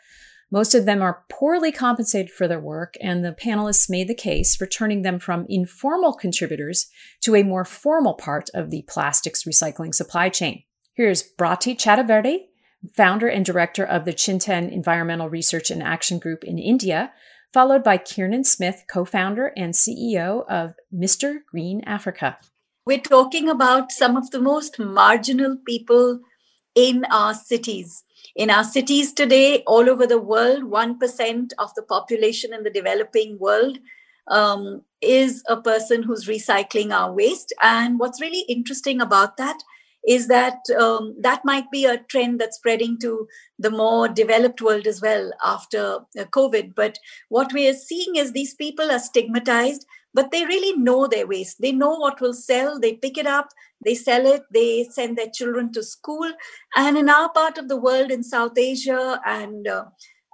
most 0.51 0.73
of 0.73 0.85
them 0.85 1.01
are 1.01 1.25
poorly 1.29 1.71
compensated 1.71 2.31
for 2.31 2.47
their 2.47 2.59
work, 2.59 2.95
and 3.01 3.23
the 3.23 3.31
panelists 3.31 3.89
made 3.89 4.07
the 4.07 4.15
case 4.15 4.55
for 4.55 4.65
turning 4.65 5.03
them 5.03 5.19
from 5.19 5.45
informal 5.47 6.13
contributors 6.13 6.89
to 7.21 7.35
a 7.35 7.43
more 7.43 7.65
formal 7.65 8.15
part 8.15 8.49
of 8.53 8.71
the 8.71 8.83
plastics 8.87 9.43
recycling 9.43 9.93
supply 9.93 10.29
chain. 10.29 10.63
Here's 10.93 11.21
Bharati 11.21 11.75
Chaturvedi, 11.75 12.45
founder 12.95 13.27
and 13.27 13.45
director 13.45 13.85
of 13.85 14.05
the 14.05 14.13
Chintan 14.13 14.71
Environmental 14.71 15.29
Research 15.29 15.69
and 15.69 15.83
Action 15.83 16.17
Group 16.17 16.43
in 16.43 16.57
India, 16.57 17.11
followed 17.53 17.83
by 17.83 17.97
Kiernan 17.97 18.43
Smith, 18.43 18.85
co 18.91 19.05
founder 19.05 19.53
and 19.55 19.73
CEO 19.73 20.45
of 20.49 20.73
Mr. 20.93 21.39
Green 21.49 21.81
Africa. 21.85 22.37
We're 22.85 22.99
talking 22.99 23.49
about 23.49 23.91
some 23.91 24.17
of 24.17 24.31
the 24.31 24.39
most 24.39 24.79
marginal 24.79 25.57
people 25.65 26.21
in 26.73 27.05
our 27.05 27.33
cities 27.33 28.03
in 28.35 28.49
our 28.49 28.63
cities 28.63 29.13
today, 29.13 29.63
all 29.65 29.89
over 29.89 30.05
the 30.05 30.19
world, 30.19 30.63
1% 30.63 31.51
of 31.57 31.73
the 31.75 31.83
population 31.83 32.53
in 32.53 32.63
the 32.63 32.69
developing 32.69 33.37
world 33.39 33.79
um, 34.27 34.83
is 35.01 35.43
a 35.47 35.57
person 35.57 36.03
who's 36.03 36.27
recycling 36.27 36.91
our 36.91 37.11
waste. 37.13 37.53
And 37.61 37.99
what's 37.99 38.21
really 38.21 38.45
interesting 38.47 39.01
about 39.01 39.37
that 39.37 39.57
is 40.07 40.27
that 40.27 40.59
um, 40.79 41.15
that 41.19 41.43
might 41.43 41.69
be 41.71 41.85
a 41.85 41.97
trend 41.97 42.39
that's 42.39 42.57
spreading 42.57 42.97
to 42.99 43.27
the 43.57 43.69
more 43.69 44.07
developed 44.07 44.61
world 44.61 44.87
as 44.87 45.01
well 45.01 45.31
after 45.43 45.99
uh, 46.17 46.23
COVID. 46.25 46.73
But 46.73 46.99
what 47.27 47.51
we 47.51 47.67
are 47.67 47.73
seeing 47.73 48.15
is 48.15 48.31
these 48.31 48.53
people 48.53 48.91
are 48.91 48.99
stigmatized 48.99 49.85
but 50.13 50.31
they 50.31 50.45
really 50.45 50.77
know 50.77 51.07
their 51.07 51.27
waste. 51.27 51.61
They 51.61 51.71
know 51.71 51.95
what 51.95 52.21
will 52.21 52.33
sell. 52.33 52.79
They 52.79 52.93
pick 52.93 53.17
it 53.17 53.27
up, 53.27 53.49
they 53.83 53.95
sell 53.95 54.25
it, 54.25 54.43
they 54.51 54.85
send 54.91 55.17
their 55.17 55.29
children 55.29 55.71
to 55.73 55.83
school. 55.83 56.31
And 56.75 56.97
in 56.97 57.09
our 57.09 57.31
part 57.31 57.57
of 57.57 57.67
the 57.67 57.77
world, 57.77 58.11
in 58.11 58.23
South 58.23 58.57
Asia 58.57 59.21
and 59.25 59.67
uh, 59.67 59.85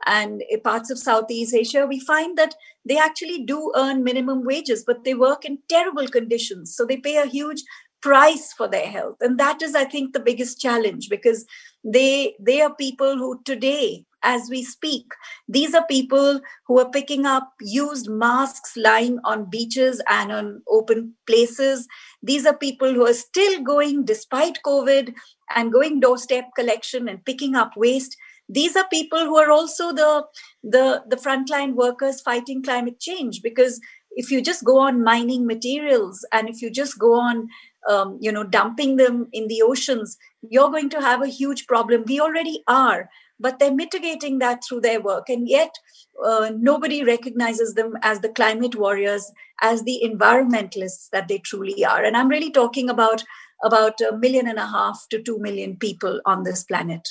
and 0.05 0.43
parts 0.63 0.91
of 0.91 0.99
Southeast 0.99 1.53
Asia, 1.53 1.85
we 1.87 1.99
find 1.99 2.37
that 2.37 2.55
they 2.87 2.97
actually 2.97 3.43
do 3.43 3.71
earn 3.75 4.03
minimum 4.03 4.43
wages, 4.43 4.83
but 4.85 5.03
they 5.03 5.13
work 5.13 5.45
in 5.45 5.59
terrible 5.67 6.07
conditions. 6.07 6.75
So 6.75 6.85
they 6.85 6.97
pay 6.97 7.17
a 7.17 7.25
huge 7.25 7.63
price 8.01 8.53
for 8.53 8.67
their 8.67 8.87
health. 8.87 9.15
And 9.19 9.39
that 9.39 9.61
is, 9.63 9.73
I 9.73 9.85
think, 9.85 10.13
the 10.13 10.19
biggest 10.19 10.59
challenge 10.61 11.09
because 11.09 11.45
they 11.83 12.35
they 12.39 12.61
are 12.61 12.73
people 12.73 13.17
who 13.17 13.41
today 13.43 14.05
as 14.25 14.49
we 14.49 14.63
speak. 14.63 15.05
These 15.47 15.73
are 15.73 15.85
people 15.85 16.41
who 16.67 16.79
are 16.79 16.89
picking 16.89 17.25
up 17.25 17.53
used 17.61 18.09
masks 18.09 18.75
lying 18.75 19.19
on 19.23 19.49
beaches 19.49 20.01
and 20.09 20.31
on 20.31 20.63
open 20.67 21.13
places. 21.27 21.87
These 22.21 22.45
are 22.45 22.57
people 22.57 22.93
who 22.93 23.05
are 23.05 23.13
still 23.13 23.61
going, 23.61 24.03
despite 24.03 24.59
COVID, 24.65 25.13
and 25.55 25.71
going 25.71 25.99
doorstep 25.99 26.45
collection 26.55 27.07
and 27.07 27.23
picking 27.23 27.55
up 27.55 27.77
waste. 27.77 28.17
These 28.49 28.75
are 28.75 28.87
people 28.89 29.19
who 29.19 29.37
are 29.37 29.51
also 29.51 29.93
the, 29.93 30.25
the, 30.63 31.03
the 31.07 31.15
frontline 31.15 31.73
workers 31.75 32.21
fighting 32.21 32.63
climate 32.63 32.99
change 32.99 33.41
because 33.41 33.79
if 34.15 34.31
you 34.31 34.41
just 34.41 34.63
go 34.63 34.79
on 34.79 35.03
mining 35.03 35.45
materials 35.45 36.25
and 36.31 36.49
if 36.49 36.61
you 36.61 36.71
just 36.71 36.97
go 36.97 37.13
on 37.19 37.47
um, 37.89 38.17
you 38.19 38.31
know 38.31 38.43
dumping 38.43 38.95
them 38.95 39.27
in 39.31 39.47
the 39.47 39.61
oceans 39.61 40.17
you're 40.49 40.71
going 40.71 40.89
to 40.89 41.01
have 41.01 41.21
a 41.21 41.27
huge 41.27 41.67
problem 41.67 42.03
we 42.07 42.19
already 42.19 42.63
are 42.67 43.09
but 43.39 43.59
they're 43.59 43.73
mitigating 43.73 44.39
that 44.39 44.63
through 44.63 44.81
their 44.81 45.01
work. 45.01 45.29
And 45.29 45.47
yet, 45.47 45.75
uh, 46.23 46.51
nobody 46.55 47.03
recognizes 47.03 47.73
them 47.73 47.97
as 48.01 48.21
the 48.21 48.29
climate 48.29 48.75
warriors, 48.75 49.31
as 49.61 49.83
the 49.83 50.01
environmentalists 50.03 51.09
that 51.11 51.27
they 51.27 51.39
truly 51.39 51.83
are. 51.83 52.03
And 52.03 52.15
I'm 52.15 52.29
really 52.29 52.51
talking 52.51 52.89
about 52.89 53.23
about 53.63 53.99
a 54.01 54.15
million 54.17 54.47
and 54.47 54.59
a 54.59 54.65
half 54.65 55.07
to 55.09 55.21
two 55.21 55.39
million 55.39 55.77
people 55.77 56.21
on 56.25 56.43
this 56.43 56.63
planet. 56.63 57.07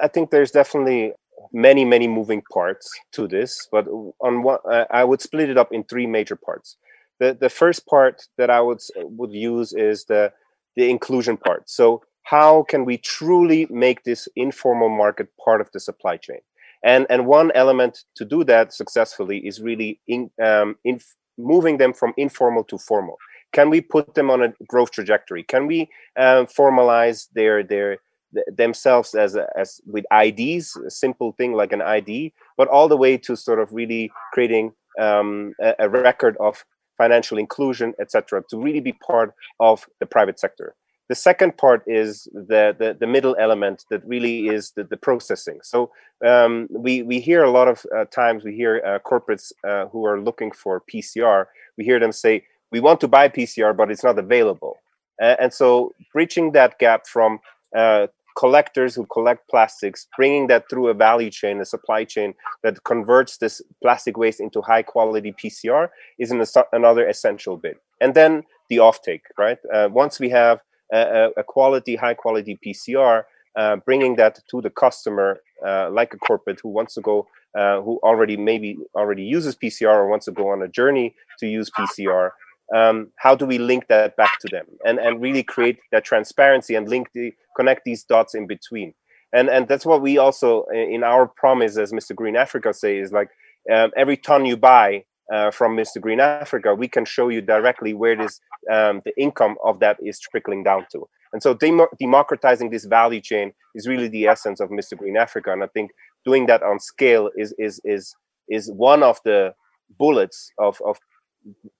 I 0.00 0.08
think 0.08 0.30
there's 0.30 0.50
definitely 0.50 1.12
many, 1.52 1.84
many 1.84 2.06
moving 2.06 2.42
parts 2.52 2.90
to 3.12 3.26
this, 3.26 3.68
but 3.72 3.86
on 4.20 4.42
what 4.42 4.60
I 4.90 5.04
would 5.04 5.20
split 5.20 5.50
it 5.50 5.56
up 5.56 5.72
in 5.72 5.84
three 5.84 6.06
major 6.06 6.36
parts. 6.36 6.76
The 7.20 7.36
the 7.38 7.50
first 7.50 7.86
part 7.86 8.22
that 8.36 8.48
I 8.48 8.60
would 8.60 8.78
would 8.96 9.32
use 9.32 9.72
is 9.72 10.04
the 10.04 10.32
the 10.76 10.88
inclusion 10.88 11.36
part. 11.36 11.68
So 11.68 12.02
how 12.30 12.62
can 12.64 12.84
we 12.84 12.98
truly 12.98 13.66
make 13.70 14.04
this 14.04 14.28
informal 14.36 14.90
market 14.90 15.28
part 15.42 15.60
of 15.60 15.70
the 15.72 15.80
supply 15.80 16.16
chain? 16.16 16.40
And 16.84 17.06
and 17.10 17.26
one 17.26 17.50
element 17.54 18.04
to 18.16 18.24
do 18.24 18.44
that 18.44 18.72
successfully 18.72 19.38
is 19.38 19.60
really 19.60 20.00
in, 20.06 20.30
um, 20.42 20.76
in 20.84 21.00
moving 21.38 21.78
them 21.78 21.92
from 21.92 22.12
informal 22.16 22.64
to 22.64 22.78
formal. 22.78 23.16
Can 23.52 23.70
we 23.70 23.80
put 23.80 24.14
them 24.14 24.30
on 24.30 24.42
a 24.42 24.52
growth 24.68 24.90
trajectory? 24.90 25.42
Can 25.42 25.66
we 25.66 25.88
uh, 26.16 26.44
formalize 26.44 27.28
their 27.34 27.62
their 27.62 27.98
themselves 28.46 29.14
as 29.14 29.36
as 29.56 29.80
with 29.86 30.04
IDs, 30.12 30.76
a 30.76 30.90
simple 30.90 31.32
thing 31.32 31.54
like 31.54 31.72
an 31.72 31.82
ID, 31.82 32.34
but 32.58 32.68
all 32.68 32.88
the 32.88 32.96
way 32.96 33.16
to 33.16 33.36
sort 33.36 33.58
of 33.58 33.72
really 33.72 34.12
creating 34.34 34.72
um, 35.00 35.54
a, 35.60 35.74
a 35.78 35.88
record 35.88 36.36
of 36.38 36.64
financial 36.98 37.38
inclusion, 37.38 37.94
etc., 38.00 38.42
to 38.50 38.58
really 38.58 38.80
be 38.80 38.92
part 38.92 39.32
of 39.60 39.86
the 40.00 40.06
private 40.06 40.38
sector. 40.38 40.74
The 41.08 41.14
second 41.14 41.56
part 41.56 41.82
is 41.86 42.28
the, 42.32 42.76
the, 42.78 42.96
the 42.98 43.06
middle 43.06 43.34
element 43.38 43.86
that 43.90 44.06
really 44.06 44.48
is 44.48 44.72
the, 44.72 44.84
the 44.84 44.96
processing. 44.96 45.60
So 45.62 45.90
um, 46.26 46.68
we, 46.70 47.02
we 47.02 47.18
hear 47.20 47.42
a 47.42 47.50
lot 47.50 47.66
of 47.66 47.84
uh, 47.96 48.04
times, 48.06 48.44
we 48.44 48.54
hear 48.54 48.82
uh, 48.84 48.98
corporates 49.08 49.52
uh, 49.66 49.86
who 49.88 50.04
are 50.04 50.20
looking 50.20 50.52
for 50.52 50.82
PCR, 50.92 51.46
we 51.78 51.84
hear 51.84 51.98
them 51.98 52.12
say, 52.12 52.44
we 52.70 52.80
want 52.80 53.00
to 53.00 53.08
buy 53.08 53.28
PCR, 53.28 53.74
but 53.74 53.90
it's 53.90 54.04
not 54.04 54.18
available. 54.18 54.76
and 55.18 55.52
so 55.52 55.92
bridging 56.12 56.52
that 56.52 56.78
gap 56.78 57.06
from 57.06 57.40
uh, 57.76 58.06
collectors 58.38 58.94
who 58.94 59.04
collect 59.06 59.48
plastics, 59.50 60.06
bringing 60.16 60.46
that 60.46 60.70
through 60.70 60.88
a 60.88 60.94
value 60.94 61.30
chain, 61.30 61.60
a 61.60 61.64
supply 61.64 62.04
chain 62.04 62.34
that 62.62 62.84
converts 62.84 63.38
this 63.38 63.60
plastic 63.82 64.16
waste 64.16 64.40
into 64.40 64.62
high 64.62 64.82
quality 64.82 65.32
PCR 65.32 65.88
is 66.20 66.30
an, 66.30 66.44
another 66.72 67.08
essential 67.08 67.56
bit. 67.56 67.80
And 68.00 68.14
then 68.14 68.44
the 68.68 68.76
offtake, 68.76 69.22
right? 69.36 69.58
Uh, 69.74 69.88
once 69.90 70.20
we 70.20 70.28
have 70.28 70.60
a, 70.92 71.30
a 71.36 71.44
quality, 71.44 71.96
high 71.96 72.14
quality 72.14 72.58
PCR, 72.64 73.24
uh, 73.56 73.76
bringing 73.76 74.16
that 74.16 74.38
to 74.50 74.60
the 74.60 74.70
customer, 74.70 75.40
uh, 75.66 75.90
like 75.90 76.14
a 76.14 76.18
corporate 76.18 76.60
who 76.62 76.68
wants 76.68 76.94
to 76.94 77.00
go, 77.00 77.26
uh, 77.56 77.80
who 77.80 77.98
already 78.02 78.36
maybe 78.36 78.78
already 78.94 79.24
uses 79.24 79.56
PCR 79.56 79.94
or 79.94 80.08
wants 80.08 80.26
to 80.26 80.32
go 80.32 80.48
on 80.48 80.62
a 80.62 80.68
journey 80.68 81.14
to 81.38 81.46
use 81.46 81.70
PCR. 81.70 82.30
Um, 82.74 83.10
how 83.16 83.34
do 83.34 83.46
we 83.46 83.58
link 83.58 83.86
that 83.88 84.16
back 84.16 84.38
to 84.40 84.48
them 84.48 84.66
and 84.84 84.98
and 84.98 85.22
really 85.22 85.42
create 85.42 85.78
that 85.90 86.04
transparency 86.04 86.74
and 86.74 86.86
link 86.86 87.08
the 87.14 87.32
connect 87.56 87.84
these 87.84 88.04
dots 88.04 88.34
in 88.34 88.46
between? 88.46 88.94
And 89.32 89.48
and 89.48 89.66
that's 89.66 89.86
what 89.86 90.02
we 90.02 90.18
also 90.18 90.64
in 90.66 91.02
our 91.02 91.26
promise 91.26 91.78
as 91.78 91.92
Mr. 91.92 92.14
Green 92.14 92.36
Africa 92.36 92.72
say 92.74 92.98
is 92.98 93.10
like 93.10 93.30
um, 93.72 93.90
every 93.96 94.16
ton 94.16 94.44
you 94.44 94.56
buy 94.56 95.04
uh, 95.32 95.50
from 95.50 95.76
Mr. 95.76 96.00
Green 96.00 96.20
Africa, 96.20 96.74
we 96.74 96.88
can 96.88 97.04
show 97.04 97.28
you 97.28 97.40
directly 97.40 97.94
where 97.94 98.16
this 98.16 98.40
um, 98.70 99.02
the 99.04 99.12
income 99.20 99.56
of 99.64 99.80
that 99.80 99.96
is 100.02 100.18
trickling 100.18 100.62
down 100.62 100.86
to. 100.92 101.08
And 101.32 101.42
so 101.42 101.54
dem- 101.54 101.86
democratizing 101.98 102.70
this 102.70 102.84
value 102.84 103.20
chain 103.20 103.52
is 103.74 103.86
really 103.86 104.08
the 104.08 104.26
essence 104.26 104.60
of 104.60 104.70
Mr. 104.70 104.96
Green 104.96 105.16
Africa. 105.16 105.52
And 105.52 105.62
I 105.62 105.66
think 105.68 105.90
doing 106.24 106.46
that 106.46 106.62
on 106.62 106.80
scale 106.80 107.30
is 107.36 107.54
is 107.58 107.80
is 107.84 108.14
is 108.48 108.70
one 108.72 109.02
of 109.02 109.20
the 109.24 109.54
bullets 109.98 110.52
of 110.58 110.80
of 110.84 110.98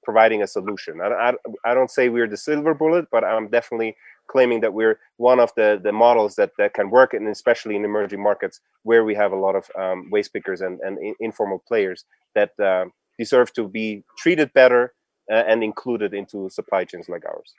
providing 0.05 0.43
a 0.43 0.47
solution. 0.47 1.01
I, 1.01 1.09
I, 1.09 1.33
I 1.65 1.75
don't 1.75 1.91
say 1.91 2.09
we're 2.09 2.29
the 2.29 2.37
silver 2.37 2.75
bullet, 2.75 3.07
but 3.11 3.25
I'm 3.25 3.49
definitely 3.49 3.97
claiming 4.31 4.61
that 4.61 4.75
we're 4.75 4.99
one 5.17 5.41
of 5.41 5.53
the 5.57 5.81
the 5.83 5.93
models 5.93 6.37
that 6.37 6.53
that 6.59 6.75
can 6.75 6.91
work, 6.91 7.15
and 7.15 7.27
especially 7.29 7.77
in 7.77 7.85
emerging 7.85 8.23
markets 8.23 8.61
where 8.83 9.05
we 9.05 9.15
have 9.15 9.33
a 9.33 9.37
lot 9.37 9.57
of 9.57 9.71
um, 9.79 10.11
waste 10.11 10.33
pickers 10.33 10.61
and 10.61 10.81
and 10.81 10.99
informal 11.21 11.63
players 11.67 12.05
that. 12.35 12.51
Uh, 12.61 12.87
deserve 13.19 13.53
to 13.55 13.69
be 13.69 14.05
treated 14.17 14.53
better 14.53 14.95
uh, 15.31 15.35
and 15.35 15.63
included 15.63 16.15
into 16.15 16.49
supply 16.49 16.85
chains 16.85 17.09
like 17.09 17.25
ours. 17.27 17.55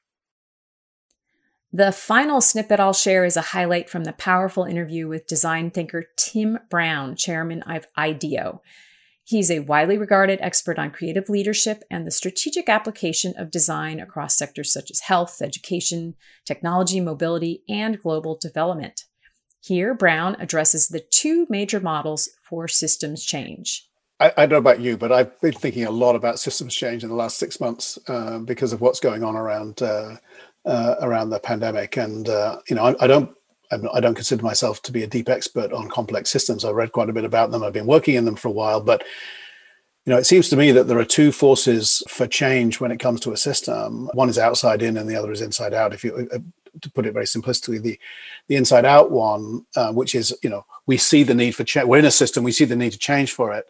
The 1.71 1.91
final 1.91 2.41
snippet 2.41 2.79
I'll 2.79 2.93
share 2.93 3.25
is 3.25 3.37
a 3.37 3.41
highlight 3.41 3.91
from 3.91 4.03
the 4.05 4.13
powerful 4.13 4.63
interview 4.63 5.07
with 5.07 5.27
design 5.27 5.69
thinker 5.69 6.05
Tim 6.17 6.57
Brown, 6.69 7.15
chairman 7.15 7.61
of 7.61 7.85
IDEO. 7.95 8.63
He's 9.23 9.51
a 9.51 9.59
widely 9.59 9.95
regarded 9.95 10.39
expert 10.41 10.79
on 10.79 10.89
creative 10.89 11.29
leadership 11.29 11.83
and 11.91 12.07
the 12.07 12.11
strategic 12.11 12.67
application 12.67 13.35
of 13.37 13.51
design 13.51 13.99
across 13.99 14.35
sectors 14.35 14.73
such 14.73 14.89
as 14.89 15.01
health, 15.01 15.43
education, 15.43 16.15
technology, 16.45 16.99
mobility, 16.99 17.61
and 17.69 18.01
global 18.01 18.35
development. 18.41 19.03
Here, 19.61 19.93
Brown 19.93 20.37
addresses 20.39 20.87
the 20.87 21.01
two 21.11 21.45
major 21.47 21.79
models 21.79 22.29
for 22.49 22.67
systems 22.67 23.23
change. 23.23 23.88
I, 24.19 24.33
I, 24.37 24.45
don't 24.45 24.51
know 24.51 24.57
about 24.57 24.81
you, 24.81 24.97
but 24.97 25.11
I've 25.11 25.39
been 25.41 25.53
thinking 25.53 25.85
a 25.85 25.91
lot 25.91 26.15
about 26.15 26.39
systems 26.39 26.75
change 26.75 27.03
in 27.03 27.09
the 27.09 27.15
last 27.15 27.37
six 27.37 27.59
months 27.59 27.97
uh, 28.07 28.39
because 28.39 28.73
of 28.73 28.81
what's 28.81 28.99
going 28.99 29.23
on 29.23 29.35
around 29.35 29.81
uh, 29.81 30.15
uh, 30.65 30.95
around 31.01 31.29
the 31.29 31.39
pandemic. 31.39 31.97
And 31.97 32.27
uh, 32.27 32.59
you 32.69 32.75
know, 32.75 32.83
I, 32.83 32.95
I 33.03 33.07
don't 33.07 33.33
I 33.71 33.99
don't 33.99 34.15
consider 34.15 34.43
myself 34.43 34.81
to 34.83 34.91
be 34.91 35.03
a 35.03 35.07
deep 35.07 35.29
expert 35.29 35.71
on 35.71 35.89
complex 35.89 36.29
systems. 36.29 36.65
I've 36.65 36.75
read 36.75 36.91
quite 36.91 37.09
a 37.09 37.13
bit 37.13 37.23
about 37.23 37.51
them. 37.51 37.63
I've 37.63 37.73
been 37.73 37.85
working 37.85 38.15
in 38.15 38.25
them 38.25 38.35
for 38.35 38.47
a 38.47 38.51
while, 38.51 38.81
but 38.81 39.03
you 40.05 40.13
know, 40.13 40.17
it 40.17 40.25
seems 40.25 40.49
to 40.49 40.57
me 40.57 40.71
that 40.71 40.87
there 40.87 40.97
are 40.97 41.05
two 41.05 41.31
forces 41.31 42.01
for 42.07 42.25
change 42.25 42.79
when 42.79 42.91
it 42.91 42.99
comes 42.99 43.19
to 43.21 43.31
a 43.31 43.37
system. 43.37 44.09
One 44.13 44.29
is 44.29 44.39
outside 44.39 44.81
in, 44.81 44.97
and 44.97 45.07
the 45.07 45.15
other 45.15 45.31
is 45.31 45.41
inside 45.41 45.73
out. 45.73 45.93
If 45.93 46.03
you 46.03 46.27
uh, 46.33 46.39
to 46.81 46.91
put 46.91 47.05
it 47.05 47.13
very 47.13 47.25
simplistically, 47.25 47.81
the 47.81 47.97
the 48.47 48.55
inside 48.55 48.85
out 48.85 49.11
one, 49.11 49.65
uh, 49.75 49.93
which 49.93 50.13
is 50.13 50.35
you 50.41 50.49
know, 50.49 50.65
we 50.87 50.97
see 50.97 51.23
the 51.23 51.35
need 51.35 51.55
for 51.55 51.63
change. 51.63 51.87
We're 51.87 51.99
in 51.99 52.05
a 52.05 52.11
system, 52.11 52.43
we 52.43 52.51
see 52.51 52.65
the 52.65 52.75
need 52.75 52.91
to 52.91 52.97
change 52.97 53.31
for 53.31 53.53
it 53.53 53.69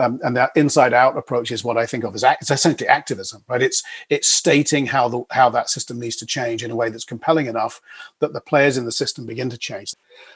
um, 0.00 0.20
and 0.22 0.36
that 0.36 0.50
inside 0.56 0.94
out 0.94 1.16
approach 1.16 1.50
is 1.50 1.64
what 1.64 1.76
I 1.76 1.86
think 1.86 2.04
of 2.04 2.14
as 2.14 2.24
act, 2.24 2.42
it's 2.42 2.50
essentially 2.50 2.88
activism, 2.88 3.44
right? 3.48 3.62
It's 3.62 3.82
it's 4.08 4.28
stating 4.28 4.86
how 4.86 5.08
the 5.08 5.24
how 5.30 5.50
that 5.50 5.68
system 5.68 5.98
needs 5.98 6.16
to 6.16 6.26
change 6.26 6.62
in 6.62 6.70
a 6.70 6.76
way 6.76 6.88
that's 6.88 7.04
compelling 7.04 7.46
enough 7.46 7.80
that 8.20 8.32
the 8.32 8.40
players 8.40 8.76
in 8.76 8.84
the 8.84 8.92
system 8.92 9.26
begin 9.26 9.50
to 9.50 9.58
change. 9.58 9.94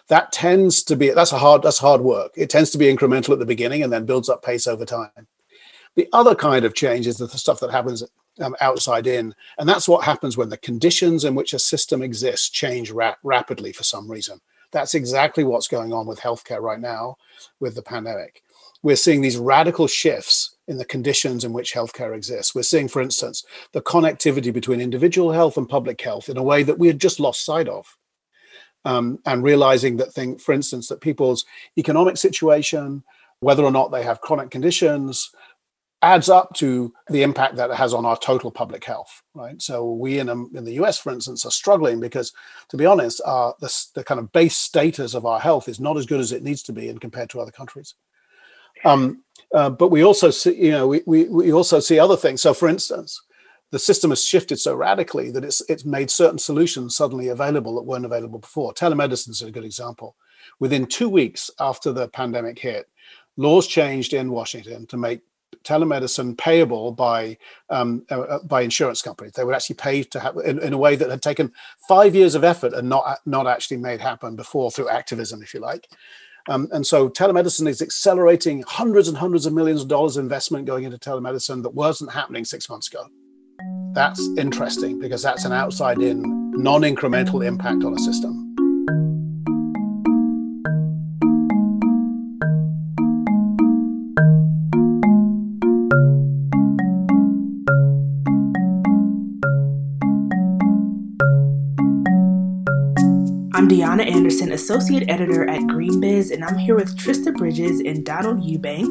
That 0.08 0.32
tends 0.32 0.82
to 0.84 0.96
be 0.96 1.10
that's 1.10 1.32
a 1.32 1.38
hard 1.38 1.62
that's 1.62 1.78
hard 1.78 2.02
work. 2.02 2.32
It 2.36 2.50
tends 2.50 2.70
to 2.70 2.78
be 2.78 2.94
incremental 2.94 3.32
at 3.32 3.38
the 3.38 3.46
beginning 3.46 3.82
and 3.82 3.92
then 3.92 4.06
builds 4.06 4.28
up 4.28 4.42
pace 4.42 4.66
over 4.66 4.84
time. 4.84 5.26
The 5.94 6.08
other 6.12 6.34
kind 6.34 6.64
of 6.64 6.74
change 6.74 7.06
is 7.06 7.16
the 7.16 7.28
stuff 7.28 7.60
that 7.60 7.70
happens 7.70 8.04
um, 8.40 8.54
outside 8.60 9.06
in, 9.06 9.34
and 9.58 9.68
that's 9.68 9.88
what 9.88 10.04
happens 10.04 10.36
when 10.36 10.48
the 10.48 10.56
conditions 10.56 11.24
in 11.24 11.34
which 11.34 11.54
a 11.54 11.58
system 11.58 12.02
exists 12.02 12.48
change 12.48 12.90
rap- 12.90 13.18
rapidly 13.22 13.72
for 13.72 13.82
some 13.82 14.10
reason. 14.10 14.40
That's 14.70 14.94
exactly 14.94 15.44
what's 15.44 15.66
going 15.66 15.92
on 15.92 16.06
with 16.06 16.20
healthcare 16.20 16.60
right 16.60 16.78
now 16.78 17.16
with 17.58 17.74
the 17.74 17.82
pandemic 17.82 18.42
we're 18.82 18.96
seeing 18.96 19.20
these 19.20 19.36
radical 19.36 19.86
shifts 19.86 20.56
in 20.68 20.76
the 20.76 20.84
conditions 20.84 21.44
in 21.44 21.52
which 21.52 21.72
healthcare 21.72 22.14
exists. 22.14 22.54
We're 22.54 22.62
seeing, 22.62 22.88
for 22.88 23.02
instance, 23.02 23.44
the 23.72 23.82
connectivity 23.82 24.52
between 24.52 24.80
individual 24.80 25.32
health 25.32 25.56
and 25.56 25.68
public 25.68 26.00
health 26.00 26.28
in 26.28 26.36
a 26.36 26.42
way 26.42 26.62
that 26.62 26.78
we 26.78 26.86
had 26.86 27.00
just 27.00 27.18
lost 27.18 27.44
sight 27.44 27.68
of. 27.68 27.96
Um, 28.84 29.18
and 29.26 29.42
realizing 29.42 29.96
that 29.96 30.12
thing, 30.12 30.38
for 30.38 30.52
instance, 30.52 30.88
that 30.88 31.00
people's 31.00 31.44
economic 31.76 32.16
situation, 32.16 33.02
whether 33.40 33.64
or 33.64 33.72
not 33.72 33.90
they 33.90 34.04
have 34.04 34.20
chronic 34.20 34.50
conditions, 34.50 35.30
adds 36.00 36.28
up 36.28 36.54
to 36.54 36.92
the 37.08 37.22
impact 37.22 37.56
that 37.56 37.70
it 37.70 37.76
has 37.76 37.92
on 37.92 38.06
our 38.06 38.16
total 38.16 38.52
public 38.52 38.84
health, 38.84 39.22
right? 39.34 39.60
So 39.60 39.92
we 39.92 40.20
in, 40.20 40.28
um, 40.28 40.50
in 40.54 40.64
the 40.64 40.74
US, 40.74 40.96
for 40.96 41.12
instance, 41.12 41.44
are 41.44 41.50
struggling 41.50 41.98
because, 41.98 42.32
to 42.68 42.76
be 42.76 42.86
honest, 42.86 43.18
the, 43.18 43.86
the 43.94 44.04
kind 44.04 44.20
of 44.20 44.30
base 44.32 44.56
status 44.56 45.14
of 45.14 45.26
our 45.26 45.40
health 45.40 45.68
is 45.68 45.80
not 45.80 45.96
as 45.96 46.06
good 46.06 46.20
as 46.20 46.30
it 46.30 46.44
needs 46.44 46.62
to 46.64 46.72
be 46.72 46.88
in 46.88 46.98
compared 46.98 47.30
to 47.30 47.40
other 47.40 47.50
countries. 47.50 47.94
Um, 48.84 49.22
uh, 49.54 49.70
but 49.70 49.88
we 49.88 50.04
also 50.04 50.30
see, 50.30 50.54
you 50.54 50.72
know, 50.72 50.86
we, 50.86 51.02
we, 51.06 51.24
we 51.24 51.52
also 51.52 51.80
see 51.80 51.98
other 51.98 52.16
things. 52.16 52.42
So, 52.42 52.52
for 52.52 52.68
instance, 52.68 53.20
the 53.70 53.78
system 53.78 54.10
has 54.10 54.24
shifted 54.24 54.58
so 54.58 54.74
radically 54.74 55.30
that 55.30 55.44
it's 55.44 55.62
it's 55.68 55.84
made 55.84 56.10
certain 56.10 56.38
solutions 56.38 56.96
suddenly 56.96 57.28
available 57.28 57.74
that 57.74 57.82
weren't 57.82 58.04
available 58.04 58.38
before. 58.38 58.72
Telemedicine 58.72 59.30
is 59.30 59.42
a 59.42 59.50
good 59.50 59.64
example. 59.64 60.16
Within 60.58 60.86
two 60.86 61.08
weeks 61.08 61.50
after 61.60 61.92
the 61.92 62.08
pandemic 62.08 62.58
hit, 62.58 62.88
laws 63.36 63.66
changed 63.66 64.14
in 64.14 64.30
Washington 64.30 64.86
to 64.86 64.96
make 64.96 65.20
telemedicine 65.64 66.36
payable 66.36 66.92
by 66.92 67.36
um, 67.70 68.04
uh, 68.10 68.20
uh, 68.20 68.42
by 68.44 68.62
insurance 68.62 69.02
companies. 69.02 69.32
They 69.32 69.44
would 69.44 69.54
actually 69.54 69.76
pay 69.76 70.02
to 70.02 70.20
have 70.20 70.36
in, 70.38 70.58
in, 70.60 70.72
a 70.72 70.78
way 70.78 70.96
that 70.96 71.10
had 71.10 71.22
taken 71.22 71.52
five 71.88 72.14
years 72.14 72.34
of 72.34 72.44
effort 72.44 72.72
and 72.72 72.88
not 72.88 73.18
not 73.26 73.46
actually 73.46 73.78
made 73.78 74.00
happen 74.00 74.36
before 74.36 74.70
through 74.70 74.88
activism, 74.88 75.42
if 75.42 75.52
you 75.52 75.60
like. 75.60 75.88
Um, 76.48 76.66
and 76.72 76.86
so 76.86 77.10
telemedicine 77.10 77.68
is 77.68 77.82
accelerating 77.82 78.64
hundreds 78.66 79.06
and 79.06 79.16
hundreds 79.18 79.44
of 79.44 79.52
millions 79.52 79.82
of 79.82 79.88
dollars 79.88 80.16
investment 80.16 80.64
going 80.64 80.84
into 80.84 80.96
telemedicine 80.96 81.62
that 81.62 81.74
wasn't 81.74 82.12
happening 82.12 82.44
six 82.44 82.68
months 82.70 82.88
ago. 82.88 83.06
That's 83.92 84.26
interesting 84.38 84.98
because 84.98 85.22
that's 85.22 85.44
an 85.44 85.52
outside 85.52 86.00
in, 86.00 86.22
non 86.52 86.82
incremental 86.82 87.46
impact 87.46 87.84
on 87.84 87.92
a 87.92 87.98
system. 87.98 88.48
I'm 103.58 103.66
Deonna 103.66 104.08
Anderson, 104.08 104.52
Associate 104.52 105.10
Editor 105.10 105.50
at 105.50 105.62
GreenBiz, 105.62 106.30
and 106.30 106.44
I'm 106.44 106.58
here 106.58 106.76
with 106.76 106.96
Trista 106.96 107.36
Bridges 107.36 107.80
and 107.80 108.06
Donald 108.06 108.40
Eubank. 108.40 108.88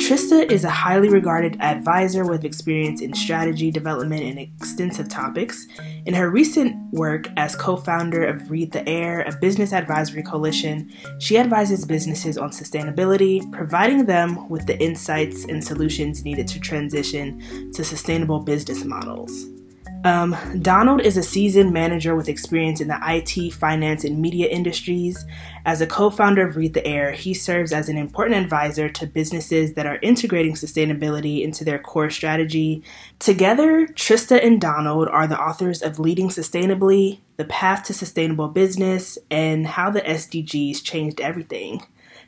Trista 0.00 0.50
is 0.50 0.64
a 0.64 0.70
highly 0.70 1.10
regarded 1.10 1.60
advisor 1.60 2.24
with 2.24 2.46
experience 2.46 3.02
in 3.02 3.12
strategy 3.12 3.70
development 3.70 4.22
and 4.22 4.38
extensive 4.38 5.10
topics. 5.10 5.66
In 6.06 6.14
her 6.14 6.30
recent 6.30 6.74
work 6.90 7.28
as 7.36 7.54
co 7.54 7.76
founder 7.76 8.24
of 8.24 8.50
Read 8.50 8.72
the 8.72 8.88
Air, 8.88 9.20
a 9.20 9.36
business 9.36 9.74
advisory 9.74 10.22
coalition, 10.22 10.90
she 11.18 11.36
advises 11.36 11.84
businesses 11.84 12.38
on 12.38 12.48
sustainability, 12.48 13.52
providing 13.52 14.06
them 14.06 14.48
with 14.48 14.66
the 14.66 14.82
insights 14.82 15.44
and 15.44 15.62
solutions 15.62 16.24
needed 16.24 16.48
to 16.48 16.58
transition 16.58 17.70
to 17.74 17.84
sustainable 17.84 18.40
business 18.40 18.84
models. 18.84 19.57
Um, 20.04 20.36
Donald 20.62 21.00
is 21.00 21.16
a 21.16 21.22
seasoned 21.22 21.72
manager 21.72 22.14
with 22.14 22.28
experience 22.28 22.80
in 22.80 22.86
the 22.86 22.98
IT, 23.02 23.52
finance, 23.52 24.04
and 24.04 24.20
media 24.20 24.46
industries. 24.46 25.26
As 25.66 25.80
a 25.80 25.86
co 25.86 26.08
founder 26.08 26.46
of 26.46 26.56
Read 26.56 26.74
the 26.74 26.86
Air, 26.86 27.10
he 27.10 27.34
serves 27.34 27.72
as 27.72 27.88
an 27.88 27.98
important 27.98 28.36
advisor 28.36 28.88
to 28.90 29.06
businesses 29.06 29.74
that 29.74 29.86
are 29.86 29.98
integrating 30.00 30.54
sustainability 30.54 31.42
into 31.42 31.64
their 31.64 31.80
core 31.80 32.10
strategy. 32.10 32.82
Together, 33.18 33.86
Trista 33.88 34.42
and 34.44 34.60
Donald 34.60 35.08
are 35.08 35.26
the 35.26 35.40
authors 35.40 35.82
of 35.82 35.98
Leading 35.98 36.28
Sustainably, 36.28 37.18
The 37.36 37.44
Path 37.46 37.84
to 37.84 37.94
Sustainable 37.94 38.48
Business, 38.48 39.18
and 39.30 39.66
How 39.66 39.90
the 39.90 40.02
SDGs 40.02 40.82
Changed 40.82 41.20
Everything. 41.20 41.84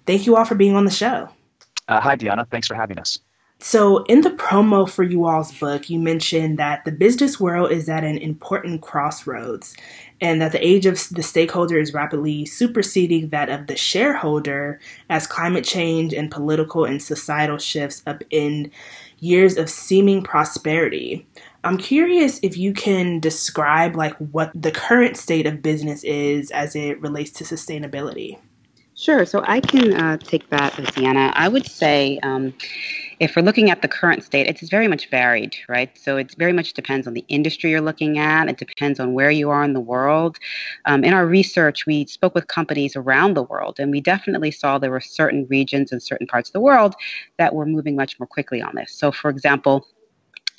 Thank 0.07 0.27
you 0.27 0.35
all 0.35 0.45
for 0.45 0.57
being 0.57 0.75
on 0.75 0.87
the 0.87 0.91
show. 0.91 1.29
Uh, 1.87 2.01
hi, 2.01 2.17
Deonna. 2.17 2.49
Thanks 2.51 2.67
for 2.67 2.75
having 2.75 2.99
us. 2.99 3.19
So, 3.63 4.05
in 4.05 4.23
the 4.23 4.31
promo 4.31 4.89
for 4.89 5.05
you 5.05 5.27
all's 5.27 5.53
book, 5.53 5.91
you 5.91 5.99
mentioned 5.99 6.59
that 6.59 6.87
the 6.87 6.93
business 6.93 7.39
world 7.39 7.71
is 7.71 7.91
at 7.91 8.05
an 8.05 8.17
important 8.17 8.81
crossroads 8.81 9.77
and 10.23 10.41
that 10.41 10.53
the 10.53 10.67
age 10.67 10.87
of 10.87 10.99
the 11.11 11.23
stakeholder 11.23 11.79
is 11.79 11.93
rapidly 11.93 12.47
superseding 12.47 13.29
that 13.29 13.51
of 13.51 13.67
the 13.67 13.77
shareholder 13.77 14.81
as 15.11 15.27
climate 15.27 15.65
change 15.65 16.15
and 16.15 16.31
political 16.31 16.87
and 16.87 17.03
societal 17.03 17.59
shifts 17.59 18.03
upend 18.07 18.71
years 19.19 19.59
of 19.59 19.69
seeming 19.69 20.23
prosperity. 20.23 21.27
I'm 21.63 21.77
curious 21.77 22.41
if 22.43 22.57
you 22.57 22.73
can 22.73 23.21
describe 23.21 23.95
like 23.95 24.17
what 24.17 24.51
the 24.55 24.73
current 24.73 25.19
state 25.19 25.47
of 25.47 25.61
business 25.61 26.03
is 26.05 26.51
as 26.51 26.75
it 26.75 26.99
relates 27.03 27.31
to 27.33 27.45
sustainability. 27.45 28.39
Sure. 28.95 29.27
So 29.27 29.43
I 29.47 29.61
can 29.61 29.95
uh, 29.95 30.17
take 30.19 30.49
that, 30.49 30.79
Luciana. 30.79 31.33
I 31.35 31.49
would 31.49 31.67
say 31.67 32.19
um, 32.23 32.55
if 33.21 33.37
we're 33.37 33.43
looking 33.43 33.71
at 33.71 33.83
the 33.83 33.89
current 33.89 34.25
state, 34.25 34.47
it's 34.47 34.67
very 34.71 34.89
much 34.89 35.11
varied, 35.11 35.55
right? 35.69 35.97
So 35.99 36.17
it 36.17 36.35
very 36.39 36.55
much 36.55 36.73
depends 36.73 37.07
on 37.07 37.13
the 37.13 37.25
industry 37.29 37.71
you're 37.71 37.83
looking 37.83 38.19
at. 38.19 38.49
It 38.49 38.57
depends 38.57 38.99
on 38.99 39.13
where 39.13 39.31
you 39.31 39.51
are 39.51 39.63
in 39.63 39.75
the 39.75 39.81
world. 39.81 40.39
Um, 40.87 41.05
in 41.05 41.13
our 41.13 41.27
research, 41.27 41.85
we 41.85 42.07
spoke 42.07 42.35
with 42.35 42.49
companies 42.49 42.97
around 42.97 43.35
the 43.35 43.43
world, 43.43 43.79
and 43.79 43.91
we 43.91 44.01
definitely 44.01 44.51
saw 44.51 44.79
there 44.79 44.91
were 44.91 45.03
certain 45.03 45.47
regions 45.51 45.93
and 45.93 46.03
certain 46.03 46.27
parts 46.27 46.49
of 46.49 46.55
the 46.55 46.61
world 46.61 46.95
that 47.37 47.55
were 47.55 47.67
moving 47.67 47.95
much 47.95 48.19
more 48.19 48.27
quickly 48.27 48.63
on 48.63 48.75
this. 48.75 48.91
So, 48.91 49.13
for 49.13 49.29
example, 49.29 49.87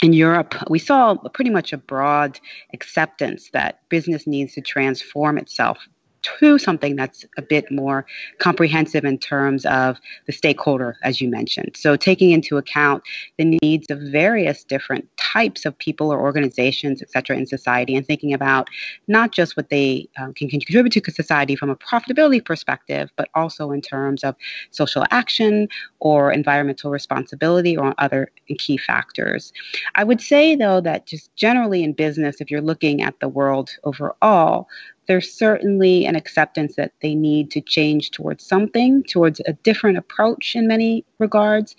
in 0.03 0.13
Europe, 0.13 0.53
we 0.69 0.77
saw 0.77 1.15
pretty 1.33 1.49
much 1.51 1.73
a 1.73 1.77
broad 1.77 2.39
acceptance 2.73 3.49
that 3.53 3.79
business 3.89 4.27
needs 4.27 4.53
to 4.53 4.61
transform 4.61 5.39
itself 5.39 5.79
to 6.23 6.57
something 6.57 6.95
that's 6.95 7.25
a 7.37 7.41
bit 7.41 7.71
more 7.71 8.05
comprehensive 8.39 9.05
in 9.05 9.17
terms 9.17 9.65
of 9.65 9.97
the 10.25 10.31
stakeholder, 10.31 10.97
as 11.03 11.21
you 11.21 11.29
mentioned. 11.29 11.75
So, 11.75 11.95
taking 11.95 12.31
into 12.31 12.57
account 12.57 13.03
the 13.37 13.57
needs 13.61 13.89
of 13.89 13.99
various 13.99 14.63
different 14.63 15.07
types 15.17 15.65
of 15.65 15.77
people 15.77 16.11
or 16.11 16.19
organizations, 16.19 17.01
et 17.01 17.09
cetera, 17.11 17.37
in 17.37 17.45
society, 17.45 17.95
and 17.95 18.05
thinking 18.05 18.33
about 18.33 18.69
not 19.07 19.31
just 19.31 19.57
what 19.57 19.69
they 19.69 20.07
um, 20.19 20.33
can 20.33 20.49
contribute 20.49 20.91
to 20.91 21.11
society 21.11 21.55
from 21.55 21.69
a 21.69 21.75
profitability 21.75 22.43
perspective, 22.43 23.09
but 23.15 23.29
also 23.35 23.71
in 23.71 23.81
terms 23.81 24.23
of 24.23 24.35
social 24.71 25.05
action 25.11 25.67
or 25.99 26.31
environmental 26.31 26.91
responsibility 26.91 27.75
or 27.77 27.93
other 27.97 28.31
key 28.57 28.77
factors. 28.77 29.53
I 29.95 30.03
would 30.03 30.21
say, 30.21 30.55
though, 30.55 30.81
that 30.81 31.05
just 31.05 31.33
generally 31.35 31.83
in 31.83 31.93
business, 31.93 32.41
if 32.41 32.51
you're 32.51 32.61
looking 32.61 33.01
at 33.01 33.19
the 33.19 33.29
world 33.29 33.71
overall, 33.83 34.67
there's 35.11 35.29
certainly 35.29 36.05
an 36.05 36.15
acceptance 36.15 36.77
that 36.77 36.93
they 37.01 37.13
need 37.13 37.51
to 37.51 37.59
change 37.59 38.11
towards 38.11 38.45
something, 38.45 39.03
towards 39.03 39.41
a 39.41 39.51
different 39.51 39.97
approach 39.97 40.55
in 40.55 40.69
many 40.69 41.03
regards. 41.19 41.75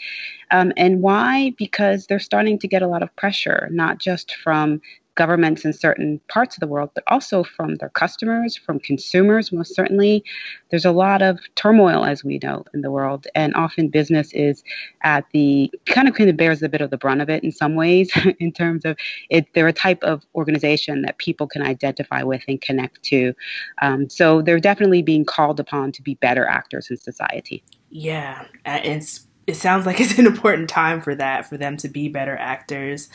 Um, 0.50 0.70
and 0.76 1.00
why? 1.00 1.54
Because 1.56 2.06
they're 2.06 2.18
starting 2.18 2.58
to 2.58 2.68
get 2.68 2.82
a 2.82 2.86
lot 2.86 3.02
of 3.02 3.16
pressure, 3.16 3.70
not 3.72 3.96
just 3.96 4.34
from 4.34 4.82
governments 5.14 5.64
in 5.64 5.72
certain 5.72 6.20
parts 6.29 6.57
of 6.57 6.61
the 6.61 6.66
world, 6.66 6.90
but 6.94 7.05
also 7.07 7.44
from 7.44 7.75
their 7.77 7.90
customers, 7.90 8.57
from 8.57 8.79
consumers, 8.79 9.53
most 9.53 9.75
certainly. 9.75 10.25
There's 10.70 10.85
a 10.85 10.92
lot 10.92 11.22
of 11.22 11.38
turmoil, 11.55 12.05
as 12.05 12.25
we 12.25 12.38
know, 12.42 12.64
in 12.72 12.81
the 12.81 12.90
world, 12.90 13.27
and 13.35 13.55
often 13.55 13.88
business 13.88 14.33
is 14.33 14.64
at 15.03 15.25
the 15.33 15.70
kind 15.87 16.09
of 16.09 16.14
kind 16.14 16.31
of 16.31 16.37
bears 16.37 16.62
a 16.62 16.68
bit 16.68 16.81
of 16.81 16.90
the 16.90 16.96
brunt 16.96 17.20
of 17.20 17.29
it 17.29 17.44
in 17.44 17.53
some 17.53 17.75
ways, 17.75 18.11
in 18.38 18.53
terms 18.53 18.85
of 18.85 18.96
it. 19.31 19.46
They're 19.55 19.68
a 19.68 19.72
type 19.72 20.03
of 20.03 20.25
organization 20.35 21.03
that 21.03 21.18
people 21.18 21.46
can 21.46 21.62
identify 21.62 22.22
with 22.22 22.42
and 22.48 22.61
connect 22.61 23.03
to. 23.05 23.35
Um, 23.83 24.09
so 24.09 24.42
they're 24.42 24.61
definitely 24.61 25.03
being 25.03 25.25
called 25.25 25.61
upon 25.61 25.92
to 25.92 26.03
be 26.03 26.14
better 26.14 26.46
actors 26.46 26.90
in 26.90 26.96
society. 26.96 27.62
Yeah, 27.90 28.44
it's 28.64 29.27
it 29.46 29.57
sounds 29.57 29.87
like 29.87 30.01
it's 30.01 30.18
an 30.18 30.27
important 30.27 30.68
time 30.68 31.01
for 31.01 31.14
that 31.14 31.46
for 31.46 31.57
them 31.57 31.77
to 31.79 31.88
be 31.88 32.09
better 32.09 32.37
actors 32.37 33.09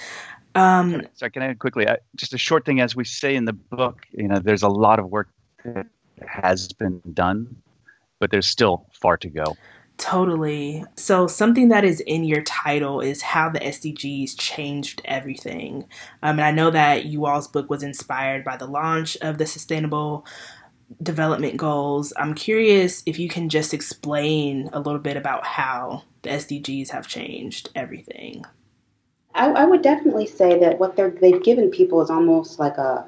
um, 0.58 1.02
Sorry, 1.14 1.32
can 1.32 1.42
I 1.44 1.54
quickly? 1.54 1.88
Uh, 1.88 1.98
just 2.16 2.34
a 2.34 2.38
short 2.38 2.66
thing, 2.66 2.82
as 2.82 2.96
we 2.96 3.04
say 3.04 3.36
in 3.36 3.46
the 3.46 3.54
book, 3.54 4.06
you 4.12 4.28
know, 4.28 4.40
there's 4.40 4.64
a 4.64 4.70
lot 4.70 5.00
of 5.00 5.10
work 5.10 5.30
that 5.64 5.88
has 6.28 6.74
been 6.74 7.02
done, 7.14 7.56
but 8.20 8.32
there's 8.32 8.48
still 8.48 8.88
far 8.94 9.18
to 9.18 9.30
go. 9.30 9.56
Totally. 9.98 10.86
So, 10.96 11.26
something 11.26 11.70
that 11.70 11.84
is 11.84 12.02
in 12.02 12.24
your 12.24 12.44
title 12.44 13.02
is 13.02 13.22
how 13.24 13.50
the 13.50 13.60
SDGs 13.60 14.38
changed 14.38 15.02
everything. 15.06 15.86
Um, 16.22 16.38
and 16.38 16.42
I 16.42 16.52
know 16.52 16.70
that 16.70 17.06
you 17.06 17.26
all's 17.26 17.48
book 17.48 17.70
was 17.70 17.82
inspired 17.82 18.44
by 18.44 18.58
the 18.58 18.68
launch 18.68 19.18
of 19.22 19.40
the 19.40 19.48
Sustainable 19.48 20.26
Development 21.02 21.58
Goals. 21.58 22.14
I'm 22.16 22.36
curious 22.36 23.02
if 23.08 23.18
you 23.18 23.28
can 23.28 23.50
just 23.50 23.74
explain 23.74 24.70
a 24.72 24.80
little 24.80 25.00
bit 25.00 25.18
about 25.18 25.46
how 25.46 26.04
the 26.22 26.30
SDGs 26.30 26.90
have 26.90 27.08
changed 27.08 27.70
everything. 27.74 28.46
I, 29.36 29.52
I 29.52 29.66
would 29.66 29.82
definitely 29.82 30.28
say 30.28 30.60
that 30.60 30.80
what 30.80 30.96
they're, 30.96 31.12
they've 31.22 31.44
given 31.44 31.70
people 31.70 32.02
is 32.02 32.10
almost 32.10 32.60
like 32.60 32.78
a 32.78 33.08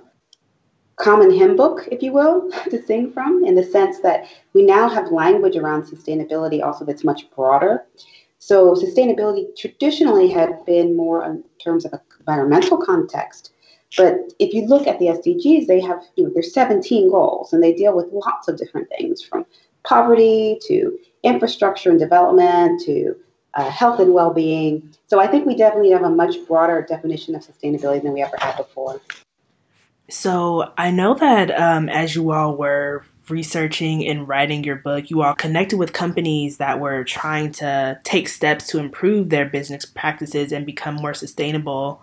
common 0.98 1.32
hymn 1.32 1.56
book, 1.56 1.88
if 1.92 2.04
you 2.04 2.12
will, 2.12 2.52
to 2.70 2.84
sing 2.84 3.12
from, 3.12 3.44
in 3.46 3.56
the 3.56 3.64
sense 3.64 4.00
that 4.02 4.28
we 4.54 4.64
now 4.64 4.88
have 4.88 5.12
language 5.12 5.56
around 5.56 5.84
sustainability 5.84 6.64
also 6.64 6.86
that's 6.86 7.04
much 7.04 7.30
broader. 7.36 7.86
So, 8.42 8.74
sustainability 8.74 9.54
traditionally 9.58 10.30
had 10.30 10.64
been 10.66 10.96
more 10.96 11.26
in 11.26 11.44
terms 11.62 11.84
of 11.84 11.94
environmental 12.20 12.78
context. 12.78 13.52
But 13.98 14.34
if 14.40 14.54
you 14.54 14.66
look 14.66 14.88
at 14.88 15.00
the 15.00 15.08
SDGs, 15.08 15.68
they 15.68 15.82
have, 15.82 16.04
you 16.16 16.24
know, 16.24 16.32
there's 16.34 16.54
17 16.54 17.10
goals 17.10 17.52
and 17.52 17.62
they 17.62 17.74
deal 17.74 17.96
with 17.96 18.06
lots 18.12 18.48
of 18.48 18.58
different 18.58 18.88
things 18.98 19.22
from 19.22 19.46
poverty 19.84 20.60
to 20.68 20.98
infrastructure 21.24 21.90
and 21.90 22.00
development 22.00 22.82
to 22.86 23.16
uh, 23.54 23.70
health 23.70 24.00
and 24.00 24.14
well-being. 24.14 24.94
So 25.08 25.20
I 25.20 25.28
think 25.28 25.46
we 25.46 25.56
definitely 25.56 25.92
have 25.92 26.04
a 26.04 26.10
much 26.10 26.36
broader 26.48 26.86
definition 26.88 27.36
of 27.36 27.42
sustainability 27.42 28.04
than 28.04 28.14
we 28.14 28.22
ever 28.22 28.38
had 28.40 28.58
before. 28.58 29.02
So 30.10 30.74
I 30.78 30.92
know 30.92 31.14
that 31.16 31.52
um, 31.52 31.88
as 31.90 32.16
you 32.16 32.32
all 32.32 32.56
were 32.56 33.04
researching 33.30 34.06
and 34.08 34.28
writing 34.28 34.64
your 34.64 34.78
book, 34.78 35.10
you 35.10 35.22
all 35.22 35.36
connected 35.36 35.78
with 35.78 35.94
companies 35.94 36.58
that 36.58 36.80
were 36.80 37.04
trying 37.04 37.52
to 37.54 38.00
take 38.04 38.28
steps 38.28 38.68
to 38.68 38.80
improve 38.80 39.30
their 39.30 39.46
business 39.46 39.86
practices 39.86 40.52
and 40.52 40.66
become 40.66 40.96
more 40.96 41.14
sustainable. 41.14 42.02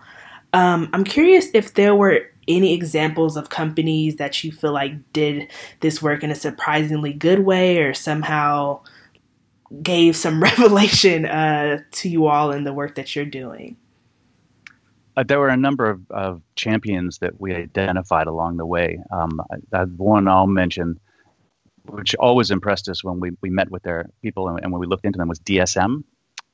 Um, 0.53 0.89
I'm 0.93 1.03
curious 1.03 1.47
if 1.53 1.73
there 1.73 1.95
were 1.95 2.21
any 2.47 2.73
examples 2.73 3.35
of 3.35 3.49
companies 3.49 4.15
that 4.15 4.41
you 4.43 4.53
feel 4.53 4.71
like 4.71 4.93
did 5.11 5.51
this 5.81 6.01
work 6.01 6.23
in 6.23 6.31
a 6.31 6.35
surprisingly 6.35 7.11
good 7.11 7.39
way 7.39 7.79
or 7.79 7.93
somehow 7.93 8.79
gave 9.81 10.15
some 10.15 10.41
revelation 10.43 11.25
uh, 11.25 11.79
to 11.91 12.09
you 12.09 12.27
all 12.27 12.51
in 12.51 12.63
the 12.63 12.73
work 12.73 12.95
that 12.95 13.15
you're 13.15 13.25
doing? 13.25 13.77
Uh, 15.15 15.23
there 15.23 15.39
were 15.39 15.49
a 15.49 15.57
number 15.57 15.89
of, 15.89 16.11
of, 16.11 16.41
champions 16.55 17.17
that 17.19 17.41
we 17.41 17.53
identified 17.53 18.27
along 18.27 18.57
the 18.57 18.65
way. 18.65 18.99
Um, 19.11 19.41
one 19.97 20.27
I'll 20.27 20.45
mention, 20.45 20.99
which 21.87 22.13
always 22.15 22.51
impressed 22.51 22.87
us 22.87 23.03
when 23.03 23.19
we, 23.19 23.31
we 23.41 23.49
met 23.49 23.71
with 23.71 23.81
their 23.81 24.09
people 24.21 24.47
and, 24.47 24.59
and 24.61 24.71
when 24.71 24.79
we 24.79 24.85
looked 24.85 25.05
into 25.05 25.17
them, 25.17 25.27
was 25.27 25.39
DSM, 25.39 26.03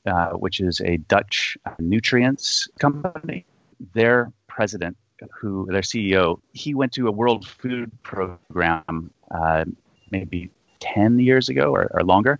uh, 0.06 0.30
which 0.32 0.62
is 0.62 0.82
a 0.82 0.98
Dutch 0.98 1.58
nutrients 1.80 2.70
company. 2.80 3.46
Their 3.94 4.32
president, 4.48 4.96
who 5.32 5.68
their 5.70 5.82
CEO, 5.82 6.40
he 6.54 6.74
went 6.74 6.94
to 6.94 7.08
a 7.08 7.12
World 7.12 7.46
Food 7.46 7.92
Program 8.04 9.12
uh, 9.32 9.66
maybe 10.12 10.50
10 10.80 11.20
years 11.20 11.50
ago 11.50 11.72
or, 11.72 11.90
or 11.94 12.04
longer 12.04 12.40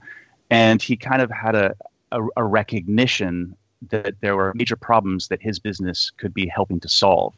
and 0.54 0.84
he 0.84 0.96
kind 0.96 1.20
of 1.20 1.32
had 1.32 1.56
a, 1.56 1.74
a, 2.12 2.20
a 2.38 2.44
recognition 2.44 3.56
that 3.90 4.14
there 4.22 4.36
were 4.36 4.54
major 4.54 4.76
problems 4.76 5.28
that 5.30 5.42
his 5.42 5.58
business 5.58 6.12
could 6.12 6.32
be 6.32 6.46
helping 6.46 6.80
to 6.80 6.88
solve 6.88 7.34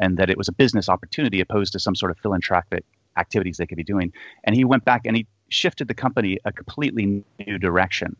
and 0.00 0.16
that 0.16 0.30
it 0.30 0.38
was 0.38 0.46
a 0.46 0.52
business 0.52 0.88
opportunity 0.88 1.40
opposed 1.40 1.72
to 1.72 1.80
some 1.80 1.96
sort 1.96 2.12
of 2.12 2.18
philanthropic 2.18 2.84
activities 3.16 3.56
they 3.56 3.66
could 3.66 3.76
be 3.76 3.82
doing. 3.82 4.12
And 4.44 4.54
he 4.54 4.64
went 4.64 4.84
back 4.84 5.02
and 5.04 5.16
he 5.16 5.26
shifted 5.48 5.88
the 5.88 5.94
company 5.94 6.38
a 6.44 6.52
completely 6.52 7.24
new 7.44 7.58
direction. 7.58 8.14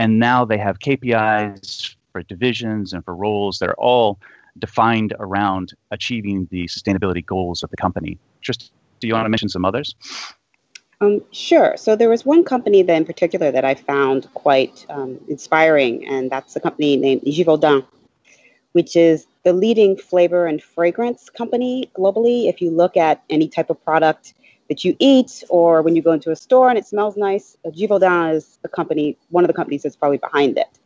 And 0.00 0.18
now 0.18 0.44
they 0.44 0.58
have 0.58 0.80
KPIs 0.80 1.94
for 2.10 2.24
divisions 2.24 2.92
and 2.92 3.04
for 3.04 3.14
roles 3.14 3.60
that 3.60 3.68
are 3.68 3.78
all 3.78 4.18
defined 4.58 5.14
around 5.20 5.74
achieving 5.92 6.48
the 6.50 6.64
sustainability 6.64 7.24
goals 7.24 7.62
of 7.62 7.70
the 7.70 7.76
company. 7.76 8.18
Just 8.40 8.72
do 8.98 9.06
you 9.06 9.14
want 9.14 9.26
to 9.26 9.30
mention 9.30 9.48
some 9.48 9.64
others? 9.64 9.94
Um, 11.00 11.22
sure. 11.30 11.76
So 11.76 11.94
there 11.94 12.08
was 12.08 12.24
one 12.24 12.42
company 12.42 12.82
that 12.82 12.96
in 12.96 13.04
particular 13.04 13.50
that 13.50 13.64
I 13.64 13.74
found 13.74 14.32
quite 14.32 14.86
um, 14.88 15.20
inspiring, 15.28 16.06
and 16.08 16.30
that's 16.30 16.56
a 16.56 16.60
company 16.60 16.96
named 16.96 17.22
Givaudan, 17.22 17.84
which 18.72 18.96
is 18.96 19.26
the 19.44 19.52
leading 19.52 19.96
flavor 19.98 20.46
and 20.46 20.62
fragrance 20.62 21.28
company 21.28 21.90
globally. 21.94 22.48
If 22.48 22.62
you 22.62 22.70
look 22.70 22.96
at 22.96 23.22
any 23.28 23.46
type 23.46 23.68
of 23.68 23.82
product 23.84 24.32
that 24.68 24.84
you 24.84 24.96
eat, 24.98 25.44
or 25.50 25.82
when 25.82 25.96
you 25.96 26.02
go 26.02 26.12
into 26.12 26.30
a 26.30 26.36
store 26.36 26.70
and 26.70 26.78
it 26.78 26.86
smells 26.86 27.16
nice, 27.16 27.58
uh, 27.66 27.70
Givaudan 27.70 28.34
is 28.34 28.58
the 28.62 28.68
company, 28.68 29.18
one 29.28 29.44
of 29.44 29.48
the 29.48 29.54
companies 29.54 29.82
that's 29.82 29.96
probably 29.96 30.18
behind 30.18 30.56
it. 30.56 30.78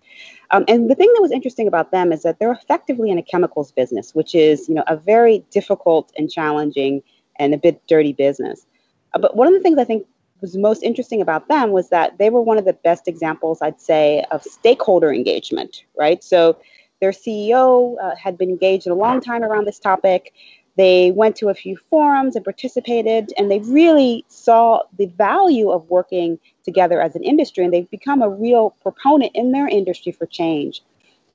Um, 0.50 0.64
and 0.66 0.90
the 0.90 0.96
thing 0.96 1.10
that 1.14 1.22
was 1.22 1.30
interesting 1.30 1.68
about 1.68 1.92
them 1.92 2.12
is 2.12 2.22
that 2.24 2.40
they're 2.40 2.52
effectively 2.52 3.10
in 3.10 3.18
a 3.18 3.22
chemicals 3.22 3.70
business, 3.70 4.12
which 4.12 4.34
is 4.34 4.68
you 4.68 4.74
know 4.74 4.84
a 4.88 4.96
very 4.96 5.44
difficult 5.52 6.12
and 6.18 6.28
challenging 6.28 7.02
and 7.38 7.54
a 7.54 7.58
bit 7.58 7.80
dirty 7.86 8.12
business. 8.12 8.66
Uh, 9.14 9.18
but 9.18 9.36
one 9.36 9.46
of 9.46 9.52
the 9.52 9.60
things 9.60 9.78
I 9.78 9.84
think 9.84 10.06
was 10.40 10.56
most 10.56 10.82
interesting 10.82 11.20
about 11.20 11.48
them 11.48 11.70
was 11.70 11.90
that 11.90 12.18
they 12.18 12.30
were 12.30 12.40
one 12.40 12.58
of 12.58 12.64
the 12.64 12.72
best 12.72 13.08
examples, 13.08 13.60
I'd 13.60 13.80
say, 13.80 14.24
of 14.30 14.42
stakeholder 14.42 15.12
engagement, 15.12 15.84
right? 15.98 16.22
So 16.24 16.56
their 17.00 17.12
CEO 17.12 17.96
uh, 18.02 18.14
had 18.16 18.38
been 18.38 18.50
engaged 18.50 18.86
a 18.86 18.94
long 18.94 19.20
time 19.20 19.42
around 19.42 19.66
this 19.66 19.78
topic. 19.78 20.32
They 20.76 21.10
went 21.10 21.36
to 21.36 21.48
a 21.48 21.54
few 21.54 21.76
forums 21.90 22.36
and 22.36 22.44
participated, 22.44 23.32
and 23.36 23.50
they 23.50 23.58
really 23.60 24.24
saw 24.28 24.80
the 24.96 25.06
value 25.06 25.70
of 25.70 25.88
working 25.90 26.38
together 26.64 27.00
as 27.00 27.16
an 27.16 27.24
industry, 27.24 27.64
and 27.64 27.72
they've 27.72 27.90
become 27.90 28.22
a 28.22 28.30
real 28.30 28.70
proponent 28.82 29.32
in 29.34 29.52
their 29.52 29.68
industry 29.68 30.12
for 30.12 30.26
change. 30.26 30.82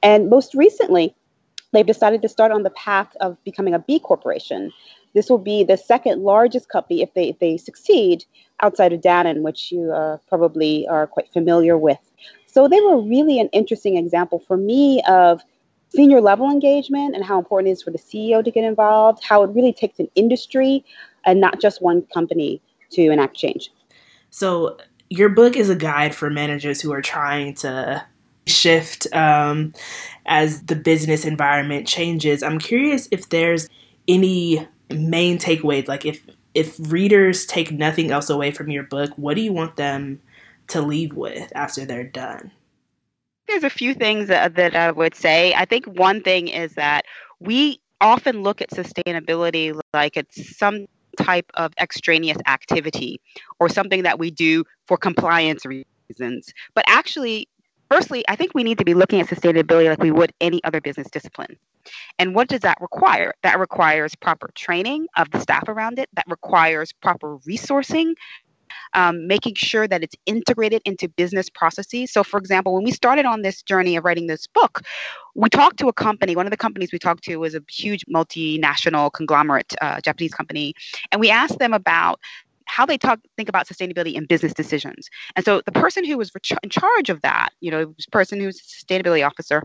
And 0.01 0.29
most 0.29 0.53
recently, 0.53 1.15
they've 1.73 1.85
decided 1.85 2.21
to 2.21 2.29
start 2.29 2.51
on 2.51 2.63
the 2.63 2.69
path 2.71 3.15
of 3.19 3.43
becoming 3.43 3.73
a 3.73 3.79
B 3.79 3.99
corporation. 3.99 4.71
This 5.15 5.29
will 5.29 5.39
be 5.39 5.63
the 5.63 5.77
second 5.77 6.21
largest 6.21 6.69
company 6.69 7.01
if 7.01 7.13
they 7.15 7.29
if 7.29 7.39
they 7.39 7.57
succeed 7.57 8.25
outside 8.61 8.93
of 8.93 9.01
Dannon, 9.01 9.41
which 9.41 9.71
you 9.71 9.91
uh, 9.91 10.17
probably 10.29 10.85
are 10.87 11.07
quite 11.07 11.31
familiar 11.33 11.77
with. 11.77 11.97
So 12.45 12.67
they 12.67 12.79
were 12.81 13.01
really 13.01 13.39
an 13.39 13.49
interesting 13.53 13.97
example 13.97 14.43
for 14.45 14.57
me 14.57 15.01
of 15.07 15.41
senior 15.89 16.21
level 16.21 16.51
engagement 16.51 17.15
and 17.15 17.23
how 17.23 17.39
important 17.39 17.69
it 17.69 17.71
is 17.71 17.81
for 17.81 17.91
the 17.91 17.97
CEO 17.97 18.43
to 18.43 18.51
get 18.51 18.63
involved, 18.63 19.23
how 19.23 19.41
it 19.43 19.49
really 19.51 19.73
takes 19.73 19.99
an 19.99 20.09
industry 20.15 20.83
and 21.25 21.39
not 21.39 21.61
just 21.61 21.81
one 21.81 22.01
company 22.13 22.61
to 22.91 23.09
enact 23.09 23.35
change. 23.35 23.71
So 24.29 24.77
your 25.09 25.29
book 25.29 25.55
is 25.55 25.69
a 25.69 25.75
guide 25.75 26.13
for 26.13 26.29
managers 26.29 26.81
who 26.81 26.91
are 26.91 27.01
trying 27.01 27.53
to 27.55 28.05
shift 28.47 29.07
um, 29.13 29.73
as 30.25 30.63
the 30.63 30.75
business 30.75 31.23
environment 31.25 31.87
changes. 31.87 32.43
I'm 32.43 32.59
curious 32.59 33.07
if 33.11 33.29
there's 33.29 33.67
any 34.07 34.67
main 34.91 35.37
takeaways 35.37 35.87
like 35.87 36.05
if 36.05 36.25
if 36.53 36.75
readers 36.79 37.45
take 37.45 37.71
nothing 37.71 38.11
else 38.11 38.29
away 38.29 38.51
from 38.51 38.69
your 38.69 38.83
book 38.83 39.11
what 39.17 39.35
do 39.35 39.41
you 39.41 39.51
want 39.51 39.75
them 39.75 40.21
to 40.67 40.81
leave 40.81 41.13
with 41.13 41.51
after 41.55 41.85
they're 41.85 42.03
done? 42.03 42.51
There's 43.47 43.63
a 43.63 43.69
few 43.69 43.93
things 43.93 44.27
that, 44.29 44.55
that 44.55 44.75
i 44.75 44.91
would 44.91 45.15
say. 45.15 45.53
I 45.53 45.65
think 45.65 45.85
one 45.85 46.21
thing 46.21 46.47
is 46.47 46.73
that 46.73 47.05
we 47.39 47.79
often 48.01 48.41
look 48.41 48.61
at 48.61 48.71
sustainability 48.71 49.79
like 49.93 50.17
it's 50.17 50.57
some 50.57 50.85
type 51.17 51.49
of 51.53 51.71
extraneous 51.79 52.37
activity 52.47 53.21
or 53.59 53.69
something 53.69 54.03
that 54.03 54.19
we 54.19 54.31
do 54.31 54.63
for 54.87 54.97
compliance 54.97 55.65
reasons. 55.65 56.51
But 56.73 56.83
actually 56.87 57.47
firstly 57.89 58.23
i 58.27 58.35
think 58.35 58.53
we 58.53 58.63
need 58.63 58.77
to 58.77 58.85
be 58.85 58.93
looking 58.93 59.21
at 59.21 59.27
sustainability 59.27 59.87
like 59.89 60.01
we 60.01 60.11
would 60.11 60.33
any 60.41 60.63
other 60.63 60.81
business 60.81 61.07
discipline 61.11 61.55
and 62.19 62.35
what 62.35 62.47
does 62.47 62.61
that 62.61 62.77
require? 62.81 63.33
That 63.43 63.59
requires 63.59 64.15
proper 64.15 64.49
training 64.55 65.07
of 65.17 65.31
the 65.31 65.39
staff 65.39 65.67
around 65.67 65.99
it, 65.99 66.09
that 66.13 66.25
requires 66.27 66.91
proper 66.93 67.37
resourcing. 67.39 68.13
Um, 68.93 69.27
making 69.27 69.55
sure 69.55 69.87
that 69.87 70.03
it's 70.03 70.15
integrated 70.25 70.81
into 70.85 71.07
business 71.07 71.49
processes. 71.49 72.11
So, 72.11 72.23
for 72.23 72.37
example, 72.37 72.73
when 72.73 72.83
we 72.83 72.91
started 72.91 73.25
on 73.25 73.41
this 73.41 73.61
journey 73.61 73.95
of 73.95 74.03
writing 74.03 74.27
this 74.27 74.47
book, 74.47 74.81
we 75.33 75.49
talked 75.49 75.77
to 75.79 75.87
a 75.87 75.93
company. 75.93 76.35
One 76.35 76.45
of 76.45 76.51
the 76.51 76.57
companies 76.57 76.91
we 76.91 76.99
talked 76.99 77.23
to 77.25 77.37
was 77.37 77.55
a 77.55 77.61
huge 77.69 78.05
multinational 78.13 79.13
conglomerate, 79.13 79.73
uh, 79.81 80.01
Japanese 80.01 80.33
company, 80.33 80.73
and 81.11 81.21
we 81.21 81.29
asked 81.29 81.59
them 81.59 81.73
about 81.73 82.19
how 82.65 82.85
they 82.85 82.97
talk 82.97 83.19
think 83.37 83.49
about 83.49 83.67
sustainability 83.67 84.15
in 84.15 84.25
business 84.25 84.53
decisions. 84.53 85.09
And 85.35 85.45
so 85.45 85.61
the 85.65 85.71
person 85.71 86.03
who 86.03 86.17
was 86.17 86.31
in 86.63 86.69
charge 86.69 87.09
of 87.09 87.21
that, 87.21 87.49
you 87.61 87.71
know, 87.71 87.93
person 88.11 88.39
who's 88.39 88.61
sustainability 88.61 89.25
officer, 89.25 89.63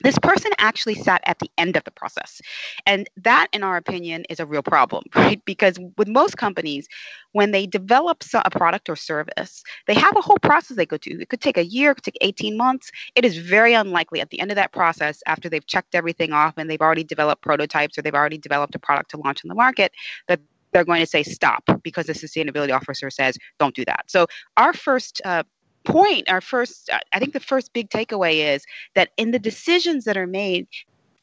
this 0.00 0.18
person 0.18 0.52
actually 0.58 0.94
sat 0.94 1.20
at 1.24 1.38
the 1.38 1.50
end 1.58 1.76
of 1.76 1.84
the 1.84 1.90
process. 1.90 2.40
And 2.86 3.08
that, 3.16 3.48
in 3.52 3.62
our 3.62 3.76
opinion, 3.76 4.24
is 4.28 4.40
a 4.40 4.46
real 4.46 4.62
problem, 4.62 5.04
right? 5.14 5.44
Because 5.44 5.78
with 5.96 6.08
most 6.08 6.36
companies, 6.36 6.88
when 7.32 7.50
they 7.50 7.66
develop 7.66 8.22
a 8.34 8.50
product 8.50 8.88
or 8.88 8.96
service, 8.96 9.62
they 9.86 9.94
have 9.94 10.16
a 10.16 10.20
whole 10.20 10.38
process 10.38 10.76
they 10.76 10.86
go 10.86 10.96
through. 10.96 11.18
It 11.20 11.28
could 11.28 11.40
take 11.40 11.58
a 11.58 11.64
year, 11.64 11.90
it 11.90 11.96
could 11.96 12.04
take 12.04 12.18
18 12.20 12.56
months. 12.56 12.90
It 13.14 13.24
is 13.24 13.36
very 13.36 13.74
unlikely 13.74 14.20
at 14.20 14.30
the 14.30 14.40
end 14.40 14.50
of 14.50 14.56
that 14.56 14.72
process, 14.72 15.22
after 15.26 15.48
they've 15.48 15.66
checked 15.66 15.94
everything 15.94 16.32
off 16.32 16.54
and 16.56 16.70
they've 16.70 16.80
already 16.80 17.04
developed 17.04 17.42
prototypes 17.42 17.98
or 17.98 18.02
they've 18.02 18.14
already 18.14 18.38
developed 18.38 18.74
a 18.74 18.78
product 18.78 19.10
to 19.10 19.16
launch 19.18 19.44
in 19.44 19.48
the 19.48 19.54
market, 19.54 19.92
that 20.26 20.40
they're 20.72 20.84
going 20.84 21.00
to 21.00 21.06
say 21.06 21.22
stop 21.22 21.64
because 21.82 22.06
the 22.06 22.12
sustainability 22.12 22.74
officer 22.74 23.10
says 23.10 23.36
don't 23.58 23.74
do 23.74 23.84
that. 23.84 24.04
So 24.06 24.26
our 24.56 24.72
first 24.72 25.20
uh, 25.24 25.42
point, 25.84 26.28
our 26.28 26.40
first, 26.40 26.90
I 27.12 27.18
think 27.18 27.32
the 27.32 27.40
first 27.40 27.72
big 27.72 27.90
takeaway 27.90 28.54
is 28.54 28.64
that 28.94 29.10
in 29.16 29.30
the 29.30 29.38
decisions 29.38 30.04
that 30.04 30.16
are 30.16 30.26
made, 30.26 30.66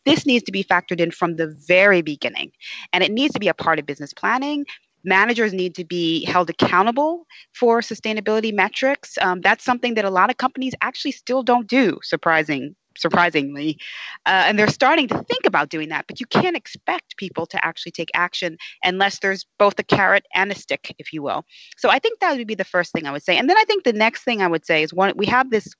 this 0.05 0.25
needs 0.25 0.43
to 0.45 0.51
be 0.51 0.63
factored 0.63 0.99
in 0.99 1.11
from 1.11 1.35
the 1.35 1.47
very 1.67 2.01
beginning. 2.01 2.51
And 2.93 3.03
it 3.03 3.11
needs 3.11 3.33
to 3.33 3.39
be 3.39 3.47
a 3.47 3.53
part 3.53 3.79
of 3.79 3.85
business 3.85 4.13
planning. 4.13 4.65
Managers 5.03 5.53
need 5.53 5.75
to 5.75 5.83
be 5.83 6.25
held 6.25 6.49
accountable 6.49 7.25
for 7.53 7.81
sustainability 7.81 8.53
metrics. 8.53 9.17
Um, 9.21 9.41
that's 9.41 9.63
something 9.63 9.95
that 9.95 10.05
a 10.05 10.09
lot 10.09 10.29
of 10.29 10.37
companies 10.37 10.73
actually 10.81 11.11
still 11.11 11.43
don't 11.43 11.67
do, 11.67 11.99
surprising 12.03 12.75
surprisingly. 12.97 13.77
Uh, 14.25 14.43
and 14.47 14.57
they're 14.57 14.67
starting 14.67 15.07
to 15.07 15.23
think 15.23 15.45
about 15.45 15.69
doing 15.69 15.89
that, 15.89 16.05
but 16.07 16.19
you 16.19 16.25
can't 16.25 16.55
expect 16.55 17.17
people 17.17 17.45
to 17.47 17.65
actually 17.65 17.91
take 17.91 18.09
action 18.13 18.57
unless 18.83 19.19
there's 19.19 19.45
both 19.57 19.77
a 19.79 19.83
carrot 19.83 20.25
and 20.33 20.51
a 20.51 20.55
stick, 20.55 20.95
if 20.99 21.13
you 21.13 21.21
will. 21.21 21.45
So 21.77 21.89
I 21.89 21.99
think 21.99 22.19
that 22.19 22.37
would 22.37 22.47
be 22.47 22.55
the 22.55 22.63
first 22.63 22.91
thing 22.91 23.05
I 23.05 23.11
would 23.11 23.23
say. 23.23 23.37
And 23.37 23.49
then 23.49 23.57
I 23.57 23.63
think 23.65 23.83
the 23.83 23.93
next 23.93 24.23
thing 24.23 24.41
I 24.41 24.47
would 24.47 24.65
say 24.65 24.83
is 24.83 24.93
one, 24.93 25.13
we 25.15 25.25
have 25.27 25.49
this 25.49 25.73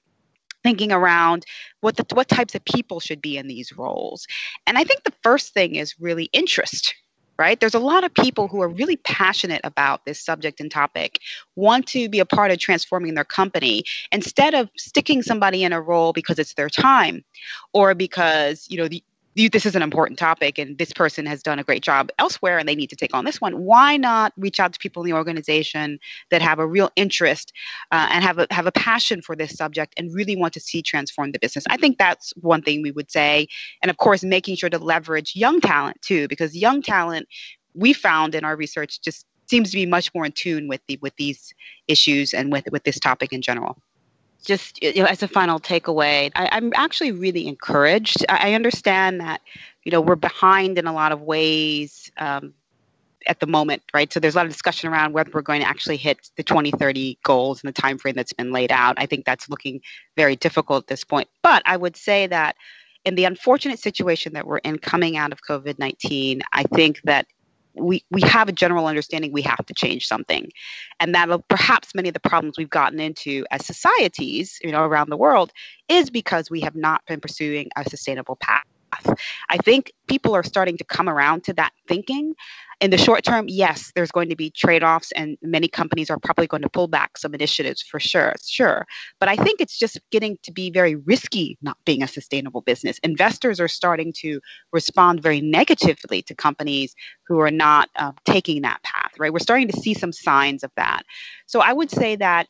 thinking 0.64 0.92
around 0.92 1.46
what 1.82 1.96
the, 1.96 2.06
what 2.14 2.28
types 2.28 2.56
of 2.56 2.66
people 2.66 3.00
should 3.00 3.22
be 3.22 3.38
in 3.38 3.48
these 3.48 3.78
roles. 3.78 4.26
And 4.66 4.78
I 4.78 4.84
think 4.84 5.04
the 5.04 5.14
first 5.22 5.54
thing 5.54 5.76
is 5.76 6.00
really 6.00 6.26
interest 6.34 6.96
right? 7.38 7.60
There's 7.60 7.74
a 7.74 7.80
lot 7.80 8.04
of 8.04 8.14
people 8.14 8.48
who 8.48 8.62
are 8.62 8.70
really 8.70 8.98
passionate 8.98 9.62
about 9.64 10.06
this 10.06 10.24
subject 10.24 10.60
and 10.60 10.72
topic, 10.72 11.20
want 11.56 11.88
to 11.88 12.10
be 12.10 12.20
a 12.20 12.26
part 12.26 12.52
of 12.52 12.60
transforming 12.60 13.14
their 13.14 13.26
company 13.26 13.84
instead 14.12 14.54
of 14.54 14.70
sticking 14.78 15.22
somebody 15.22 15.64
in 15.64 15.74
a 15.74 15.82
role 15.82 16.14
because 16.14 16.40
it's 16.40 16.54
their 16.54 16.70
time 16.70 17.24
or 17.74 17.94
because, 17.94 18.68
you 18.70 18.78
know, 18.78 18.88
the, 18.88 19.04
this 19.36 19.66
is 19.66 19.76
an 19.76 19.82
important 19.82 20.18
topic 20.18 20.58
and 20.58 20.78
this 20.78 20.94
person 20.94 21.26
has 21.26 21.44
done 21.44 21.60
a 21.60 21.64
great 21.64 21.84
job 21.84 22.10
elsewhere 22.20 22.58
and 22.58 22.70
they 22.70 22.76
need 22.76 22.90
to 22.90 22.96
take 22.96 23.14
on 23.14 23.26
this 23.26 23.42
one. 23.42 23.60
Why 23.60 23.98
not 23.98 24.32
reach 24.38 24.60
out 24.62 24.72
to 24.74 24.80
people 24.80 25.04
in 25.04 25.10
the 25.10 25.16
organization 25.16 26.00
that 26.32 26.42
have 26.42 26.58
a 26.58 26.66
real 26.66 26.90
interest 26.96 27.52
uh, 27.92 28.08
and 28.12 28.24
have 28.24 28.40
a 28.40 28.48
have 28.50 28.66
a 28.66 28.72
passion 28.72 29.22
for 29.22 29.36
this 29.36 29.56
subject 29.56 29.94
and 29.98 30.14
really 30.14 30.38
want 30.38 30.54
to 30.54 30.62
see 30.62 30.82
transform 30.82 31.34
the 31.34 31.40
business? 31.40 31.66
I 31.70 31.76
think 31.76 31.98
that's 31.98 32.34
one 32.38 32.62
thing 32.62 32.82
we 32.82 32.92
would 32.92 33.12
say. 33.12 33.48
And 33.82 33.90
of 33.90 33.98
course 33.98 34.24
making 34.24 34.56
sure 34.56 34.70
to 34.70 34.80
leverage 34.80 35.36
young 35.36 35.60
talent 35.60 36.02
too 36.02 36.28
because 36.30 36.56
young 36.56 36.82
talent 36.82 37.28
we 37.74 37.92
found 37.92 38.36
in 38.36 38.46
our 38.46 38.56
research 38.56 39.02
just 39.02 39.26
seems 39.48 39.70
to 39.70 39.76
be 39.76 39.86
much 39.86 40.14
more 40.16 40.26
in 40.26 40.32
tune 40.32 40.70
with 40.70 40.82
the 40.88 40.98
with 41.02 41.16
these 41.18 41.54
issues 41.90 42.34
and 42.34 42.54
with 42.54 42.66
with 42.72 42.84
this 42.84 43.00
topic 43.00 43.34
in 43.34 43.42
general 43.42 43.78
just 44.46 44.82
you 44.82 45.02
know, 45.02 45.06
as 45.06 45.24
a 45.24 45.28
final 45.28 45.60
takeaway, 45.60 46.32
I, 46.36 46.58
am 46.58 46.72
actually 46.76 47.12
really 47.12 47.48
encouraged. 47.48 48.26
I, 48.30 48.52
I, 48.52 48.54
understand 48.54 49.20
that 49.20 49.42
you 49.84 49.92
know 49.92 50.02
we're 50.02 50.16
behind 50.16 50.78
in 50.78 50.88
a 50.88 50.94
lot 50.94 51.12
of 51.12 51.22
ways 51.22 52.12
um, 52.18 52.54
at 53.28 53.40
the 53.40 53.48
moment, 53.48 53.84
right? 53.94 54.12
So 54.12 54.20
there's 54.20 54.36
a 54.36 54.38
lot 54.38 54.46
of 54.46 54.52
discussion 54.52 54.90
around 54.90 55.14
whether 55.14 55.32
we're 55.34 55.42
going 55.42 55.62
to 55.62 55.68
actually 55.68 55.98
hit 55.98 56.30
the 56.36 56.44
2030 56.44 57.18
goals 57.24 57.64
and 57.64 57.68
the 57.68 57.82
time 57.82 57.98
frame 57.98 58.16
that's 58.16 58.34
been 58.34 58.52
laid 58.52 58.72
out. 58.72 58.96
I 58.98 59.06
think 59.06 59.26
that's 59.26 59.50
looking 59.50 59.82
very 60.16 60.36
difficult 60.36 60.84
at 60.84 60.88
this 60.88 61.04
point. 61.04 61.28
But 61.42 61.64
I 61.66 61.78
would 61.78 61.96
say 61.96 62.28
that 62.28 62.56
in 63.04 63.16
the 63.16 63.26
unfortunate 63.26 63.80
situation 63.80 64.34
that 64.34 64.48
we're 64.48 64.58
in 64.60 64.78
coming 64.78 65.18
out 65.18 65.32
of 65.32 65.42
COVID 65.44 65.80
19, 65.80 66.42
I 66.54 66.64
think 66.64 67.02
that 67.04 67.28
we 67.78 68.04
we 68.10 68.22
have 68.22 68.50
a 68.50 68.52
general 68.52 68.88
understanding 68.88 69.32
we 69.32 69.42
have 69.42 69.66
to 69.66 69.74
change 69.74 70.08
something 70.08 70.50
and 71.00 71.14
that 71.16 71.30
perhaps 71.48 71.94
many 71.96 72.10
of 72.10 72.14
the 72.14 72.20
problems 72.20 72.58
we've 72.58 72.70
gotten 72.70 73.00
into 73.00 73.46
as 73.52 73.66
societies 73.66 74.60
you 74.64 74.72
know 74.72 74.84
around 74.84 75.10
the 75.10 75.18
world 75.18 75.52
is 75.90 76.10
because 76.10 76.50
we 76.50 76.62
have 76.62 76.76
not 76.76 77.06
been 77.06 77.20
pursuing 77.20 77.70
a 77.76 77.88
sustainable 77.90 78.38
path 78.38 78.64
I 79.50 79.58
think 79.58 79.92
people 80.08 80.36
are 80.36 80.44
starting 80.44 80.78
to 80.78 80.84
come 80.84 81.10
around 81.10 81.44
to 81.46 81.54
that 81.54 81.72
thinking. 81.88 82.36
In 82.82 82.92
the 82.92 82.98
short 82.98 83.24
term, 83.24 83.46
yes, 83.48 83.92
there's 83.96 84.12
going 84.12 84.30
to 84.30 84.36
be 84.36 84.50
trade 84.50 84.84
offs, 84.84 85.12
and 85.14 85.38
many 85.42 85.68
companies 85.68 86.10
are 86.10 86.20
probably 86.20 86.48
going 86.48 86.64
to 86.64 86.70
pull 86.70 86.88
back 86.88 87.18
some 87.18 87.34
initiatives 87.34 87.82
for 87.82 88.00
sure, 88.00 88.34
sure. 88.46 88.86
But 89.20 89.30
I 89.30 89.36
think 89.36 89.62
it's 89.62 89.78
just 89.78 90.00
getting 90.12 90.38
to 90.44 90.52
be 90.52 90.70
very 90.70 90.96
risky 90.96 91.58
not 91.62 91.78
being 91.86 92.04
a 92.04 92.08
sustainable 92.08 92.62
business. 92.62 93.00
Investors 93.00 93.60
are 93.60 93.68
starting 93.68 94.14
to 94.18 94.42
respond 94.74 95.22
very 95.22 95.42
negatively 95.42 96.22
to 96.24 96.36
companies 96.36 96.96
who 97.28 97.40
are 97.40 97.52
not 97.52 97.90
uh, 97.98 98.12
taking 98.26 98.62
that 98.64 98.84
path, 98.84 99.12
right? 99.18 99.32
We're 99.32 99.40
starting 99.40 99.70
to 99.70 99.80
see 99.80 99.94
some 99.94 100.12
signs 100.12 100.64
of 100.64 100.72
that. 100.76 101.04
So 101.46 101.62
I 101.62 101.74
would 101.74 101.92
say 101.92 102.16
that 102.18 102.48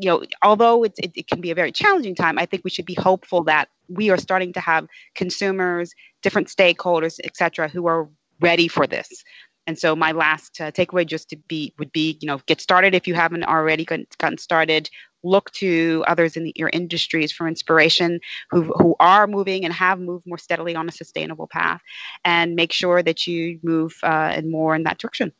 you 0.00 0.08
know, 0.08 0.22
although 0.42 0.84
it, 0.84 0.94
it, 1.02 1.26
can 1.26 1.40
be 1.40 1.50
a 1.50 1.56
very 1.56 1.72
challenging 1.72 2.14
time, 2.14 2.38
I 2.38 2.46
think 2.46 2.62
we 2.62 2.70
should 2.70 2.86
be 2.86 2.94
hopeful 2.94 3.42
that 3.44 3.68
we 3.88 4.10
are 4.10 4.16
starting 4.16 4.52
to 4.52 4.60
have 4.60 4.86
consumers, 5.16 5.92
different 6.22 6.46
stakeholders, 6.48 7.18
et 7.24 7.36
cetera, 7.36 7.68
who 7.68 7.88
are 7.88 8.08
ready 8.40 8.68
for 8.68 8.86
this. 8.86 9.24
And 9.66 9.78
so 9.78 9.94
my 9.94 10.12
last 10.12 10.60
uh, 10.60 10.70
takeaway 10.70 11.06
just 11.06 11.28
to 11.28 11.36
be 11.36 11.74
would 11.78 11.92
be, 11.92 12.16
you 12.22 12.26
know, 12.26 12.40
get 12.46 12.60
started 12.60 12.94
if 12.94 13.06
you 13.06 13.14
haven't 13.14 13.44
already 13.44 13.84
gotten 13.84 14.38
started. 14.38 14.88
Look 15.22 15.50
to 15.52 16.04
others 16.06 16.36
in 16.36 16.44
the, 16.44 16.52
your 16.56 16.70
industries 16.72 17.32
for 17.32 17.46
inspiration 17.46 18.20
who, 18.50 18.62
who 18.62 18.96
are 18.98 19.26
moving 19.26 19.64
and 19.64 19.74
have 19.74 20.00
moved 20.00 20.26
more 20.26 20.38
steadily 20.38 20.74
on 20.74 20.88
a 20.88 20.92
sustainable 20.92 21.48
path, 21.48 21.82
and 22.24 22.54
make 22.54 22.72
sure 22.72 23.02
that 23.02 23.26
you 23.26 23.58
move 23.62 23.98
uh, 24.02 24.30
and 24.32 24.50
more 24.50 24.74
in 24.74 24.84
that 24.84 24.98
direction. 24.98 25.32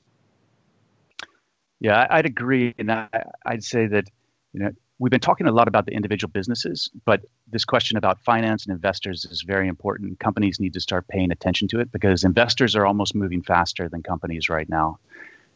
Yeah, 1.80 2.06
I'd 2.10 2.26
agree, 2.26 2.74
and 2.76 2.90
I, 2.90 3.08
I'd 3.46 3.64
say 3.64 3.86
that 3.86 4.10
you 4.52 4.60
know, 4.60 4.72
we've 4.98 5.10
been 5.10 5.20
talking 5.20 5.46
a 5.46 5.52
lot 5.52 5.68
about 5.68 5.86
the 5.86 5.92
individual 5.92 6.30
businesses, 6.30 6.90
but 7.04 7.22
this 7.50 7.64
question 7.64 7.96
about 7.96 8.20
finance 8.24 8.66
and 8.66 8.72
investors 8.72 9.24
is 9.24 9.42
very 9.42 9.68
important. 9.68 10.18
Companies 10.18 10.58
need 10.58 10.72
to 10.74 10.80
start 10.80 11.06
paying 11.08 11.30
attention 11.30 11.68
to 11.68 11.80
it 11.80 11.92
because 11.92 12.24
investors 12.24 12.74
are 12.74 12.86
almost 12.86 13.14
moving 13.14 13.42
faster 13.42 13.88
than 13.88 14.02
companies 14.02 14.48
right 14.48 14.68
now. 14.68 14.98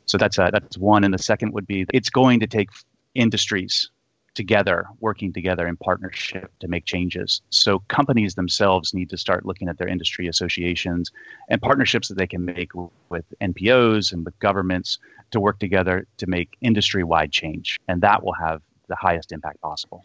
So 0.06 0.18
that's 0.18 0.38
a, 0.38 0.50
that's 0.52 0.78
one, 0.78 1.04
and 1.04 1.12
the 1.12 1.18
second 1.18 1.52
would 1.54 1.66
be 1.66 1.86
it's 1.92 2.10
going 2.10 2.40
to 2.40 2.46
take 2.46 2.68
industries 3.14 3.90
together, 4.34 4.86
working 5.00 5.32
together 5.32 5.66
in 5.66 5.76
partnership 5.76 6.50
to 6.60 6.66
make 6.66 6.86
changes. 6.86 7.42
So 7.50 7.80
companies 7.88 8.34
themselves 8.34 8.94
need 8.94 9.10
to 9.10 9.18
start 9.18 9.44
looking 9.44 9.68
at 9.68 9.76
their 9.76 9.88
industry 9.88 10.26
associations 10.26 11.12
and 11.50 11.60
partnerships 11.60 12.08
that 12.08 12.16
they 12.16 12.26
can 12.26 12.44
make 12.44 12.70
with 13.10 13.24
NPOs 13.42 14.12
and 14.12 14.24
with 14.24 14.38
governments 14.38 14.98
to 15.32 15.40
work 15.40 15.58
together 15.58 16.06
to 16.16 16.26
make 16.26 16.56
industry-wide 16.62 17.30
change, 17.30 17.78
and 17.88 18.00
that 18.00 18.24
will 18.24 18.32
have 18.32 18.62
the 18.92 18.96
highest 18.96 19.32
impact 19.32 19.60
possible. 19.60 20.04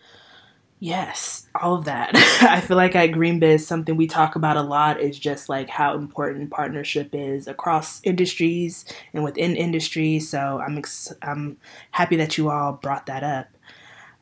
Yes, 0.79 1.47
all 1.59 1.75
of 1.75 1.85
that. 1.85 2.11
I 2.41 2.61
feel 2.61 2.77
like 2.77 2.95
at 2.95 3.09
GreenBiz, 3.09 3.61
something 3.61 3.97
we 3.97 4.05
talk 4.07 4.35
about 4.35 4.57
a 4.57 4.61
lot 4.61 5.01
is 5.01 5.17
just 5.17 5.49
like 5.49 5.69
how 5.69 5.95
important 5.95 6.51
partnership 6.51 7.09
is 7.13 7.47
across 7.47 7.99
industries 8.03 8.85
and 9.13 9.23
within 9.23 9.55
industries. 9.55 10.29
So 10.29 10.61
I'm 10.65 10.77
ex- 10.77 11.13
I'm 11.23 11.57
happy 11.91 12.15
that 12.17 12.37
you 12.37 12.49
all 12.49 12.73
brought 12.73 13.07
that 13.07 13.23
up. 13.23 13.47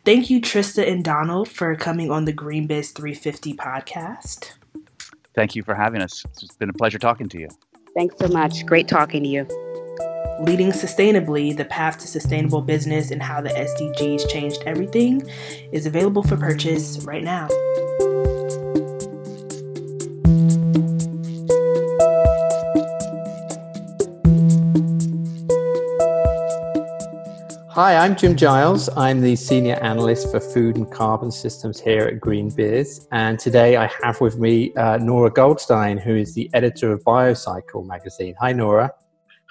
Thank 0.05 0.29
you, 0.29 0.39
Trista 0.39 0.89
and 0.89 1.03
Donald, 1.03 1.49
for 1.49 1.75
coming 1.75 2.09
on 2.09 2.25
the 2.25 2.33
GreenBiz 2.33 2.93
350 2.93 3.53
podcast. 3.55 4.53
Thank 5.33 5.55
you 5.55 5.63
for 5.63 5.75
having 5.75 6.01
us. 6.01 6.23
It's 6.41 6.55
been 6.55 6.69
a 6.69 6.73
pleasure 6.73 6.99
talking 6.99 7.27
to 7.29 7.39
you. 7.39 7.49
Thanks 7.93 8.15
so 8.17 8.27
much. 8.27 8.65
Great 8.65 8.87
talking 8.87 9.23
to 9.23 9.29
you. 9.29 9.84
Leading 10.39 10.71
Sustainably, 10.71 11.55
the 11.55 11.63
path 11.65 11.97
to 11.99 12.07
sustainable 12.07 12.61
business 12.61 13.09
and 13.11 13.21
how 13.21 13.39
the 13.39 13.49
SDGs 13.49 14.29
changed 14.29 14.63
everything, 14.65 15.23
is 15.71 15.85
available 15.85 16.23
for 16.23 16.35
purchase 16.35 16.99
right 17.05 17.23
now. 17.23 17.47
Hi, 27.69 27.95
I'm 27.97 28.15
Jim 28.15 28.35
Giles. 28.35 28.89
I'm 28.97 29.21
the 29.21 29.35
Senior 29.35 29.75
Analyst 29.75 30.31
for 30.31 30.39
Food 30.39 30.75
and 30.75 30.89
Carbon 30.91 31.31
Systems 31.31 31.79
here 31.79 32.03
at 32.03 32.19
Green 32.19 32.51
GreenBiz. 32.51 33.07
And 33.11 33.39
today 33.39 33.77
I 33.77 33.89
have 34.03 34.19
with 34.19 34.37
me 34.37 34.73
uh, 34.75 34.97
Nora 34.97 35.31
Goldstein, 35.31 35.97
who 35.97 36.15
is 36.15 36.33
the 36.33 36.49
editor 36.53 36.91
of 36.91 37.03
BioCycle 37.03 37.85
magazine. 37.85 38.35
Hi, 38.39 38.51
Nora. 38.51 38.93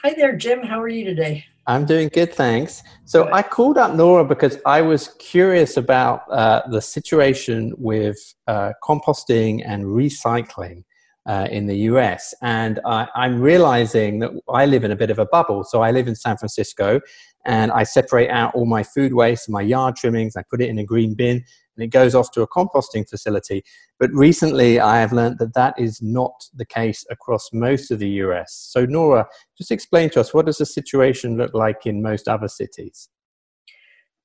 Hi 0.04 0.12
there, 0.12 0.36
Jim. 0.36 0.62
How 0.62 0.82
are 0.82 0.88
you 0.88 1.02
today? 1.02 1.46
I'm 1.66 1.86
doing 1.86 2.10
good, 2.12 2.34
thanks. 2.34 2.82
So 3.06 3.32
I 3.32 3.40
called 3.40 3.78
up 3.78 3.94
Nora 3.94 4.22
because 4.22 4.58
I 4.66 4.82
was 4.82 5.08
curious 5.18 5.78
about 5.78 6.30
uh, 6.30 6.60
the 6.68 6.82
situation 6.82 7.72
with 7.78 8.18
uh, 8.46 8.72
composting 8.82 9.62
and 9.64 9.84
recycling 9.84 10.84
uh, 11.24 11.48
in 11.50 11.64
the 11.64 11.76
US. 11.90 12.34
And 12.42 12.80
I'm 12.84 13.40
realizing 13.40 14.18
that 14.18 14.32
I 14.46 14.66
live 14.66 14.84
in 14.84 14.90
a 14.90 14.96
bit 14.96 15.08
of 15.08 15.18
a 15.18 15.24
bubble. 15.24 15.64
So 15.64 15.80
I 15.80 15.90
live 15.90 16.06
in 16.06 16.14
San 16.16 16.36
Francisco 16.36 17.00
and 17.46 17.72
I 17.72 17.84
separate 17.84 18.28
out 18.28 18.54
all 18.54 18.66
my 18.66 18.82
food 18.82 19.14
waste, 19.14 19.48
my 19.48 19.62
yard 19.62 19.96
trimmings, 19.96 20.36
I 20.36 20.42
put 20.50 20.60
it 20.60 20.68
in 20.68 20.78
a 20.78 20.84
green 20.84 21.14
bin, 21.14 21.42
and 21.76 21.84
it 21.84 21.88
goes 21.88 22.14
off 22.14 22.30
to 22.32 22.42
a 22.42 22.48
composting 22.48 23.08
facility. 23.08 23.62
But 23.98 24.10
recently, 24.12 24.80
I 24.80 25.00
have 25.00 25.12
learned 25.12 25.38
that 25.38 25.54
that 25.54 25.74
is 25.78 26.00
not 26.02 26.34
the 26.54 26.66
case 26.66 27.04
across 27.10 27.50
most 27.52 27.90
of 27.90 27.98
the 27.98 28.08
US. 28.08 28.68
So, 28.70 28.84
Nora, 28.84 29.26
just 29.56 29.70
explain 29.70 30.10
to 30.10 30.20
us 30.20 30.34
what 30.34 30.46
does 30.46 30.58
the 30.58 30.66
situation 30.66 31.36
look 31.36 31.54
like 31.54 31.86
in 31.86 32.02
most 32.02 32.28
other 32.28 32.48
cities? 32.48 33.08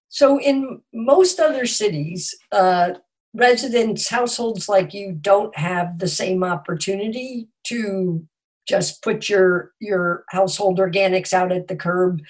So, 0.09 0.39
in 0.39 0.81
most 0.93 1.39
other 1.39 1.65
cities, 1.65 2.35
uh, 2.51 2.93
residents, 3.33 4.09
households 4.09 4.67
like 4.67 4.93
you, 4.93 5.13
don't 5.13 5.55
have 5.55 5.99
the 5.99 6.07
same 6.07 6.43
opportunity 6.43 7.47
to 7.65 8.25
just 8.67 9.01
put 9.01 9.29
your 9.29 9.71
your 9.79 10.23
household 10.29 10.79
organics 10.79 11.33
out 11.33 11.51
at 11.51 11.67
the 11.67 11.75
curb 11.75 12.21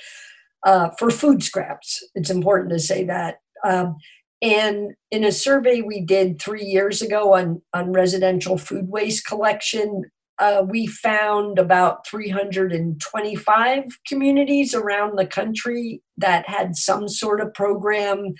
uh, 0.65 0.89
for 0.97 1.09
food 1.09 1.43
scraps. 1.43 2.03
It's 2.15 2.29
important 2.29 2.71
to 2.71 2.79
say 2.79 3.03
that. 3.05 3.39
Um, 3.63 3.97
and 4.41 4.93
in 5.11 5.23
a 5.23 5.31
survey 5.31 5.81
we 5.81 6.01
did 6.01 6.41
three 6.41 6.63
years 6.63 7.01
ago 7.01 7.33
on, 7.33 7.61
on 7.73 7.91
residential 7.91 8.57
food 8.57 8.87
waste 8.87 9.25
collection, 9.25 10.03
uh, 10.39 10.63
we 10.67 10.87
found 10.87 11.59
about 11.59 12.07
325 12.07 13.83
communities 14.07 14.73
around 14.73 15.17
the 15.17 15.25
country 15.25 16.01
that 16.17 16.47
had 16.47 16.77
some 16.77 17.09
sort 17.09 17.41
of 17.41 17.53
program, 17.53 18.33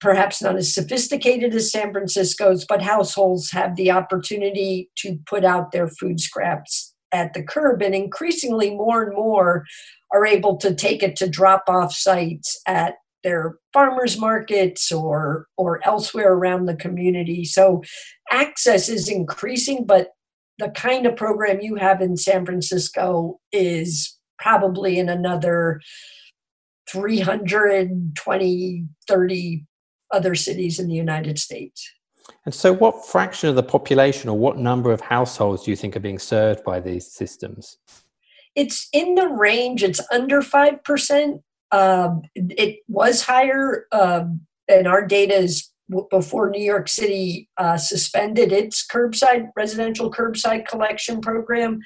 perhaps 0.00 0.42
not 0.42 0.56
as 0.56 0.74
sophisticated 0.74 1.54
as 1.54 1.70
San 1.70 1.92
Francisco's, 1.92 2.64
but 2.68 2.82
households 2.82 3.52
have 3.52 3.76
the 3.76 3.92
opportunity 3.92 4.90
to 4.96 5.16
put 5.26 5.44
out 5.44 5.70
their 5.70 5.86
food 5.86 6.18
scraps 6.18 6.92
at 7.12 7.32
the 7.34 7.42
curb. 7.42 7.82
And 7.82 7.94
increasingly, 7.94 8.70
more 8.70 9.04
and 9.04 9.14
more 9.14 9.64
are 10.12 10.26
able 10.26 10.56
to 10.56 10.74
take 10.74 11.04
it 11.04 11.14
to 11.16 11.28
drop 11.28 11.64
off 11.68 11.92
sites 11.92 12.60
at 12.66 12.94
their 13.22 13.56
farmers 13.78 14.18
markets 14.18 14.90
or 14.90 15.46
or 15.56 15.80
elsewhere 15.86 16.32
around 16.32 16.66
the 16.66 16.74
community 16.74 17.44
so 17.44 17.82
access 18.30 18.88
is 18.88 19.08
increasing 19.08 19.84
but 19.84 20.08
the 20.58 20.68
kind 20.70 21.06
of 21.06 21.16
program 21.16 21.60
you 21.60 21.76
have 21.76 22.02
in 22.02 22.16
San 22.16 22.44
Francisco 22.44 23.38
is 23.52 24.18
probably 24.38 24.98
in 24.98 25.08
another 25.08 25.80
320, 26.90 28.84
30 29.06 29.66
other 30.12 30.34
cities 30.34 30.80
in 30.80 30.88
the 30.88 30.94
United 30.94 31.38
States. 31.38 31.88
And 32.44 32.54
so, 32.54 32.72
what 32.72 33.06
fraction 33.06 33.48
of 33.48 33.56
the 33.56 33.62
population 33.62 34.28
or 34.28 34.36
what 34.36 34.58
number 34.58 34.92
of 34.92 35.00
households 35.00 35.64
do 35.64 35.70
you 35.70 35.76
think 35.76 35.96
are 35.96 36.00
being 36.00 36.18
served 36.18 36.64
by 36.64 36.80
these 36.80 37.06
systems? 37.06 37.78
It's 38.54 38.88
in 38.92 39.14
the 39.14 39.28
range, 39.28 39.82
it's 39.82 40.00
under 40.10 40.42
5%. 40.42 41.42
Um, 41.70 42.22
it 42.34 42.80
was 42.88 43.22
higher, 43.22 43.86
um, 43.92 44.40
and 44.68 44.86
our 44.86 45.06
data 45.06 45.34
is 45.34 45.70
before 46.10 46.50
New 46.50 46.62
York 46.62 46.88
City 46.88 47.48
uh, 47.56 47.76
suspended 47.76 48.52
its 48.52 48.86
curbside 48.86 49.48
residential 49.56 50.10
curbside 50.10 50.66
collection 50.66 51.20
program 51.20 51.80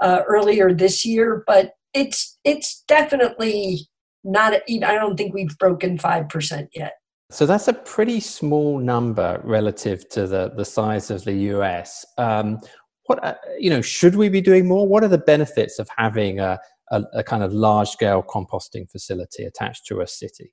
uh, 0.00 0.22
earlier 0.28 0.72
this 0.72 1.04
year. 1.04 1.44
But 1.46 1.72
it's 1.94 2.38
it's 2.44 2.84
definitely 2.88 3.88
not. 4.24 4.54
Even 4.68 4.84
I 4.84 4.94
don't 4.94 5.16
think 5.16 5.34
we've 5.34 5.56
broken 5.58 5.98
five 5.98 6.28
percent 6.28 6.70
yet. 6.74 6.94
So 7.30 7.46
that's 7.46 7.68
a 7.68 7.72
pretty 7.72 8.18
small 8.18 8.78
number 8.78 9.40
relative 9.44 10.08
to 10.10 10.26
the 10.26 10.52
the 10.56 10.64
size 10.64 11.10
of 11.10 11.24
the 11.24 11.34
U.S. 11.34 12.04
Um, 12.18 12.58
what 13.06 13.22
uh, 13.24 13.34
you 13.58 13.70
know, 13.70 13.82
should 13.82 14.14
we 14.14 14.28
be 14.28 14.40
doing 14.40 14.66
more? 14.66 14.86
What 14.86 15.02
are 15.02 15.08
the 15.08 15.18
benefits 15.18 15.78
of 15.78 15.88
having 15.96 16.38
a, 16.38 16.58
a, 16.90 17.02
a 17.14 17.22
kind 17.22 17.42
of 17.42 17.52
large 17.52 17.88
scale 17.88 18.22
composting 18.22 18.90
facility 18.90 19.44
attached 19.44 19.86
to 19.86 20.00
a 20.00 20.06
city? 20.06 20.52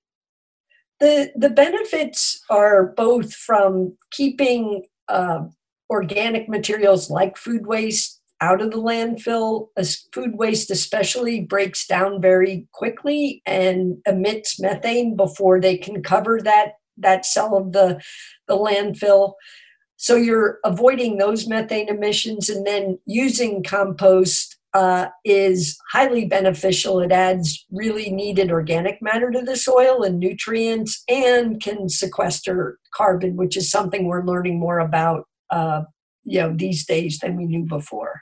The 1.00 1.32
the 1.36 1.50
benefits 1.50 2.42
are 2.50 2.88
both 2.98 3.34
from 3.34 3.98
keeping 4.12 4.86
uh, 5.08 5.44
organic 5.90 6.50
materials 6.50 7.10
like 7.10 7.38
food 7.38 7.68
waste 7.68 8.22
out 8.42 8.62
of 8.62 8.72
the 8.72 8.78
landfill. 8.78 9.68
As 9.78 10.08
food 10.14 10.38
waste, 10.38 10.72
especially, 10.72 11.42
breaks 11.42 11.86
down 11.86 12.22
very 12.22 12.68
quickly 12.72 13.42
and 13.46 13.98
emits 14.06 14.60
methane 14.60 15.16
before 15.16 15.60
they 15.60 15.78
can 15.78 16.02
cover 16.02 16.42
that 16.42 16.74
that 16.98 17.26
cell 17.26 17.56
of 17.56 17.74
the 17.74 18.02
the 18.48 18.58
landfill. 18.58 19.34
So 19.98 20.16
you're 20.16 20.60
avoiding 20.64 21.18
those 21.18 21.48
methane 21.48 21.90
emissions 21.90 22.50
and 22.50 22.66
then 22.68 23.00
using 23.06 23.64
compost 23.64 24.57
uh, 24.78 25.08
is 25.26 25.76
highly 25.92 26.26
beneficial. 26.26 27.00
It 27.00 27.12
adds 27.12 27.66
really 27.72 28.12
needed 28.12 28.52
organic 28.52 29.02
matter 29.02 29.32
to 29.32 29.42
the 29.42 29.56
soil 29.56 30.04
and 30.04 30.20
nutrients 30.20 31.04
and 31.10 31.60
can 31.60 31.90
sequester 31.90 32.78
carbon, 32.94 33.36
which 33.36 33.58
is 33.58 33.72
something 33.72 34.06
we're 34.06 34.24
learning 34.32 34.60
more 34.60 34.80
about 34.80 35.26
uh, 35.50 35.82
you 36.24 36.40
know, 36.42 36.54
these 36.56 36.86
days 36.86 37.18
than 37.20 37.36
we 37.36 37.46
knew 37.46 37.66
before. 37.66 38.22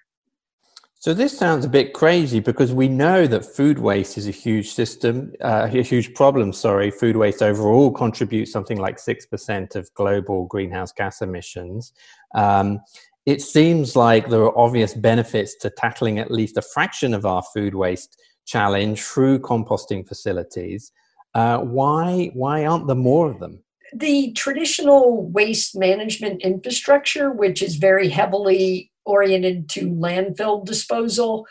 So 1.06 1.14
this 1.14 1.38
sounds 1.38 1.66
a 1.66 1.70
bit 1.70 1.94
crazy 1.94 2.40
because 2.40 2.74
we 2.74 2.88
know 2.88 3.28
that 3.28 3.46
food 3.46 3.78
waste 3.78 4.18
is 4.18 4.28
a 4.28 4.32
huge 4.32 4.70
system, 4.72 5.34
uh, 5.42 5.68
a 5.72 5.84
huge 5.84 6.16
problem. 6.16 6.54
Sorry, 6.54 6.90
food 6.90 7.18
waste 7.18 7.44
overall 7.44 7.92
contributes 7.92 8.52
something 8.52 8.80
like 8.80 8.98
six 8.98 9.26
percent 9.26 9.76
of 9.76 9.94
global 9.94 10.46
greenhouse 10.46 10.92
gas 10.94 11.22
emissions. 11.22 11.94
Um, 12.34 12.80
it 13.26 13.42
seems 13.42 13.96
like 13.96 14.30
there 14.30 14.42
are 14.42 14.58
obvious 14.58 14.94
benefits 14.94 15.56
to 15.56 15.70
tackling 15.70 16.20
at 16.20 16.32
least 16.32 16.58
a 16.58 16.62
fraction 16.62 17.14
of 17.14 17.26
our 17.26 17.44
food 17.54 17.74
waste 17.74 18.22
challenge 18.46 19.02
through 19.02 19.40
composting 19.40 20.08
facilities. 20.08 20.92
Uh, 21.34 21.60
why 21.60 22.30
why 22.34 22.66
aren't 22.66 22.88
there 22.88 22.96
more 22.96 23.30
of 23.32 23.40
them? 23.40 23.64
The 23.94 24.32
traditional 24.34 25.28
waste 25.28 25.76
management 25.76 26.42
infrastructure, 26.42 27.32
which 27.32 27.62
is 27.62 27.76
very 27.76 28.10
heavily 28.10 28.92
oriented 29.06 29.70
to 29.70 29.90
landfill 29.90 30.66
disposal, 30.66 31.48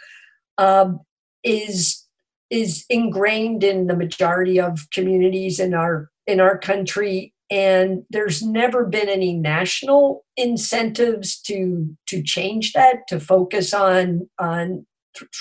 um, 0.58 1.00
is 1.42 2.06
is 2.50 2.84
ingrained 2.88 3.64
in 3.64 3.88
the 3.88 3.96
majority 3.96 4.60
of 4.60 4.88
communities 4.92 5.58
in 5.58 5.74
our 5.74 6.10
in 6.26 6.40
our 6.40 6.56
country 6.56 7.33
and 7.50 8.02
there's 8.10 8.42
never 8.42 8.84
been 8.84 9.08
any 9.08 9.34
national 9.34 10.24
incentives 10.36 11.40
to 11.42 11.96
to 12.06 12.22
change 12.22 12.72
that 12.72 13.06
to 13.08 13.20
focus 13.20 13.74
on 13.74 14.28
on 14.38 14.86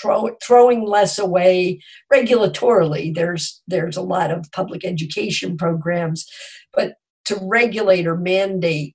throw, 0.00 0.36
throwing 0.42 0.86
less 0.86 1.18
away 1.18 1.80
regulatorily. 2.12 3.14
There's 3.14 3.62
there's 3.66 3.96
a 3.96 4.02
lot 4.02 4.30
of 4.30 4.50
public 4.52 4.84
education 4.84 5.56
programs 5.56 6.26
but 6.72 6.94
to 7.24 7.38
regulate 7.42 8.06
or 8.06 8.16
mandate 8.16 8.94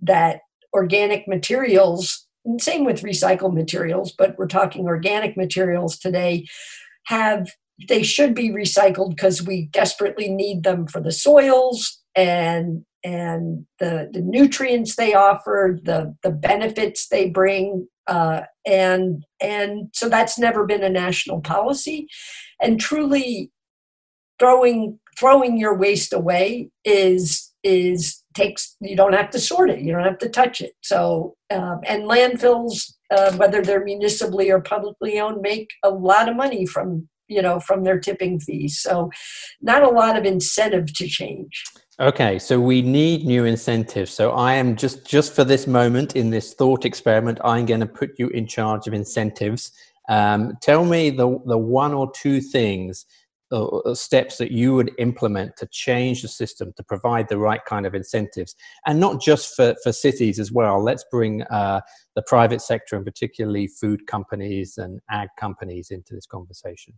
that 0.00 0.40
organic 0.74 1.26
materials 1.26 2.26
same 2.58 2.84
with 2.84 3.02
recycled 3.02 3.54
materials 3.54 4.12
but 4.16 4.38
we're 4.38 4.46
talking 4.46 4.86
organic 4.86 5.36
materials 5.36 5.98
today 5.98 6.46
have 7.04 7.50
they 7.88 8.02
should 8.02 8.34
be 8.34 8.50
recycled 8.50 9.10
because 9.10 9.42
we 9.42 9.66
desperately 9.72 10.28
need 10.28 10.62
them 10.62 10.86
for 10.86 11.00
the 11.00 11.12
soils 11.12 11.97
and 12.18 12.84
and 13.04 13.64
the, 13.78 14.10
the 14.12 14.20
nutrients 14.20 14.96
they 14.96 15.14
offer, 15.14 15.78
the 15.82 16.16
the 16.22 16.30
benefits 16.30 17.08
they 17.08 17.30
bring, 17.30 17.86
uh, 18.08 18.42
and 18.66 19.24
and 19.40 19.88
so 19.92 20.08
that's 20.08 20.38
never 20.38 20.66
been 20.66 20.82
a 20.82 20.90
national 20.90 21.40
policy, 21.40 22.08
and 22.60 22.80
truly 22.80 23.52
throwing 24.40 24.98
throwing 25.18 25.58
your 25.58 25.76
waste 25.76 26.12
away 26.12 26.70
is 26.84 27.52
is 27.64 28.22
takes 28.34 28.76
you 28.80 28.96
don't 28.96 29.14
have 29.14 29.30
to 29.30 29.38
sort 29.40 29.68
it 29.68 29.80
you 29.80 29.92
don't 29.92 30.04
have 30.04 30.18
to 30.18 30.28
touch 30.28 30.60
it. 30.60 30.72
So 30.82 31.34
um, 31.50 31.80
and 31.86 32.04
landfills 32.04 32.92
uh, 33.10 33.32
whether 33.32 33.62
they're 33.62 33.84
municipally 33.84 34.50
or 34.50 34.60
publicly 34.60 35.18
owned 35.18 35.40
make 35.40 35.70
a 35.82 35.90
lot 35.90 36.28
of 36.28 36.36
money 36.36 36.66
from 36.66 37.08
you 37.26 37.42
know 37.42 37.58
from 37.60 37.84
their 37.84 37.98
tipping 37.98 38.38
fees. 38.38 38.80
So 38.80 39.10
not 39.60 39.82
a 39.82 39.90
lot 39.90 40.16
of 40.16 40.24
incentive 40.24 40.92
to 40.94 41.08
change 41.08 41.64
Okay, 42.00 42.38
so 42.38 42.60
we 42.60 42.80
need 42.80 43.24
new 43.24 43.44
incentives. 43.44 44.12
So 44.12 44.30
I 44.30 44.54
am 44.54 44.76
just 44.76 45.04
just 45.04 45.34
for 45.34 45.42
this 45.42 45.66
moment 45.66 46.14
in 46.14 46.30
this 46.30 46.54
thought 46.54 46.84
experiment, 46.84 47.40
I'm 47.42 47.66
going 47.66 47.80
to 47.80 47.86
put 47.86 48.18
you 48.18 48.28
in 48.28 48.46
charge 48.46 48.86
of 48.86 48.94
incentives. 48.94 49.72
Um, 50.08 50.56
tell 50.62 50.84
me 50.84 51.10
the 51.10 51.40
the 51.46 51.58
one 51.58 51.92
or 51.92 52.08
two 52.12 52.40
things, 52.40 53.04
uh, 53.50 53.94
steps 53.94 54.38
that 54.38 54.52
you 54.52 54.74
would 54.74 54.92
implement 54.98 55.56
to 55.56 55.66
change 55.66 56.22
the 56.22 56.28
system 56.28 56.72
to 56.76 56.84
provide 56.84 57.28
the 57.28 57.38
right 57.38 57.64
kind 57.64 57.84
of 57.84 57.96
incentives, 57.96 58.54
and 58.86 59.00
not 59.00 59.20
just 59.20 59.56
for 59.56 59.74
for 59.82 59.90
cities 59.92 60.38
as 60.38 60.52
well. 60.52 60.80
Let's 60.80 61.04
bring 61.10 61.42
uh, 61.44 61.80
the 62.14 62.22
private 62.22 62.62
sector 62.62 62.94
and 62.94 63.04
particularly 63.04 63.66
food 63.66 64.06
companies 64.06 64.78
and 64.78 65.00
ag 65.10 65.30
companies 65.36 65.90
into 65.90 66.14
this 66.14 66.26
conversation. 66.26 66.94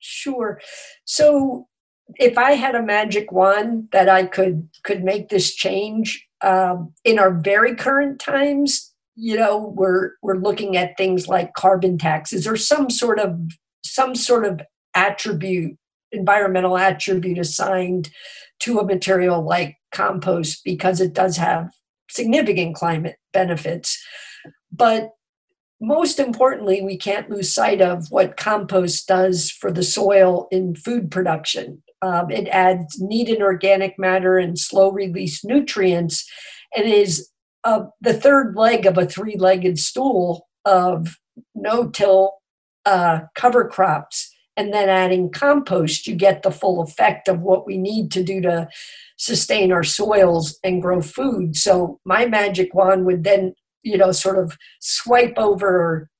Sure. 0.00 0.60
So 1.04 1.68
if 2.16 2.38
I 2.38 2.52
had 2.52 2.74
a 2.74 2.82
magic 2.82 3.32
wand 3.32 3.88
that 3.92 4.08
I 4.08 4.24
could 4.24 4.68
could 4.84 5.04
make 5.04 5.28
this 5.28 5.54
change 5.54 6.26
um, 6.42 6.92
in 7.04 7.18
our 7.18 7.32
very 7.32 7.74
current 7.74 8.18
times, 8.18 8.92
you 9.14 9.36
know, 9.36 9.72
we're 9.76 10.12
we're 10.22 10.38
looking 10.38 10.76
at 10.76 10.96
things 10.96 11.28
like 11.28 11.54
carbon 11.54 11.98
taxes 11.98 12.46
or 12.46 12.56
some 12.56 12.90
sort 12.90 13.18
of 13.18 13.38
some 13.84 14.14
sort 14.14 14.44
of 14.44 14.60
attribute, 14.94 15.76
environmental 16.12 16.78
attribute 16.78 17.38
assigned 17.38 18.10
to 18.60 18.78
a 18.78 18.86
material 18.86 19.42
like 19.42 19.76
compost 19.92 20.62
because 20.64 21.00
it 21.00 21.12
does 21.12 21.36
have 21.36 21.70
significant 22.10 22.74
climate 22.74 23.16
benefits. 23.32 24.02
But 24.70 25.10
most 25.80 26.18
importantly, 26.18 26.80
we 26.80 26.96
can't 26.96 27.28
lose 27.28 27.52
sight 27.52 27.80
of 27.80 28.06
what 28.10 28.36
compost 28.36 29.08
does 29.08 29.50
for 29.50 29.72
the 29.72 29.82
soil 29.82 30.46
in 30.50 30.76
food 30.76 31.10
production. 31.10 31.82
Um, 32.02 32.30
it 32.30 32.48
adds 32.48 33.00
needed 33.00 33.40
organic 33.40 33.98
matter 33.98 34.36
and 34.36 34.58
slow 34.58 34.90
release 34.90 35.44
nutrients 35.44 36.28
and 36.76 36.86
is 36.86 37.30
uh, 37.64 37.84
the 38.00 38.14
third 38.14 38.56
leg 38.56 38.86
of 38.86 38.98
a 38.98 39.06
three 39.06 39.36
legged 39.36 39.78
stool 39.78 40.48
of 40.64 41.16
no 41.54 41.88
till 41.88 42.34
uh, 42.84 43.20
cover 43.34 43.68
crops. 43.68 44.30
And 44.56 44.72
then 44.72 44.88
adding 44.88 45.30
compost, 45.30 46.06
you 46.06 46.14
get 46.14 46.42
the 46.42 46.50
full 46.50 46.82
effect 46.82 47.28
of 47.28 47.40
what 47.40 47.66
we 47.66 47.78
need 47.78 48.10
to 48.12 48.22
do 48.22 48.40
to 48.42 48.68
sustain 49.16 49.72
our 49.72 49.84
soils 49.84 50.58
and 50.62 50.82
grow 50.82 51.00
food. 51.00 51.56
So 51.56 52.00
my 52.04 52.26
magic 52.26 52.74
wand 52.74 53.06
would 53.06 53.24
then, 53.24 53.54
you 53.82 53.96
know, 53.96 54.12
sort 54.12 54.38
of 54.38 54.58
swipe 54.80 55.34
over 55.38 56.10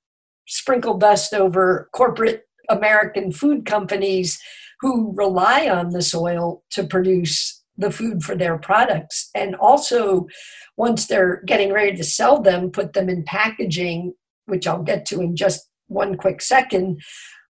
sprinkle 0.46 0.96
dust 0.96 1.34
over 1.34 1.88
corporate 1.92 2.44
American 2.68 3.32
food 3.32 3.66
companies 3.66 4.40
who 4.82 5.14
rely 5.16 5.68
on 5.68 5.90
the 5.90 6.02
soil 6.02 6.64
to 6.72 6.84
produce 6.84 7.62
the 7.78 7.90
food 7.90 8.22
for 8.22 8.36
their 8.36 8.58
products. 8.58 9.30
And 9.34 9.54
also, 9.54 10.26
once 10.76 11.06
they're 11.06 11.42
getting 11.46 11.72
ready 11.72 11.96
to 11.96 12.04
sell 12.04 12.42
them, 12.42 12.70
put 12.70 12.92
them 12.92 13.08
in 13.08 13.24
packaging, 13.24 14.14
which 14.46 14.66
I'll 14.66 14.82
get 14.82 15.06
to 15.06 15.20
in 15.20 15.36
just 15.36 15.70
one 15.86 16.16
quick 16.16 16.42
second. 16.42 17.00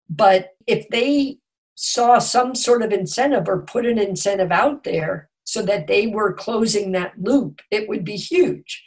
But 0.09 0.49
if 0.67 0.87
they 0.89 1.37
saw 1.75 2.19
some 2.19 2.55
sort 2.55 2.83
of 2.83 2.91
incentive 2.91 3.49
or 3.49 3.63
put 3.63 3.85
an 3.85 3.97
incentive 3.97 4.51
out 4.51 4.83
there 4.83 5.29
so 5.43 5.61
that 5.63 5.87
they 5.87 6.07
were 6.07 6.33
closing 6.33 6.91
that 6.91 7.13
loop, 7.19 7.61
it 7.71 7.89
would 7.89 8.05
be 8.05 8.15
huge. 8.15 8.83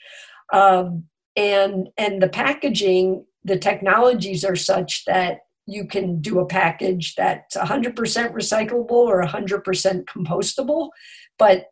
Um, 0.53 1.05
and 1.35 1.89
and 1.99 2.23
the 2.23 2.29
packaging 2.29 3.27
the 3.45 3.59
technologies 3.59 4.45
are 4.45 4.57
such 4.57 5.05
that 5.05 5.41
you 5.67 5.87
can 5.87 6.21
do 6.21 6.39
a 6.39 6.47
package 6.47 7.15
that's 7.17 7.57
100% 7.57 7.95
recyclable 7.95 8.91
or 8.91 9.23
100% 9.23 10.05
compostable 10.05 10.91
but 11.39 11.67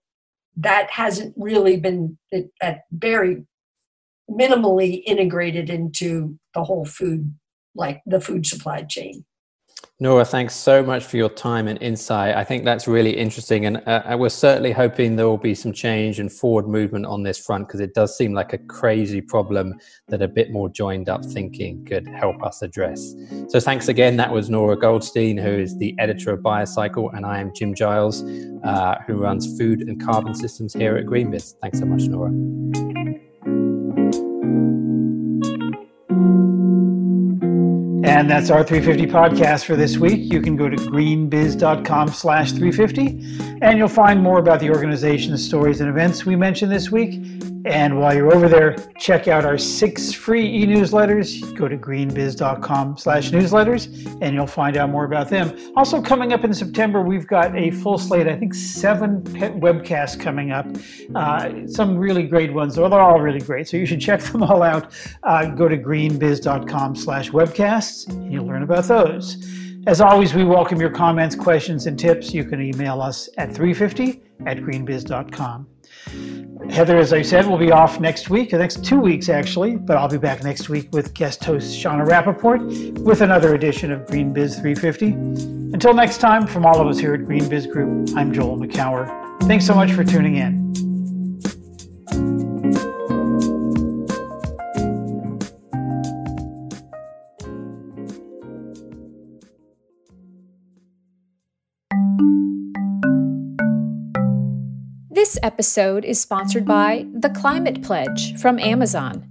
that 0.56 0.90
hasn't 0.90 1.34
really 1.36 1.76
been 1.76 2.18
that 2.60 2.82
very 2.92 3.44
minimally 4.30 5.02
integrated 5.06 5.68
into 5.68 6.38
the 6.54 6.64
whole 6.64 6.84
food 6.84 7.34
like 7.74 8.00
the 8.06 8.20
food 8.20 8.46
supply 8.46 8.82
chain 8.82 9.24
Nora, 10.00 10.24
thanks 10.24 10.56
so 10.56 10.82
much 10.82 11.04
for 11.04 11.16
your 11.16 11.28
time 11.28 11.68
and 11.68 11.80
insight. 11.80 12.34
I 12.34 12.42
think 12.42 12.64
that's 12.64 12.88
really 12.88 13.16
interesting. 13.16 13.66
And 13.66 13.76
uh, 13.86 14.16
we're 14.18 14.28
certainly 14.28 14.72
hoping 14.72 15.14
there 15.14 15.28
will 15.28 15.38
be 15.38 15.54
some 15.54 15.72
change 15.72 16.18
and 16.18 16.32
forward 16.32 16.66
movement 16.66 17.06
on 17.06 17.22
this 17.22 17.38
front 17.38 17.68
because 17.68 17.78
it 17.78 17.94
does 17.94 18.18
seem 18.18 18.32
like 18.32 18.52
a 18.52 18.58
crazy 18.58 19.20
problem 19.20 19.78
that 20.08 20.20
a 20.20 20.26
bit 20.26 20.50
more 20.50 20.68
joined 20.68 21.08
up 21.08 21.24
thinking 21.24 21.84
could 21.84 22.08
help 22.08 22.42
us 22.42 22.60
address. 22.60 23.14
So 23.48 23.60
thanks 23.60 23.86
again. 23.86 24.16
That 24.16 24.32
was 24.32 24.50
Nora 24.50 24.76
Goldstein, 24.76 25.38
who 25.38 25.50
is 25.50 25.78
the 25.78 25.94
editor 26.00 26.32
of 26.32 26.40
BioCycle, 26.40 27.16
and 27.16 27.24
I 27.24 27.38
am 27.38 27.54
Jim 27.54 27.72
Giles, 27.72 28.24
uh, 28.64 28.96
who 29.06 29.14
runs 29.14 29.56
food 29.56 29.82
and 29.82 30.04
carbon 30.04 30.34
systems 30.34 30.74
here 30.74 30.96
at 30.96 31.06
GreenBiz. 31.06 31.54
Thanks 31.62 31.78
so 31.78 31.86
much, 31.86 32.02
Nora. 32.02 33.03
And 38.04 38.30
that's 38.30 38.50
our 38.50 38.62
350 38.62 39.10
podcast 39.10 39.64
for 39.64 39.76
this 39.76 39.96
week. 39.96 40.30
You 40.30 40.42
can 40.42 40.56
go 40.56 40.68
to 40.68 40.76
greenbiz.com 40.76 42.08
slash 42.08 42.52
350 42.52 43.58
and 43.62 43.78
you'll 43.78 43.88
find 43.88 44.22
more 44.22 44.38
about 44.38 44.60
the 44.60 44.68
organization's 44.68 45.42
stories, 45.42 45.80
and 45.80 45.88
events 45.88 46.26
we 46.26 46.36
mentioned 46.36 46.70
this 46.70 46.90
week. 46.90 47.22
And 47.64 47.98
while 47.98 48.14
you're 48.14 48.34
over 48.34 48.48
there, 48.48 48.76
check 48.98 49.26
out 49.26 49.44
our 49.44 49.56
six 49.56 50.12
free 50.12 50.46
e-newsletters. 50.46 51.56
Go 51.56 51.66
to 51.66 51.78
greenbiz.com 51.78 52.98
slash 52.98 53.30
newsletters 53.30 53.86
and 54.20 54.34
you'll 54.34 54.46
find 54.46 54.76
out 54.76 54.90
more 54.90 55.04
about 55.04 55.30
them. 55.30 55.56
Also 55.74 56.02
coming 56.02 56.32
up 56.34 56.44
in 56.44 56.52
September, 56.52 57.00
we've 57.00 57.26
got 57.26 57.56
a 57.56 57.70
full 57.70 57.96
slate, 57.96 58.28
I 58.28 58.36
think 58.36 58.54
seven 58.54 59.22
webcasts 59.22 60.18
coming 60.18 60.50
up. 60.50 60.66
Uh, 61.14 61.66
some 61.66 61.96
really 61.96 62.24
great 62.24 62.52
ones. 62.52 62.76
Well, 62.76 62.90
they're 62.90 63.00
all 63.00 63.20
really 63.20 63.40
great. 63.40 63.66
So 63.68 63.78
you 63.78 63.86
should 63.86 64.00
check 64.00 64.20
them 64.20 64.42
all 64.42 64.62
out. 64.62 64.92
Uh, 65.22 65.46
go 65.46 65.66
to 65.66 65.78
greenbiz.com 65.78 66.96
slash 66.96 67.30
webcasts 67.30 68.08
and 68.08 68.30
you'll 68.30 68.46
learn 68.46 68.62
about 68.62 68.84
those. 68.84 69.42
As 69.86 70.00
always, 70.00 70.34
we 70.34 70.44
welcome 70.44 70.80
your 70.80 70.90
comments, 70.90 71.34
questions, 71.34 71.86
and 71.86 71.98
tips. 71.98 72.32
You 72.32 72.44
can 72.44 72.60
email 72.60 73.02
us 73.02 73.28
at 73.36 73.54
350 73.54 74.22
at 74.46 74.58
greenbiz.com. 74.58 75.73
Heather, 76.70 76.96
as 76.96 77.12
I 77.12 77.22
said, 77.22 77.46
will 77.46 77.58
be 77.58 77.70
off 77.70 78.00
next 78.00 78.30
week, 78.30 78.50
the 78.50 78.58
next 78.58 78.84
two 78.84 78.98
weeks 78.98 79.28
actually, 79.28 79.76
but 79.76 79.96
I'll 79.96 80.08
be 80.08 80.18
back 80.18 80.42
next 80.42 80.68
week 80.68 80.88
with 80.92 81.14
guest 81.14 81.44
host 81.44 81.78
Shana 81.78 82.06
Rappaport 82.06 82.98
with 83.00 83.20
another 83.20 83.54
edition 83.54 83.92
of 83.92 84.00
GreenBiz 84.06 84.60
350. 84.60 85.06
Until 85.74 85.94
next 85.94 86.18
time, 86.18 86.46
from 86.46 86.64
all 86.64 86.80
of 86.80 86.86
us 86.86 86.98
here 86.98 87.14
at 87.14 87.20
GreenBiz 87.20 87.70
Group, 87.70 88.16
I'm 88.16 88.32
Joel 88.32 88.58
Makower. 88.58 89.08
Thanks 89.42 89.66
so 89.66 89.74
much 89.74 89.92
for 89.92 90.04
tuning 90.04 90.36
in. 90.36 90.83
This 105.34 105.42
episode 105.42 106.04
is 106.04 106.20
sponsored 106.20 106.64
by 106.64 107.06
The 107.12 107.30
Climate 107.30 107.82
Pledge 107.82 108.38
from 108.38 108.60
Amazon. 108.60 109.28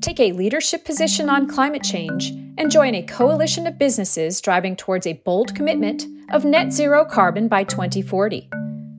Take 0.00 0.18
a 0.18 0.32
leadership 0.32 0.86
position 0.86 1.28
on 1.28 1.46
climate 1.46 1.82
change 1.82 2.30
and 2.56 2.70
join 2.70 2.94
a 2.94 3.02
coalition 3.02 3.66
of 3.66 3.78
businesses 3.78 4.40
driving 4.40 4.74
towards 4.74 5.06
a 5.06 5.20
bold 5.26 5.54
commitment 5.54 6.06
of 6.30 6.46
net 6.46 6.72
zero 6.72 7.04
carbon 7.04 7.48
by 7.48 7.62
2040. 7.62 8.48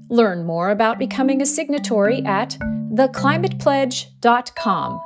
Learn 0.09 0.45
more 0.45 0.69
about 0.69 0.99
becoming 0.99 1.41
a 1.41 1.47
signatory 1.47 2.23
at 2.25 2.55
theclimatepledge.com. 2.93 5.01